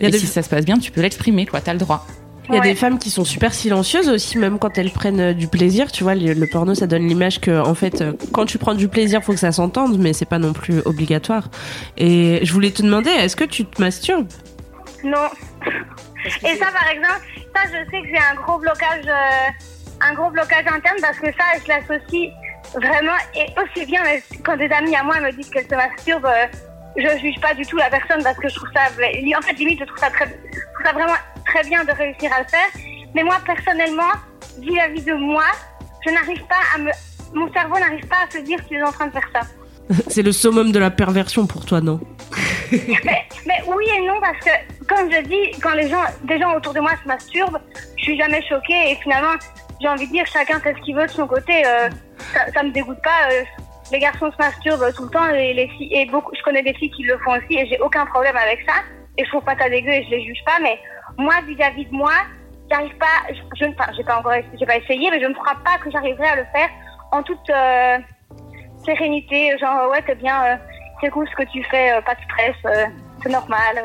et 0.00 0.12
si 0.12 0.26
ça 0.26 0.42
se 0.42 0.48
passe 0.48 0.64
bien, 0.64 0.78
tu 0.78 0.90
peux 0.90 1.02
l'exprimer. 1.02 1.46
Tu 1.46 1.70
as 1.70 1.72
le 1.74 1.78
droit. 1.78 2.06
Il 2.48 2.56
y 2.56 2.58
a 2.58 2.60
des 2.60 2.74
femmes 2.74 2.98
qui 2.98 3.10
sont 3.10 3.24
super 3.24 3.54
silencieuses 3.54 4.08
aussi, 4.08 4.36
même 4.36 4.58
quand 4.58 4.76
elles 4.76 4.90
prennent 4.90 5.20
euh, 5.20 5.32
du 5.32 5.46
plaisir. 5.46 5.92
Tu 5.92 6.02
vois, 6.02 6.14
le, 6.14 6.46
porno, 6.46 6.74
ça 6.74 6.86
donne 6.86 7.06
l'image 7.06 7.40
que, 7.40 7.60
en 7.60 7.74
fait, 7.74 8.00
euh, 8.00 8.12
quand 8.32 8.46
tu 8.46 8.58
prends 8.58 8.74
du 8.74 8.88
plaisir, 8.88 9.22
faut 9.22 9.32
que 9.32 9.38
ça 9.38 9.52
s'entende, 9.52 9.98
mais 9.98 10.12
c'est 10.12 10.26
pas 10.26 10.38
non 10.38 10.52
plus 10.52 10.80
obligatoire. 10.84 11.48
Et 11.96 12.40
je 12.42 12.52
voulais 12.52 12.70
te 12.70 12.82
demander, 12.82 13.10
est-ce 13.10 13.36
que 13.36 13.44
tu 13.44 13.64
te 13.64 13.80
masturbes? 13.80 14.28
Non. 15.04 15.28
Et 16.44 16.56
ça, 16.56 16.66
par 16.72 16.88
exemple, 16.88 17.22
ça, 17.54 17.62
je 17.66 17.90
sais 17.90 18.02
que 18.02 18.08
j'ai 18.08 18.18
un 18.18 18.34
gros 18.34 18.58
blocage, 18.58 19.06
euh, 19.06 19.50
un 20.00 20.14
gros 20.14 20.30
blocage 20.30 20.66
interne 20.66 20.98
parce 21.00 21.18
que 21.18 21.26
ça, 21.26 21.44
je 21.62 21.68
l'associe 21.68 22.30
vraiment 22.74 23.16
et 23.34 23.46
aussi 23.60 23.86
bien 23.86 24.02
quand 24.44 24.56
des 24.56 24.70
amis 24.70 24.94
à 24.96 25.02
moi 25.02 25.20
me 25.20 25.32
disent 25.32 25.50
qu'elles 25.50 25.68
se 25.68 25.74
masturbent. 25.74 26.28
Je 26.96 27.18
juge 27.18 27.40
pas 27.40 27.54
du 27.54 27.64
tout 27.64 27.76
la 27.76 27.90
personne 27.90 28.22
parce 28.22 28.38
que 28.38 28.48
je 28.48 28.54
trouve 28.54 28.68
ça, 28.74 28.82
en 28.90 29.42
fait, 29.42 29.52
limite, 29.54 29.80
je 29.80 29.84
trouve 29.84 29.98
ça 29.98 30.10
très, 30.10 30.26
je 30.26 30.30
trouve 30.30 30.84
ça 30.84 30.92
vraiment 30.92 31.18
très 31.46 31.64
bien 31.68 31.84
de 31.84 31.92
réussir 31.92 32.32
à 32.32 32.40
le 32.40 32.48
faire. 32.48 32.68
Mais 33.14 33.22
moi, 33.22 33.36
personnellement, 33.44 34.12
vis-à-vis 34.58 35.02
de 35.02 35.14
moi, 35.14 35.44
je 36.04 36.12
n'arrive 36.12 36.42
pas 36.44 36.60
à 36.74 36.78
me. 36.78 36.90
Mon 37.34 37.50
cerveau 37.52 37.78
n'arrive 37.78 38.06
pas 38.08 38.16
à 38.26 38.30
se 38.30 38.38
dire 38.38 38.62
qu'il 38.66 38.76
est 38.76 38.82
en 38.82 38.92
train 38.92 39.06
de 39.06 39.12
faire 39.12 39.28
ça. 39.32 39.40
C'est 40.08 40.22
le 40.22 40.32
summum 40.32 40.70
de 40.72 40.78
la 40.78 40.90
perversion 40.90 41.46
pour 41.46 41.64
toi, 41.64 41.80
non? 41.80 42.00
Mais, 42.72 43.62
oui 43.66 43.84
et 43.96 44.06
non, 44.06 44.20
parce 44.20 44.38
que, 44.38 44.50
comme 44.86 45.10
je 45.10 45.20
dis, 45.22 45.60
quand 45.60 45.74
les 45.74 45.88
gens, 45.88 46.04
des 46.24 46.38
gens 46.38 46.54
autour 46.54 46.72
de 46.72 46.80
moi 46.80 46.92
se 47.02 47.08
masturbent, 47.08 47.58
je 47.96 48.02
suis 48.02 48.18
jamais 48.18 48.42
choquée 48.48 48.92
et 48.92 48.96
finalement, 49.02 49.34
j'ai 49.80 49.88
envie 49.88 50.06
de 50.06 50.12
dire, 50.12 50.24
chacun 50.26 50.60
fait 50.60 50.74
ce 50.78 50.84
qu'il 50.84 50.94
veut 50.94 51.06
de 51.06 51.10
son 51.10 51.26
côté. 51.26 51.64
Euh, 51.66 51.90
ça, 52.54 52.62
me 52.62 52.70
dégoûte 52.70 53.02
pas. 53.02 53.30
Euh, 53.32 53.42
les 53.92 53.98
garçons 53.98 54.32
se 54.32 54.36
masturbent 54.38 54.92
tout 54.94 55.04
le 55.04 55.10
temps 55.10 55.28
et 55.28 55.52
les 55.52 55.68
filles, 55.68 55.94
et 55.94 56.06
beaucoup, 56.06 56.34
je 56.34 56.42
connais 56.42 56.62
des 56.62 56.72
filles 56.74 56.90
qui 56.90 57.02
le 57.02 57.18
font 57.18 57.32
aussi 57.32 57.58
et 57.58 57.66
j'ai 57.66 57.78
aucun 57.80 58.06
problème 58.06 58.36
avec 58.36 58.60
ça. 58.66 58.76
Et 59.18 59.24
je 59.24 59.28
trouve 59.28 59.44
pas 59.44 59.56
ça 59.58 59.68
dégueu 59.68 59.90
et 59.90 60.04
je 60.04 60.10
les 60.10 60.24
juge 60.24 60.42
pas, 60.46 60.58
mais 60.62 60.78
moi, 61.18 61.34
vis-à-vis 61.46 61.84
de 61.84 61.92
moi, 61.94 62.14
j'arrive 62.70 62.96
pas, 62.96 63.06
je, 63.28 63.64
ne, 63.66 63.72
pas 63.74 64.16
encore, 64.16 64.32
j'ai 64.58 64.66
pas 64.66 64.76
essayé, 64.76 65.10
mais 65.10 65.20
je 65.20 65.26
ne 65.26 65.34
crois 65.34 65.56
pas 65.62 65.76
que 65.78 65.90
j'arriverai 65.90 66.26
à 66.26 66.36
le 66.36 66.44
faire 66.54 66.70
en 67.12 67.22
toute 67.22 67.50
euh, 67.50 67.98
sérénité. 68.86 69.58
Genre, 69.58 69.90
ouais, 69.90 70.02
c'est 70.06 70.18
bien, 70.18 70.42
euh, 70.44 70.56
c'est 71.02 71.10
cool 71.10 71.28
ce 71.28 71.44
que 71.44 71.50
tu 71.50 71.62
fais, 71.64 71.92
euh, 71.92 72.00
pas 72.00 72.14
de 72.14 72.22
stress, 72.22 72.56
c'est 73.22 73.28
normal. 73.28 73.84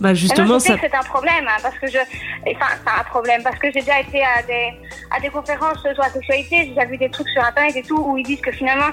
Bah 0.00 0.14
justement, 0.14 0.58
ça... 0.58 0.76
c'est 0.80 0.94
un 0.94 1.02
problème, 1.02 1.46
hein, 1.48 1.58
parce 1.62 1.78
que 1.78 1.86
je, 1.86 1.98
enfin, 1.98 2.72
c'est 2.84 3.00
un 3.00 3.04
problème, 3.04 3.42
parce 3.42 3.58
que 3.58 3.68
j'ai 3.72 3.80
déjà 3.80 4.00
été 4.00 4.22
à 4.22 4.42
des, 4.42 4.72
à 5.10 5.20
des 5.20 5.28
conférences 5.28 5.80
sur 5.80 6.02
la 6.02 6.10
sexualité, 6.10 6.64
j'ai 6.64 6.68
déjà 6.70 6.84
vu 6.84 6.96
des 6.96 7.10
trucs 7.10 7.28
sur 7.28 7.42
internet 7.44 7.76
et 7.76 7.82
tout, 7.82 7.98
où 7.98 8.16
ils 8.18 8.24
disent 8.24 8.40
que 8.40 8.52
finalement, 8.52 8.90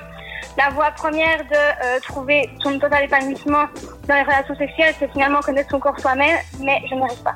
la 0.58 0.70
voie 0.70 0.92
première 0.92 1.40
de 1.40 1.56
euh, 1.56 2.00
trouver 2.02 2.50
son 2.62 2.78
total 2.78 3.06
épanouissement 3.06 3.66
dans 4.08 4.16
les 4.16 4.24
relations 4.24 4.56
sexuelles, 4.56 4.94
c'est 5.00 5.12
finalement 5.12 5.40
connaître 5.40 5.70
son 5.72 5.80
corps 5.80 6.00
soi-même, 6.00 6.38
mais 6.60 6.82
je 6.90 6.96
n'y 6.96 7.02
arrive 7.02 7.24
pas. 7.24 7.36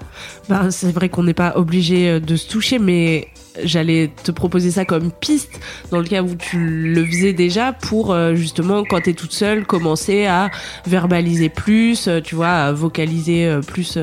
Ben, 0.50 0.72
c'est 0.72 0.92
vrai 0.92 1.10
qu'on 1.10 1.24
n'est 1.24 1.34
pas 1.34 1.54
obligé 1.56 2.10
euh, 2.10 2.20
de 2.20 2.36
se 2.36 2.48
toucher, 2.48 2.80
mais 2.80 3.28
j'allais 3.64 4.12
te 4.24 4.32
proposer 4.32 4.72
ça 4.72 4.86
comme 4.86 5.12
piste 5.12 5.60
dans 5.92 6.00
le 6.00 6.06
cas 6.06 6.22
où 6.22 6.36
tu 6.36 6.58
le 6.58 7.06
faisais 7.06 7.34
déjà 7.34 7.74
pour 7.74 8.14
euh, 8.14 8.36
justement 8.36 8.84
quand 8.84 9.02
tu 9.02 9.12
es 9.12 9.14
toute 9.14 9.34
seule 9.34 9.66
commencer 9.66 10.26
à 10.26 10.50
verbaliser 10.86 11.50
plus, 11.50 12.10
tu 12.24 12.36
vois, 12.36 12.50
à 12.50 12.72
vocaliser 12.72 13.60
plus 13.68 13.98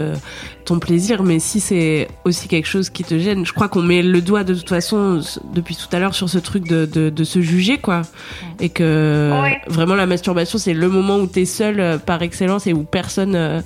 ton 0.65 0.79
plaisir, 0.79 1.23
mais 1.23 1.39
si 1.39 1.61
c'est 1.61 2.09
aussi 2.25 2.49
quelque 2.49 2.67
chose 2.67 2.91
qui 2.91 3.05
te 3.05 3.19
gêne, 3.19 3.45
je 3.45 3.53
crois 3.53 3.69
qu'on 3.69 3.83
met 3.83 4.03
le 4.03 4.21
doigt 4.21 4.45
de 4.45 4.55
toute 4.55 4.69
façon 4.69 5.21
depuis 5.53 5.77
tout 5.77 5.95
à 5.95 5.99
l'heure 5.99 6.15
sur 6.15 6.29
ce 6.29 6.39
truc 6.39 6.67
de, 6.69 6.87
de, 6.87 7.11
de, 7.11 7.25
se 7.25 7.41
juger, 7.41 7.79
quoi. 7.79 8.03
Et 8.61 8.71
que 8.71 9.31
vraiment 9.69 9.95
la 9.95 10.07
masturbation, 10.07 10.59
c'est 10.59 10.75
le 10.75 10.89
moment 10.89 11.19
où 11.19 11.27
tu 11.27 11.41
es 11.41 11.45
seul 11.45 11.81
euh, 11.81 11.99
par 11.99 12.23
excellence 12.23 12.67
et 12.67 12.73
où 12.73 12.85
personne 12.85 13.35
euh, 13.35 13.61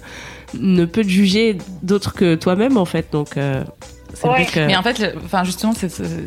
ne 0.58 0.84
peut 0.84 1.02
te 1.02 1.08
juger 1.08 1.58
d'autre 1.82 2.14
que 2.14 2.34
toi-même, 2.34 2.76
en 2.76 2.84
fait. 2.84 3.08
Donc. 3.12 3.36
Euh, 3.36 3.62
mais 4.24 4.76
en 4.76 4.82
fait, 4.82 5.14
enfin 5.24 5.44
justement, 5.44 5.72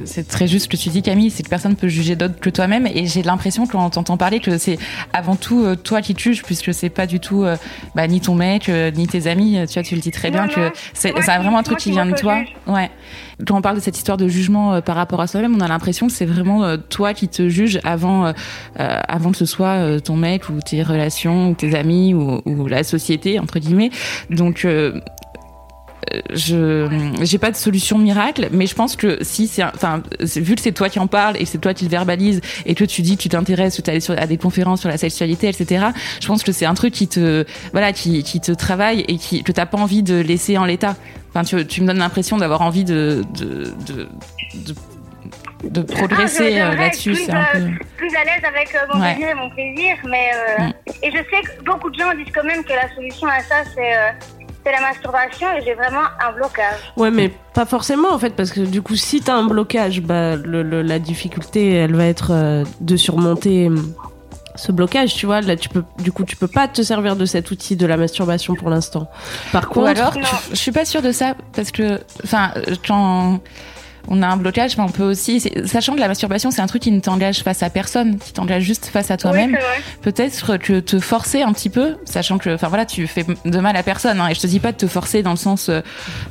c'est 0.06 0.28
très 0.28 0.48
juste 0.48 0.66
ce 0.66 0.70
que 0.70 0.78
tu 0.78 0.90
dis, 0.90 1.02
Camille, 1.02 1.32
c'est 1.32 1.44
que 1.44 1.50
personne 1.50 1.76
peut 1.76 1.88
juger 1.88 2.16
d'autre 2.16 2.40
que 2.40 2.50
toi-même. 2.50 2.88
Et 2.88 3.06
j'ai 3.06 3.24
l'impression 3.24 3.68
quand 3.68 3.86
on 3.86 3.90
t'entend 3.90 4.18
parler 4.18 4.40
que 4.40 4.58
c'est 4.58 4.78
avant 5.14 5.36
tout 5.36 5.64
euh, 5.64 5.76
toi 5.76 6.02
qui 6.02 6.14
te 6.16 6.22
juges, 6.22 6.44
puisque 6.44 6.74
c'est 6.74 6.90
pas 6.90 7.08
du 7.08 7.20
tout 7.20 7.44
euh, 7.44 7.58
bah, 7.96 8.08
ni 8.08 8.22
ton 8.22 8.36
mec, 8.36 8.70
euh, 8.70 8.92
ni 8.92 9.08
tes 9.08 9.28
amis. 9.28 9.58
Tu 9.68 9.74
vois, 9.74 9.84
tu 9.84 9.96
le 9.96 10.02
dis 10.02 10.12
très 10.12 10.32
bien 10.32 10.48
que 10.48 10.72
c'est 10.94 11.12
vraiment 11.12 11.58
un 11.58 11.64
truc 11.64 11.80
qui 11.80 11.92
vient 11.92 12.06
de 12.06 12.16
toi. 12.16 12.42
Ouais. 12.68 12.90
Quand 13.48 13.58
on 13.58 13.62
parle 13.62 13.78
de 13.78 13.82
cette 13.82 13.98
histoire 13.98 14.18
de 14.18 14.28
jugement 14.28 14.82
par 14.82 14.96
rapport 14.96 15.20
à 15.20 15.28
soi-même, 15.28 15.56
on 15.56 15.62
a 15.62 15.68
l'impression 15.68 16.08
que 16.08 16.14
c'est 16.14 16.26
vraiment 16.26 16.78
toi 16.78 17.14
qui 17.14 17.28
te 17.28 17.50
juges 17.50 17.80
avant, 17.84 18.34
avant 18.76 19.32
que 19.32 19.38
ce 19.38 19.46
soit 19.46 20.00
ton 20.02 20.16
mec 20.16 20.50
ou 20.50 20.60
tes 20.62 20.84
relations 20.84 21.50
ou 21.50 21.54
tes 21.56 21.74
amis 21.74 22.14
ou, 22.14 22.42
ou 22.46 22.68
la 22.68 22.84
société 22.84 23.40
entre 23.40 23.58
guillemets. 23.58 23.90
Donc 24.30 24.68
je 26.34 27.16
j'ai 27.22 27.38
pas 27.38 27.52
de 27.52 27.56
solution 27.56 27.98
miracle, 27.98 28.50
mais 28.52 28.66
je 28.66 28.76
pense 28.76 28.96
que 28.96 29.24
si 29.24 29.48
c'est 29.48 29.64
enfin 29.64 30.02
vu 30.20 30.56
que 30.56 30.62
c'est 30.62 30.72
toi 30.72 30.90
qui 30.90 31.00
en 31.00 31.08
parles 31.08 31.38
et 31.38 31.46
c'est 31.46 31.60
toi 31.60 31.74
qui 31.74 31.86
le 31.86 31.90
verbalise 31.90 32.42
et 32.66 32.76
que 32.76 32.84
tu 32.84 33.02
dis 33.02 33.18
que 33.18 33.22
tu 33.22 33.30
t'intéresses, 33.30 33.78
que 33.78 33.82
tu 33.82 33.90
allé 33.90 34.00
sur 34.00 34.18
à 34.18 34.28
des 34.28 34.38
conférences 34.38 34.82
sur 34.82 34.90
la 34.90 34.98
sexualité, 34.98 35.48
etc. 35.48 35.88
Je 36.20 36.28
pense 36.28 36.44
que 36.44 36.52
c'est 36.52 36.66
un 36.66 36.74
truc 36.74 36.94
qui 36.94 37.08
te 37.08 37.46
voilà 37.72 37.94
qui 37.94 38.24
qui 38.24 38.42
te 38.42 38.52
travaille 38.52 39.02
et 39.08 39.18
qui 39.18 39.44
que 39.44 39.52
t'as 39.52 39.66
pas 39.66 39.78
envie 39.78 40.04
de 40.04 40.20
laisser 40.20 40.58
en 40.58 40.66
l'état. 40.66 40.96
Enfin 41.30 41.44
tu, 41.44 41.66
tu 41.66 41.82
me 41.82 41.88
donnes 41.88 42.00
l'impression 42.00 42.38
d'avoir 42.38 42.62
envie 42.62 42.84
de 42.84 43.24
de, 43.36 43.74
de, 43.86 44.76
de 45.64 45.82
progresser 45.82 46.60
ah, 46.60 46.72
euh, 46.72 46.76
là-dessus. 46.76 47.14
Plus, 47.14 47.30
un 47.30 47.46
peu... 47.54 47.70
plus 47.98 48.16
à 48.16 48.24
l'aise 48.24 48.44
avec 48.44 48.76
euh, 48.76 48.80
mon 48.94 49.00
plaisir 49.00 49.30
et 49.30 49.34
mon 49.36 49.50
plaisir, 49.52 49.96
mais 50.06 50.32
euh, 50.34 50.64
mm. 50.64 50.74
et 51.04 51.12
je 51.12 51.18
sais 51.18 51.42
que 51.44 51.64
beaucoup 51.64 51.90
de 51.90 52.00
gens 52.00 52.14
disent 52.16 52.34
quand 52.34 52.44
même 52.44 52.64
que 52.64 52.74
la 52.74 52.94
solution 52.96 53.28
à 53.28 53.42
ça 53.42 53.64
c'est 53.74 53.94
c'est 54.64 54.72
la 54.72 54.82
masturbation 54.82 55.48
et 55.58 55.64
j'ai 55.64 55.74
vraiment 55.74 56.04
un 56.24 56.32
blocage. 56.34 56.80
Ouais, 56.98 57.12
mais 57.12 57.32
pas 57.54 57.66
forcément 57.66 58.12
en 58.12 58.20
fait, 58.20 58.36
parce 58.36 58.52
que 58.52 58.62
du 58.62 58.82
coup, 58.82 58.96
si 58.96 59.22
t'as 59.22 59.36
un 59.36 59.46
blocage, 59.46 60.02
bah, 60.02 60.36
le, 60.36 60.82
la 60.82 61.00
difficulté, 61.00 61.74
elle 61.74 61.96
va 61.96 62.06
être 62.06 62.32
euh, 62.32 62.64
de 62.80 62.96
surmonter 62.96 63.68
hum, 63.68 63.94
ce 64.56 64.72
blocage, 64.72 65.16
tu 65.16 65.26
vois. 65.26 65.42
Là, 65.42 65.56
tu 65.56 65.70
peux, 65.70 65.84
du 66.00 66.12
coup, 66.12 66.24
tu 66.24 66.36
peux 66.36 66.48
pas 66.48 66.68
te 66.68 66.82
servir 66.82 67.16
de 67.16 67.26
cet 67.26 67.52
outil 67.52 67.76
de 67.76 67.86
la 67.86 67.98
masturbation 67.98 68.56
pour 68.56 68.70
l'instant. 68.70 69.10
Par 69.52 69.70
contre, 69.70 69.88
alors, 69.88 70.14
je 70.50 70.56
suis 70.56 70.72
pas 70.72 70.86
sûre 70.86 71.02
de 71.02 71.12
ça, 71.12 71.36
parce 71.56 71.72
que, 71.72 72.00
enfin, 72.24 72.52
quand 72.86 73.40
on 74.08 74.22
a 74.22 74.28
un 74.28 74.38
blocage, 74.38 74.78
mais 74.78 74.84
on 74.84 74.90
peut 74.90 75.04
aussi, 75.04 75.42
sachant 75.66 75.96
que 75.96 76.00
la 76.00 76.08
masturbation, 76.08 76.52
c'est 76.52 76.62
un 76.62 76.68
truc 76.68 76.82
qui 76.82 76.92
ne 76.92 77.00
t'engage 77.00 77.44
face 77.44 77.64
à 77.64 77.70
personne, 77.70 78.18
qui 78.18 78.34
t'engage 78.34 78.64
juste 78.64 78.88
face 78.88 79.12
à 79.12 79.18
toi-même. 79.18 79.58
Peut-être 80.02 80.58
que 80.58 80.80
te 80.80 81.00
forcer 81.00 81.42
un 81.42 81.54
petit 81.54 81.70
peu, 81.70 81.96
sachant 82.06 82.38
que, 82.38 82.54
enfin 82.54 82.68
voilà, 82.68 82.86
tu 82.86 83.08
fais 83.08 83.26
de 83.46 83.60
mal 83.60 83.76
à 83.76 83.84
personne. 83.84 84.20
Hein, 84.20 84.30
et 84.30 84.36
je 84.36 84.42
te 84.42 84.48
dis 84.48 84.60
pas 84.60 84.72
de 84.72 84.78
te 84.78 84.88
forcer 84.88 85.24
dans 85.24 85.32
le 85.32 85.38
sens 85.38 85.70
euh, 85.70 85.82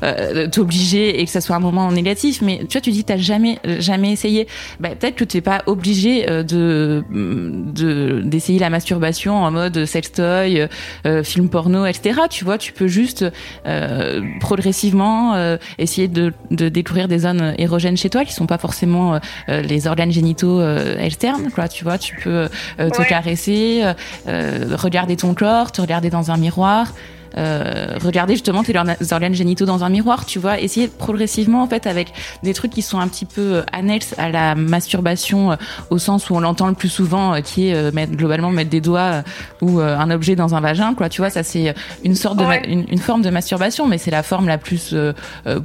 euh 0.03 0.49
t'obliger 0.49 1.21
et 1.21 1.25
que 1.25 1.31
ça 1.31 1.41
soit 1.41 1.57
un 1.57 1.61
moment 1.61 1.91
négatif, 1.93 2.43
mais 2.43 2.59
tu 2.61 2.73
vois, 2.73 2.81
tu 2.81 2.91
dis 2.91 3.05
t'as 3.05 3.17
jamais, 3.17 3.59
jamais 3.79 4.13
essayé. 4.13 4.47
Bah, 4.81 4.91
peut-être 4.91 5.17
que 5.17 5.25
t'es 5.25 5.41
pas 5.41 5.63
obligé 5.67 6.29
euh, 6.29 6.43
de 6.43 8.23
d'essayer 8.25 8.59
la 8.59 8.71
masturbation 8.71 9.43
en 9.43 9.51
mode 9.51 9.85
sextoy, 9.85 10.69
euh, 11.07 11.23
film 11.23 11.49
porno, 11.49 11.87
etc. 11.87 12.23
Tu 12.29 12.45
vois, 12.45 12.59
tu 12.59 12.73
peux 12.73 12.87
juste 12.87 13.25
euh, 13.67 14.21
progressivement 14.41 15.57
essayer 15.79 16.09
de, 16.09 16.33
de 16.51 16.69
découvrir 16.69 17.09
des 17.09 17.21
zones 17.21 17.55
érogènes 17.61 17.97
chez 17.97 18.11
toi 18.11 18.25
qui 18.25 18.33
sont 18.33 18.47
pas 18.47 18.59
forcément 18.59 19.15
euh, 19.15 19.19
euh, 19.49 19.63
les 19.63 19.87
organes 19.87 20.11
génitaux 20.11 20.61
euh, 20.61 20.99
externes 20.99 21.51
quoi 21.55 21.69
tu 21.69 21.85
vois. 21.85 21.99
Tu 21.99 22.17
peux 22.17 22.49
te 22.79 23.09
caresser 23.09 23.83
regarder 24.27 25.17
ton 25.17 25.35
corps 25.35 25.73
te 25.73 25.81
regarder 25.81 26.11
dans 26.11 26.31
un 26.31 26.37
miroir 26.37 26.93
euh, 27.37 27.97
regarder 28.03 28.35
justement 28.35 28.63
tes 28.63 28.75
organes 29.13 29.35
génitaux 29.35 29.65
dans 29.65 29.85
un 29.85 29.89
miroir, 29.89 30.27
tu 30.27 30.39
vois, 30.39 30.61
essayer 30.61 30.89
progressivement 30.89 31.63
en 31.63 31.67
fait 31.67 31.87
avec 31.87 32.13
des 32.43 32.55
trucs 32.55 32.73
qui 32.73 32.83
sont 32.83 32.99
un 32.99 33.09
petit 33.09 33.27
peu 33.27 33.63
annexes 33.73 34.15
à 34.19 34.31
la 34.31 34.55
masturbation 34.55 35.57
au 35.91 35.99
sens 35.99 36.31
où 36.31 36.35
on 36.35 36.41
l'entend 36.41 36.69
le 36.69 36.75
plus 36.75 36.89
souvent, 36.89 37.41
qui 37.43 37.69
est 37.69 37.95
mettre, 37.95 38.13
globalement 38.13 38.51
mettre 38.51 38.71
des 38.71 38.81
doigts 38.81 39.23
ou 39.61 39.81
un 39.81 40.11
objet 40.11 40.37
dans 40.37 40.55
un 40.55 40.61
vagin, 40.61 40.95
quoi. 40.95 41.09
Tu 41.09 41.21
vois, 41.21 41.31
ça 41.31 41.43
c'est 41.43 41.75
une 42.05 42.15
sorte 42.15 42.39
de 42.39 42.45
une, 42.69 42.87
une, 42.89 42.99
forme 42.99 43.23
de 43.23 43.31
masturbation, 43.31 43.87
mais 43.87 43.99
c'est 43.99 44.11
la 44.11 44.23
forme 44.23 44.47
la 44.47 44.59
plus 44.59 44.95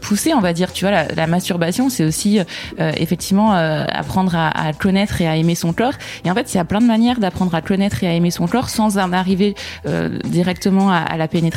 poussée, 0.01 0.33
on 0.33 0.41
va 0.41 0.53
dire. 0.53 0.71
Tu 0.73 0.85
vois, 0.85 0.91
la, 0.91 1.07
la 1.07 1.27
masturbation, 1.27 1.89
c'est 1.89 2.05
aussi 2.05 2.39
effectivement 2.77 3.53
apprendre 3.53 4.35
à, 4.35 4.49
à 4.49 4.73
connaître 4.73 5.21
et 5.21 5.27
à 5.27 5.35
aimer 5.35 5.55
son 5.55 5.73
corps. 5.73 5.93
Et 6.23 6.31
en 6.31 6.33
fait, 6.33 6.53
il 6.53 6.57
y 6.57 6.59
a 6.59 6.65
plein 6.65 6.79
de 6.79 6.85
manières 6.85 7.19
d'apprendre 7.19 7.53
à 7.55 7.61
connaître 7.61 8.03
et 8.03 8.07
à 8.07 8.13
aimer 8.13 8.31
son 8.31 8.47
corps 8.47 8.69
sans 8.69 8.97
en 8.97 9.13
arriver 9.13 9.55
euh, 9.85 10.19
directement 10.25 10.91
à, 10.91 10.97
à, 10.97 11.17
la 11.17 11.27
pénétration. 11.27 11.54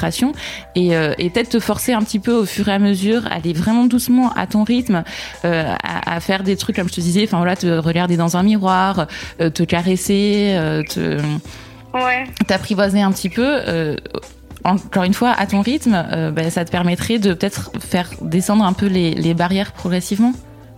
Et, 0.75 0.97
euh, 0.97 1.15
et 1.19 1.31
peut-être 1.31 1.51
te 1.51 1.61
forcer 1.61 1.93
un 1.93 2.03
petit 2.03 2.19
peu 2.19 2.33
au 2.33 2.45
fur 2.45 2.69
et 2.69 2.73
à 2.73 2.79
mesure, 2.79 3.27
aller 3.31 3.53
vraiment 3.53 3.85
doucement 3.85 4.33
à 4.35 4.47
ton 4.47 4.65
rythme, 4.65 5.05
euh, 5.45 5.75
à, 5.83 6.15
à, 6.15 6.21
faire 6.21 6.43
des 6.43 6.57
trucs 6.57 6.77
comme 6.77 6.89
je 6.89 6.95
te 6.95 7.01
disais, 7.01 7.25
enfin 7.25 7.39
voilà, 7.39 7.57
te 7.57 7.67
regarder 7.67 8.17
dans 8.17 8.37
un 8.37 8.43
miroir, 8.43 9.07
euh, 9.41 9.51
te 9.51 9.63
caresser, 9.63 10.55
euh, 10.57 10.83
te 10.83 11.19
ouais. 11.95 12.25
t'apprivoiser 12.47 13.01
un 13.01 13.13
petit 13.13 13.29
peu 13.29 13.97
encore 14.65 15.05
une 15.05 15.15
fois, 15.15 15.31
à 15.31 15.47
ton 15.47 15.61
rythme, 15.61 16.07
euh, 16.13 16.31
bah, 16.31 16.51
ça 16.51 16.65
te 16.65 16.71
permettrait 16.71 17.19
de 17.19 17.35
peut-être 17.35 17.71
faire 17.81 18.11
descendre 18.21 18.65
un 18.65 18.73
peu 18.73 18.87
les, 18.87 19.13
les 19.13 19.35
barrières 19.35 19.73
progressivement. 19.73 20.33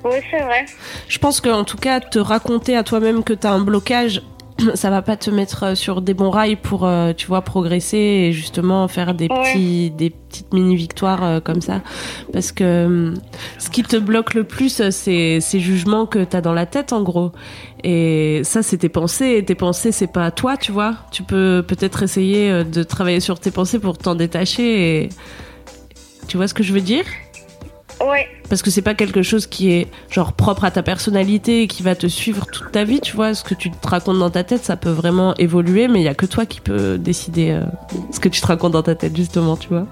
Oui, 0.04 0.16
c'est 0.30 0.40
vrai. 0.40 0.64
Je 1.08 1.18
pense 1.18 1.40
qu'en 1.40 1.64
tout 1.64 1.76
cas, 1.76 2.00
te 2.00 2.18
raconter 2.18 2.76
à 2.76 2.82
toi-même 2.82 3.22
que 3.22 3.32
tu 3.32 3.46
as 3.46 3.52
un 3.52 3.60
blocage, 3.60 4.22
ça 4.74 4.90
va 4.90 5.02
pas 5.02 5.16
te 5.16 5.30
mettre 5.30 5.76
sur 5.76 6.02
des 6.02 6.14
bons 6.14 6.30
rails 6.30 6.56
pour, 6.56 6.86
euh, 6.86 7.12
tu 7.16 7.26
vois, 7.26 7.42
progresser 7.42 7.96
et 7.96 8.32
justement 8.32 8.86
faire 8.88 9.14
des, 9.14 9.28
Ouais. 9.30 9.52
petits, 9.52 9.90
des 9.90 10.10
petites 10.10 10.52
mini-victoires 10.52 11.24
euh, 11.24 11.40
comme 11.40 11.60
ça. 11.60 11.80
Parce 12.32 12.52
que 12.52 13.14
ce 13.58 13.70
qui 13.70 13.82
te 13.82 13.96
bloque 13.96 14.34
le 14.34 14.44
plus, 14.44 14.82
c'est 14.90 15.40
ces 15.40 15.60
jugements 15.60 16.06
que 16.06 16.24
tu 16.24 16.36
as 16.36 16.40
dans 16.40 16.52
la 16.52 16.66
tête, 16.66 16.92
en 16.92 17.02
gros. 17.02 17.32
Et 17.84 18.42
ça, 18.44 18.62
c'est 18.62 18.78
tes 18.78 18.88
pensées. 18.88 19.36
Et 19.38 19.44
tes 19.44 19.54
pensées, 19.54 19.92
c'est 19.92 20.12
pas 20.12 20.30
toi, 20.30 20.56
tu 20.56 20.72
vois. 20.72 20.96
Tu 21.12 21.22
peux 21.22 21.64
peut-être 21.66 22.02
essayer 22.02 22.50
euh, 22.50 22.64
de 22.64 22.82
travailler 22.82 23.20
sur 23.20 23.38
tes 23.40 23.50
pensées 23.50 23.78
pour 23.78 23.98
t'en 23.98 24.14
détacher. 24.14 25.02
Et... 25.04 25.08
Tu 26.28 26.36
vois 26.36 26.46
ce 26.48 26.54
que 26.54 26.62
je 26.62 26.72
veux 26.72 26.80
dire? 26.80 27.04
Ouais. 28.00 28.28
parce 28.48 28.62
que 28.62 28.70
c'est 28.70 28.82
pas 28.82 28.94
quelque 28.94 29.22
chose 29.22 29.46
qui 29.46 29.72
est 29.72 29.86
genre 30.10 30.32
propre 30.32 30.64
à 30.64 30.70
ta 30.70 30.82
personnalité 30.82 31.62
et 31.62 31.66
qui 31.66 31.82
va 31.82 31.94
te 31.94 32.06
suivre 32.06 32.46
toute 32.46 32.72
ta 32.72 32.84
vie, 32.84 33.00
tu 33.00 33.14
vois. 33.14 33.34
Ce 33.34 33.44
que 33.44 33.54
tu 33.54 33.70
te 33.70 33.88
racontes 33.88 34.18
dans 34.18 34.30
ta 34.30 34.42
tête, 34.42 34.64
ça 34.64 34.76
peut 34.76 34.90
vraiment 34.90 35.34
évoluer, 35.36 35.86
mais 35.86 36.00
il 36.00 36.04
y 36.04 36.08
a 36.08 36.14
que 36.14 36.26
toi 36.26 36.46
qui 36.46 36.60
peux 36.60 36.98
décider 36.98 37.50
euh, 37.50 37.62
ce 38.10 38.18
que 38.20 38.28
tu 38.28 38.40
te 38.40 38.46
racontes 38.46 38.72
dans 38.72 38.82
ta 38.82 38.94
tête, 38.94 39.14
justement, 39.16 39.56
tu 39.56 39.68
vois. 39.68 39.86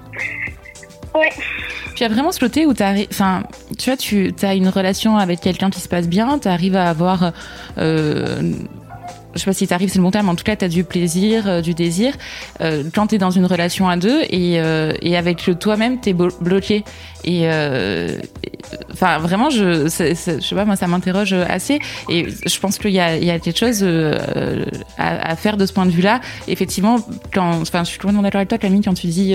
Ouais. 1.14 1.30
Puis 1.30 1.98
il 1.98 2.02
y 2.02 2.06
a 2.06 2.09
vraiment 2.09 2.32
ce 2.32 2.40
côté 2.40 2.64
où 2.64 2.74
t'arrives, 2.74 3.09
enfin, 3.11 3.42
tu 3.76 3.90
vois, 3.90 3.96
tu 3.96 4.32
as 4.42 4.54
une 4.54 4.68
relation 4.68 5.18
avec 5.18 5.40
quelqu'un 5.40 5.68
qui 5.68 5.80
se 5.80 5.88
passe 5.88 6.09
bien, 6.09 6.38
tu 6.38 6.48
arrives 6.48 6.76
à 6.76 6.88
avoir, 6.88 7.32
euh, 7.78 8.52
je 9.39 9.45
sais 9.45 9.51
pas 9.51 9.55
si 9.55 9.66
t'arrives, 9.66 9.89
c'est 9.89 9.99
le 9.99 10.05
bon 10.05 10.11
terme, 10.11 10.28
en 10.28 10.34
tout 10.34 10.45
cas, 10.45 10.57
t'as 10.57 10.68
du 10.68 10.84
plaisir, 10.84 11.47
euh, 11.47 11.61
du 11.61 11.74
désir, 11.74 12.14
euh, 12.61 12.82
quand 12.95 13.09
t'es 13.09 13.18
dans 13.18 13.30
une 13.30 13.47
relation 13.47 13.89
à 13.89 13.97
deux 13.97 14.22
et, 14.28 14.61
euh, 14.61 14.93
et 15.01 15.16
avec 15.16 15.51
toi-même, 15.59 16.01
t'es 16.01 16.12
blo- 16.12 16.36
bloqué. 16.41 16.84
Et, 17.24 17.47
enfin, 18.93 19.18
vraiment, 19.18 19.51
je, 19.51 19.84
je 19.84 19.89
sais 20.14 20.55
pas, 20.55 20.64
moi, 20.64 20.76
ça 20.76 20.86
m'interroge 20.86 21.32
assez. 21.32 21.78
Et 22.09 22.26
je 22.47 22.61
pense 22.61 22.78
qu'il 22.78 22.93
y 22.93 23.01
a, 23.01 23.16
il 23.16 23.24
y 23.24 23.30
a 23.30 23.39
quelque 23.39 23.59
chose 23.59 23.84
à, 24.97 25.36
faire 25.36 25.57
de 25.57 25.66
ce 25.66 25.72
point 25.72 25.84
de 25.84 25.91
vue-là. 25.91 26.20
Effectivement, 26.47 26.97
quand, 27.34 27.61
enfin, 27.61 27.84
je 27.84 27.91
suis 27.91 27.99
complètement 27.99 28.22
d'accord 28.22 28.39
avec 28.39 28.49
toi, 28.49 28.59
Camille, 28.59 28.82
quand 28.82 28.95
tu 28.95 29.09
dis 29.09 29.34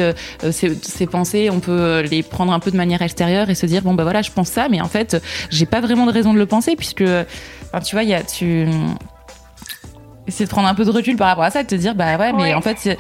ces 0.50 1.06
pensées, 1.08 1.50
on 1.52 1.60
peut 1.60 2.02
les 2.10 2.24
prendre 2.24 2.54
un 2.54 2.60
peu 2.60 2.72
de 2.72 2.78
manière 2.78 3.02
extérieure 3.02 3.50
et 3.50 3.56
se 3.56 3.66
dire 3.66 3.82
bon 3.82 3.94
bah 3.94 4.04
voilà, 4.04 4.22
je 4.22 4.32
pense 4.32 4.50
ça, 4.50 4.70
mais 4.70 4.82
en 4.82 4.88
fait, 4.88 5.22
j'ai 5.50 5.66
pas 5.66 5.82
vraiment 5.82 6.06
de 6.06 6.12
raison 6.12 6.34
de 6.34 6.40
le 6.40 6.46
penser 6.46 6.76
puisque, 6.76 7.04
enfin, 7.04 7.82
tu 7.84 7.96
vois, 7.96 8.04
il 8.04 8.10
y 8.10 8.14
a 8.14 8.24
tu 8.24 8.66
essayer 10.28 10.46
de 10.46 10.50
prendre 10.50 10.68
un 10.68 10.74
peu 10.76 10.86
de 10.86 10.90
recul 10.92 11.16
par 11.18 11.28
rapport 11.28 11.44
à 11.44 11.52
ça 11.52 11.62
et 11.62 11.64
de 11.64 11.70
te 11.70 11.76
dire 11.76 11.96
bah 11.96 12.18
ouais 12.18 12.32
mais 12.34 12.44
Ouais. 12.44 12.54
en 12.54 12.62
fait 12.62 12.78
c'est- 12.80 12.98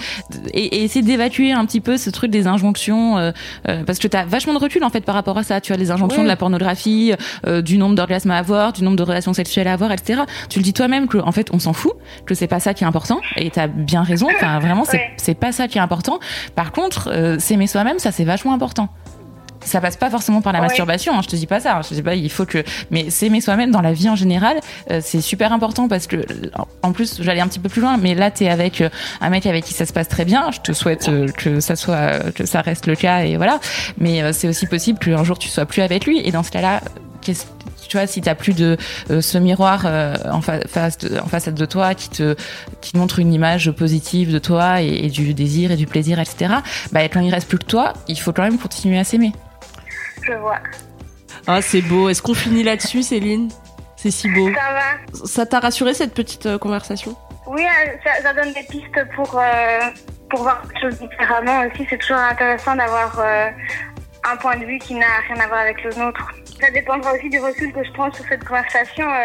et, 0.53 0.77
et 0.77 0.83
essayer 0.83 1.01
d'évacuer 1.03 1.51
un 1.51 1.65
petit 1.65 1.79
peu 1.81 1.97
ce 1.97 2.09
truc 2.09 2.31
des 2.31 2.47
injonctions 2.47 3.17
euh, 3.17 3.31
euh, 3.69 3.83
parce 3.83 3.99
que 3.99 4.07
t'as 4.07 4.25
vachement 4.25 4.53
de 4.53 4.59
recul 4.59 4.83
en 4.83 4.89
fait 4.89 5.01
par 5.01 5.15
rapport 5.15 5.37
à 5.37 5.43
ça 5.43 5.61
tu 5.61 5.73
as 5.73 5.77
les 5.77 5.91
injonctions 5.91 6.19
Ouais. 6.21 6.23
de 6.25 6.29
la 6.29 6.35
pornographie 6.35 7.13
euh, 7.47 7.61
du 7.61 7.77
nombre 7.77 7.95
d'orgasmes 7.95 8.31
à 8.31 8.37
avoir 8.37 8.73
du 8.73 8.83
nombre 8.83 8.97
de 8.97 9.03
relations 9.03 9.33
sexuelles 9.33 9.67
à 9.67 9.73
avoir 9.73 9.91
etc 9.91 10.21
tu 10.49 10.59
le 10.59 10.63
dis 10.63 10.73
toi-même 10.73 11.07
que 11.07 11.17
en 11.17 11.31
fait 11.31 11.49
on 11.53 11.59
s'en 11.59 11.73
fout 11.73 11.93
que 12.25 12.35
c'est 12.35 12.47
pas 12.47 12.59
ça 12.59 12.73
qui 12.73 12.83
est 12.83 12.87
important 12.87 13.19
et 13.37 13.49
t'as 13.49 13.67
bien 13.67 14.03
raison 14.03 14.27
enfin 14.35 14.59
vraiment 14.59 14.83
c'est 14.85 14.97
Ouais. 14.97 15.11
c'est 15.17 15.33
pas 15.35 15.51
ça 15.51 15.67
qui 15.67 15.77
est 15.77 15.81
important 15.81 16.19
par 16.55 16.71
contre 16.71 17.09
euh, 17.11 17.39
s'aimer 17.39 17.67
soi-même 17.67 17.99
ça 17.99 18.11
c'est 18.11 18.23
vachement 18.25 18.53
important 18.53 18.89
ça 19.65 19.81
passe 19.81 19.97
pas 19.97 20.09
forcément 20.09 20.41
par 20.41 20.53
la 20.53 20.59
Ouais. 20.59 20.67
masturbation, 20.67 21.13
hein, 21.17 21.21
je 21.23 21.27
te 21.27 21.35
dis 21.35 21.47
pas 21.47 21.59
ça, 21.59 21.75
hein, 21.77 21.81
je 21.83 21.89
te 21.89 21.93
dis 21.93 22.01
pas 22.03 22.15
il 22.15 22.29
faut 22.29 22.45
que 22.45 22.63
mais 22.91 23.09
s'aimer 23.09 23.41
soi-même 23.41 23.71
dans 23.71 23.81
la 23.81 23.93
vie 23.93 24.09
en 24.09 24.15
général, 24.15 24.57
euh, 24.91 24.99
c'est 25.03 25.21
super 25.21 25.51
important 25.53 25.87
parce 25.87 26.07
que 26.07 26.17
en 26.81 26.91
plus 26.91 27.21
j'allais 27.21 27.41
un 27.41 27.47
petit 27.47 27.59
peu 27.59 27.69
plus 27.69 27.81
loin 27.81 27.97
mais 27.97 28.15
là 28.15 28.31
tu 28.31 28.43
es 28.45 28.49
avec 28.49 28.81
euh, 28.81 28.89
un 29.21 29.29
mec 29.29 29.45
avec 29.45 29.63
qui 29.65 29.73
ça 29.73 29.85
se 29.85 29.93
passe 29.93 30.07
très 30.07 30.25
bien, 30.25 30.51
je 30.51 30.59
te 30.61 30.71
souhaite 30.73 31.09
euh, 31.09 31.27
que 31.27 31.59
ça 31.59 31.75
soit 31.75 32.31
que 32.33 32.45
ça 32.45 32.61
reste 32.61 32.87
le 32.87 32.95
cas 32.95 33.21
et 33.21 33.37
voilà, 33.37 33.59
mais 33.97 34.31
c'est 34.33 34.47
aussi 34.47 34.67
possible 34.67 34.99
qu'un 34.99 35.23
jour 35.23 35.37
tu 35.39 35.49
sois 35.49 35.65
plus 35.65 35.81
avec 35.81 36.05
lui 36.05 36.19
et 36.25 36.31
dans 36.31 36.43
ce 36.43 36.51
cas-là 36.51 36.81
qu'est-ce 37.21 37.45
tu 37.89 37.97
vois, 37.97 38.07
si 38.07 38.21
t'as 38.21 38.33
plus 38.33 38.53
de 38.55 38.77
euh, 39.11 39.21
ce 39.21 39.37
miroir 39.37 39.83
euh, 39.85 40.15
en, 40.31 40.41
fa- 40.41 40.61
face 40.67 40.97
de, 40.99 41.19
en 41.19 41.27
façade 41.27 41.53
de 41.53 41.65
toi 41.65 41.93
qui 41.93 42.09
te 42.09 42.35
qui 42.81 42.97
montre 42.97 43.19
une 43.19 43.31
image 43.33 43.69
positive 43.71 44.31
de 44.33 44.39
toi 44.39 44.81
et, 44.81 44.87
et 45.05 45.09
du 45.09 45.33
désir 45.35 45.69
et 45.71 45.75
du 45.75 45.85
plaisir, 45.85 46.17
etc. 46.19 46.55
Bah 46.91 47.01
quand 47.09 47.19
il 47.19 47.31
reste 47.31 47.47
plus 47.47 47.59
que 47.59 47.65
toi, 47.65 47.93
il 48.07 48.17
faut 48.19 48.31
quand 48.33 48.41
même 48.43 48.57
continuer 48.57 48.97
à 48.97 49.03
s'aimer. 49.03 49.31
Je 50.25 50.33
vois. 50.33 50.59
Ah, 51.47 51.61
c'est 51.61 51.81
beau. 51.81 52.09
Est-ce 52.09 52.21
qu'on 52.21 52.33
finit 52.33 52.63
là-dessus, 52.63 53.03
Céline? 53.03 53.49
C'est 53.95 54.11
si 54.11 54.29
beau. 54.29 54.49
Ça 54.53 54.73
va. 54.73 55.25
Ça 55.25 55.45
t'a 55.45 55.59
rassuré 55.59 55.93
cette 55.93 56.13
petite 56.13 56.45
euh, 56.45 56.57
conversation? 56.57 57.15
Oui, 57.47 57.61
euh, 57.63 57.91
ça, 58.03 58.21
ça 58.21 58.33
donne 58.33 58.53
des 58.53 58.63
pistes 58.63 58.99
pour, 59.15 59.37
euh, 59.37 59.79
pour 60.29 60.43
voir 60.43 60.61
les 60.73 60.81
choses 60.81 60.99
différemment 60.99 61.61
aussi. 61.61 61.85
C'est 61.89 61.97
toujours 61.97 62.17
intéressant 62.17 62.75
d'avoir 62.75 63.19
euh, 63.19 63.49
un 64.31 64.35
point 64.37 64.55
de 64.57 64.65
vue 64.65 64.79
qui 64.79 64.95
n'a 64.95 65.05
rien 65.27 65.43
à 65.43 65.47
voir 65.47 65.59
avec 65.61 65.83
le 65.83 65.93
nôtre. 65.95 66.31
Ça 66.59 66.71
dépendra 66.71 67.13
aussi 67.13 67.29
du 67.29 67.39
recul 67.39 67.73
que 67.73 67.83
je 67.83 67.91
prends 67.91 68.11
sur 68.13 68.25
cette 68.29 68.43
conversation. 68.45 69.05
euh. 69.09 69.23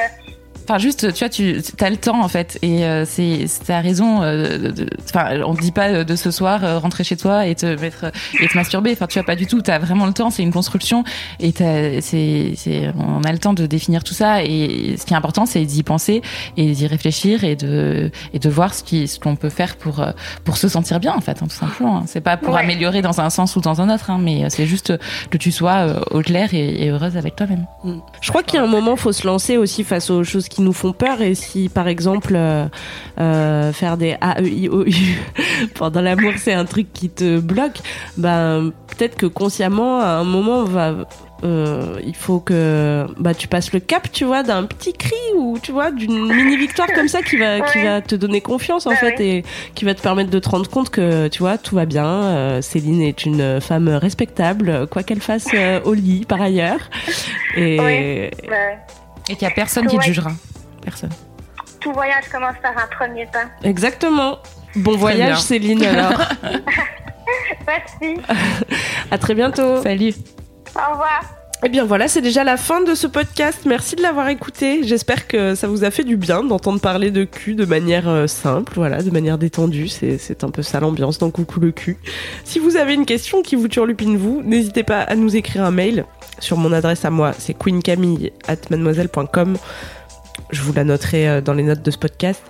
Enfin, 0.69 0.79
juste, 0.79 1.15
tu 1.15 1.21
vois, 1.21 1.31
tu 1.31 1.63
as 1.81 1.89
le 1.89 1.97
temps 1.97 2.23
en 2.23 2.29
fait, 2.29 2.59
et 2.61 2.85
euh, 2.85 3.07
c'est, 3.07 3.47
t'as 3.67 3.81
raison. 3.81 4.23
euh, 4.23 4.71
Enfin, 5.05 5.41
on 5.47 5.55
te 5.55 5.63
dit 5.63 5.73
pas 5.73 5.89
euh, 5.89 6.05
de 6.05 6.15
ce 6.15 6.31
soir 6.31 6.63
euh, 6.63 6.79
rentrer 6.79 7.05
chez 7.05 7.17
toi 7.17 7.47
et 7.47 7.55
te 7.55 7.65
mettre 7.81 8.13
et 8.39 8.47
te 8.49 8.55
masturber. 8.55 8.93
Enfin, 8.93 9.07
tu 9.07 9.19
as 9.19 9.23
pas 9.23 9.35
du 9.37 9.47
tout. 9.47 9.63
T'as 9.63 9.79
vraiment 9.79 10.05
le 10.05 10.13
temps. 10.13 10.29
C'est 10.31 10.43
une 10.43 10.53
construction, 10.53 11.05
et 11.41 11.53
t'as- 11.53 12.03
c'est, 12.03 12.53
c'est, 12.57 12.93
on 12.99 13.23
a 13.25 13.33
le 13.33 13.39
temps 13.39 13.55
de 13.55 13.65
définir 13.65 14.05
tout 14.05 14.13
ça. 14.13 14.43
Et 14.45 14.97
ce 14.99 15.07
qui 15.07 15.15
est 15.15 15.17
important, 15.17 15.47
c'est 15.47 15.65
d'y 15.65 15.83
penser 15.83 16.21
et 16.59 16.73
d'y 16.73 16.87
réfléchir 16.87 17.45
et 17.45 17.57
de 17.57 18.11
et 18.35 18.39
de 18.39 18.49
voir 18.51 18.75
ce 18.75 18.83
qui, 18.83 19.09
ce 19.09 19.19
qu'on 19.19 19.37
peut 19.37 19.49
faire 19.49 19.77
pour 19.77 20.05
pour 20.45 20.59
se 20.59 20.69
sentir 20.69 21.01
bien 21.01 21.15
en 21.15 21.21
fait, 21.23 21.43
hein, 21.43 21.47
tout 21.49 21.57
simplement. 21.57 21.99
hein. 21.99 22.05
C'est 22.07 22.21
pas 22.21 22.37
pour 22.37 22.53
Ouais. 22.55 22.61
améliorer 22.61 23.01
dans 23.01 23.21
un 23.23 23.31
sens 23.31 23.57
ou 23.57 23.63
dans 23.63 23.81
un 23.81 23.89
autre, 23.95 24.11
hein, 24.11 24.19
mais 24.21 24.45
c'est 24.51 24.67
juste 24.67 24.93
que 25.31 25.39
tu 25.39 25.51
sois 25.51 25.87
au 26.11 26.21
clair 26.21 26.53
et, 26.53 26.85
et 26.85 26.91
heureuse 26.91 27.17
avec 27.17 27.37
toi-même. 27.37 27.65
Je 28.21 28.29
crois 28.29 28.43
qu'il 28.43 28.57
y 28.57 28.59
a 28.61 28.65
un 28.65 28.69
moment, 28.69 28.97
faut 28.97 29.13
se 29.13 29.27
lancer 29.27 29.57
aussi 29.57 29.83
face 29.83 30.11
aux 30.11 30.25
choses 30.25 30.49
qui 30.49 30.58
nous 30.61 30.73
font 30.73 30.93
peur. 30.93 31.21
Et 31.23 31.35
si, 31.35 31.69
par 31.69 31.89
exemple, 31.89 32.35
euh, 32.37 32.67
euh, 33.21 33.73
faire 33.73 33.97
des 33.97 34.17
A, 34.21 34.41
E, 34.41 34.47
I, 34.47 34.69
O, 34.69 34.85
U 34.85 34.93
pendant 35.75 36.01
l'amour, 36.01 36.33
c'est 36.37 36.53
un 36.55 36.65
truc 36.65 36.93
qui 36.93 37.09
te 37.11 37.39
bloque, 37.41 37.79
ben 38.17 38.73
peut-être 38.89 39.17
que 39.17 39.27
consciemment, 39.27 40.01
à 40.01 40.09
un 40.09 40.25
moment, 40.25 40.65
va, 40.65 40.95
euh, 41.45 41.95
il 42.05 42.17
faut 42.17 42.41
que 42.41 43.07
bah 43.19 43.33
tu 43.35 43.47
passes 43.47 43.73
le 43.73 43.79
cap, 43.81 44.11
tu 44.11 44.25
vois, 44.25 44.43
d'un 44.43 44.65
petit 44.65 44.93
cri 44.93 45.15
ou 45.37 45.57
tu 45.63 45.71
vois 45.71 45.93
d'une 45.93 46.27
mini 46.35 46.57
victoire 46.57 46.89
comme 46.93 47.07
ça 47.07 47.23
qui 47.23 47.37
va 47.37 47.61
qui 47.61 47.81
va 47.83 48.01
te 48.01 48.17
donner 48.17 48.41
confiance 48.41 48.87
en 48.87 48.91
Ouais, 48.91 48.97
fait 48.97 49.19
ouais. 49.19 49.27
et 49.29 49.45
qui 49.77 49.85
va 49.85 49.95
te 49.95 50.03
permettre 50.03 50.31
de 50.31 50.39
te 50.41 50.49
rendre 50.49 50.69
compte 50.69 50.91
que 50.91 51.29
tu 51.29 51.39
vois 51.41 51.59
tout 51.59 51.77
va 51.77 51.87
bien. 51.87 52.07
euh, 52.07 52.61
Céline 52.63 53.03
est 53.03 53.25
une 53.25 53.61
femme 53.61 53.89
respectable, 53.89 54.89
quoi 54.91 55.05
qu'elle 55.05 55.21
fasse 55.21 55.47
euh, 55.55 55.81
au 55.85 55.95
lit 55.95 56.25
par 56.29 56.41
ailleurs. 56.43 56.81
Et 57.57 58.31
Et 59.29 59.35
qu'il 59.35 59.43
y 59.43 59.51
a 59.51 59.55
personne 59.55 59.87
qui 59.87 59.99
te 59.99 60.03
jugera. 60.03 60.31
Personne. 60.83 61.11
tout 61.81 61.93
voyage 61.93 62.29
commence 62.31 62.57
par 62.63 62.73
un 62.77 62.87
premier 62.97 63.27
pas. 63.27 63.45
Exactement. 63.63 64.39
Bon 64.77 64.97
voyage 64.97 65.41
Céline 65.43 65.85
alors. 65.85 66.13
Merci. 67.67 68.21
à 69.11 69.19
très 69.19 69.35
bientôt. 69.35 69.83
Salut. 69.83 70.15
Au 70.75 70.93
revoir. 70.93 71.38
Eh 71.65 71.69
bien 71.69 71.85
voilà, 71.85 72.07
c'est 72.07 72.21
déjà 72.21 72.45
la 72.45 72.57
fin 72.57 72.83
de 72.83 72.95
ce 72.95 73.09
podcast. 73.09 73.63
Merci 73.67 73.97
de 73.97 74.03
l'avoir 74.03 74.29
écouté. 74.29 74.85
J'espère 74.85 75.27
que 75.27 75.57
ça 75.57 75.67
vous 75.67 75.83
a 75.83 75.91
fait 75.91 76.05
du 76.05 76.17
bien 76.17 76.45
d'entendre 76.45 76.81
parler 76.81 77.11
de 77.11 77.25
cul 77.25 77.57
de 77.57 77.65
manière 77.65 78.09
euh, 78.09 78.29
simple, 78.29 78.75
voilà, 78.77 79.03
de 79.03 79.11
manière 79.11 79.39
détendue. 79.39 79.89
C'est, 79.89 80.45
un 80.45 80.51
peu 80.51 80.63
ça 80.63 80.79
l'ambiance 80.79 81.19
dans 81.19 81.31
Coucou 81.31 81.59
le 81.59 81.73
cul. 81.73 81.97
Si 82.45 82.61
vous 82.61 82.77
avez 82.77 82.95
une 82.95 83.07
question 83.07 83.43
qui 83.43 83.57
vous 83.57 83.67
turlupine 83.67 84.17
vous, 84.17 84.41
n'hésitez 84.45 84.85
pas 84.85 85.01
à 85.01 85.17
nous 85.17 85.35
écrire 85.35 85.65
un 85.65 85.73
mail 85.73 86.05
sur 86.39 86.57
mon 86.59 86.73
adresse 86.73 87.05
à 87.05 87.11
moi, 87.11 87.33
c'est 87.37 87.55
queencamille 87.55 88.31
at 88.47 88.71
mademoiselle.com. 88.71 89.57
Je 90.51 90.63
vous 90.63 90.73
la 90.73 90.85
noterai 90.85 91.29
euh, 91.29 91.41
dans 91.41 91.55
les 91.55 91.65
notes 91.65 91.83
de 91.83 91.91
ce 91.91 91.99
podcast. 91.99 92.43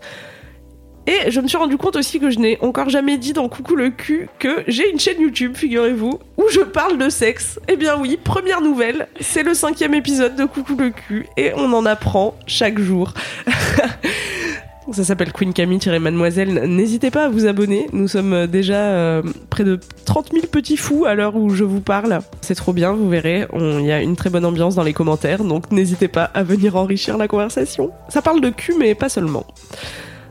Et 1.09 1.30
je 1.30 1.40
me 1.40 1.48
suis 1.48 1.56
rendu 1.56 1.78
compte 1.78 1.96
aussi 1.96 2.20
que 2.20 2.28
je 2.28 2.38
n'ai 2.38 2.59
encore 2.61 2.90
jamais 2.90 3.16
dit 3.16 3.32
dans 3.32 3.48
Coucou 3.48 3.76
le 3.76 3.88
cul 3.88 4.28
que 4.38 4.62
j'ai 4.66 4.90
une 4.90 5.00
chaîne 5.00 5.18
YouTube, 5.18 5.56
figurez-vous, 5.56 6.18
où 6.36 6.44
je 6.52 6.61
parle 6.61 6.98
de 6.98 7.09
sexe. 7.09 7.59
Eh 7.66 7.76
bien 7.76 7.96
oui, 7.98 8.18
première 8.22 8.61
nouvelle, 8.61 9.09
c'est 9.18 9.42
le 9.42 9.54
cinquième 9.54 9.94
épisode 9.94 10.36
de 10.36 10.44
Coucou 10.44 10.76
le 10.76 10.90
cul 10.90 11.24
et 11.38 11.52
on 11.56 11.72
en 11.72 11.86
apprend 11.86 12.34
chaque 12.46 12.78
jour. 12.78 13.14
Ça 14.92 15.02
s'appelle 15.02 15.32
Queen 15.32 15.54
Camille-Mademoiselle. 15.54 16.64
N'hésitez 16.66 17.11
pas 17.11 17.24
à 17.24 17.28
vous 17.30 17.46
abonner. 17.46 17.86
Nous 17.92 18.09
sommes 18.09 18.46
déjà 18.46 18.76
euh, 18.76 19.22
près 19.48 19.64
de 19.64 19.80
30 20.04 20.32
000 20.32 20.46
petits 20.46 20.76
fous 20.76 21.06
à 21.06 21.14
l'heure 21.14 21.36
où 21.36 21.48
je 21.50 21.64
vous 21.64 21.80
parle. 21.80 22.20
C'est 22.42 22.54
trop 22.54 22.74
bien, 22.74 22.92
vous 22.92 23.09
verrez. 23.09 23.46
Il 23.54 23.86
y 23.86 23.92
a 23.92 24.02
une 24.02 24.16
très 24.16 24.28
bonne 24.28 24.44
ambiance 24.44 24.74
dans 24.74 24.82
les 24.82 24.94
commentaires, 24.94 25.42
donc 25.42 25.70
n'hésitez 25.72 26.09
pas 26.09 26.24
à 26.24 26.42
venir 26.42 26.76
enrichir 26.76 27.16
la 27.16 27.28
conversation. 27.28 27.92
Ça 28.11 28.20
parle 28.20 28.42
de 28.42 28.50
cul, 28.50 28.74
mais 28.78 28.94
pas 28.94 29.09
seulement. 29.09 29.46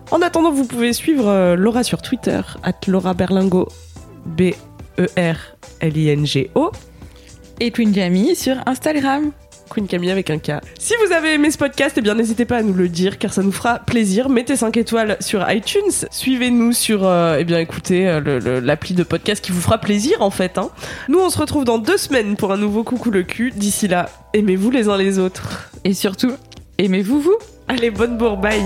En 0.10 0.22
attendant, 0.22 0.52
vous 0.52 0.66
pouvez 0.66 0.94
suivre 0.94 1.28
euh, 1.28 1.56
Laura 1.56 1.84
sur 1.84 2.02
Twitter, 2.02 2.40
at 2.64 2.76
Laura 2.88 3.14
Berlingo, 3.14 3.68
B-E-R-L-I-N-G-O. 4.26 4.72
Et 7.60 7.72
Queen 7.72 7.92
Camille 7.92 8.36
sur 8.36 8.56
Instagram. 8.68 9.32
Queen 9.70 9.88
Camille 9.88 10.12
avec 10.12 10.30
un 10.30 10.38
K. 10.38 10.54
Si 10.80 10.94
vous 11.06 11.12
avez 11.12 11.34
aimé 11.34 11.52
ce 11.52 11.58
podcast, 11.58 11.96
eh 11.98 12.02
bien 12.02 12.16
n'hésitez 12.16 12.46
pas 12.46 12.58
à 12.58 12.62
nous 12.62 12.74
le 12.74 12.88
dire 12.88 13.18
car 13.18 13.34
ça 13.34 13.44
nous 13.44 13.52
fera 13.52 13.80
plaisir. 13.80 14.30
Mettez 14.30 14.56
5 14.56 14.78
étoiles 14.78 15.18
sur 15.20 15.50
iTunes, 15.52 15.92
suivez-nous 16.10 16.72
sur 16.72 17.06
euh, 17.06 17.38
eh 17.40 17.44
bien 17.44 17.60
écoutez 17.60 18.08
euh, 18.08 18.62
l'appli 18.62 18.96
de 18.96 19.04
podcast 19.04 19.44
qui 19.44 19.52
vous 19.52 19.62
fera 19.62 19.78
plaisir 19.78 20.22
en 20.22 20.30
fait. 20.30 20.58
Hein. 20.58 20.70
Nous 21.10 21.20
on 21.20 21.30
se 21.30 21.38
retrouve 21.38 21.66
dans 21.66 21.80
deux 21.80 21.98
semaines 21.98 22.36
pour 22.36 22.52
un 22.52 22.58
nouveau 22.58 22.84
coucou 22.84 23.12
le 23.12 23.24
cul. 23.24 23.52
D'ici 23.52 23.88
là, 23.88 24.10
aimez-vous 24.34 24.72
les 24.72 24.90
uns 24.90 24.98
les 24.98 25.20
autres 25.20 25.70
et 25.84 25.94
surtout 25.94 26.32
aimez-vous 26.78 27.20
vous. 27.20 27.38
Allez 27.68 27.92
bonne 27.92 28.18
bourbaille. 28.18 28.66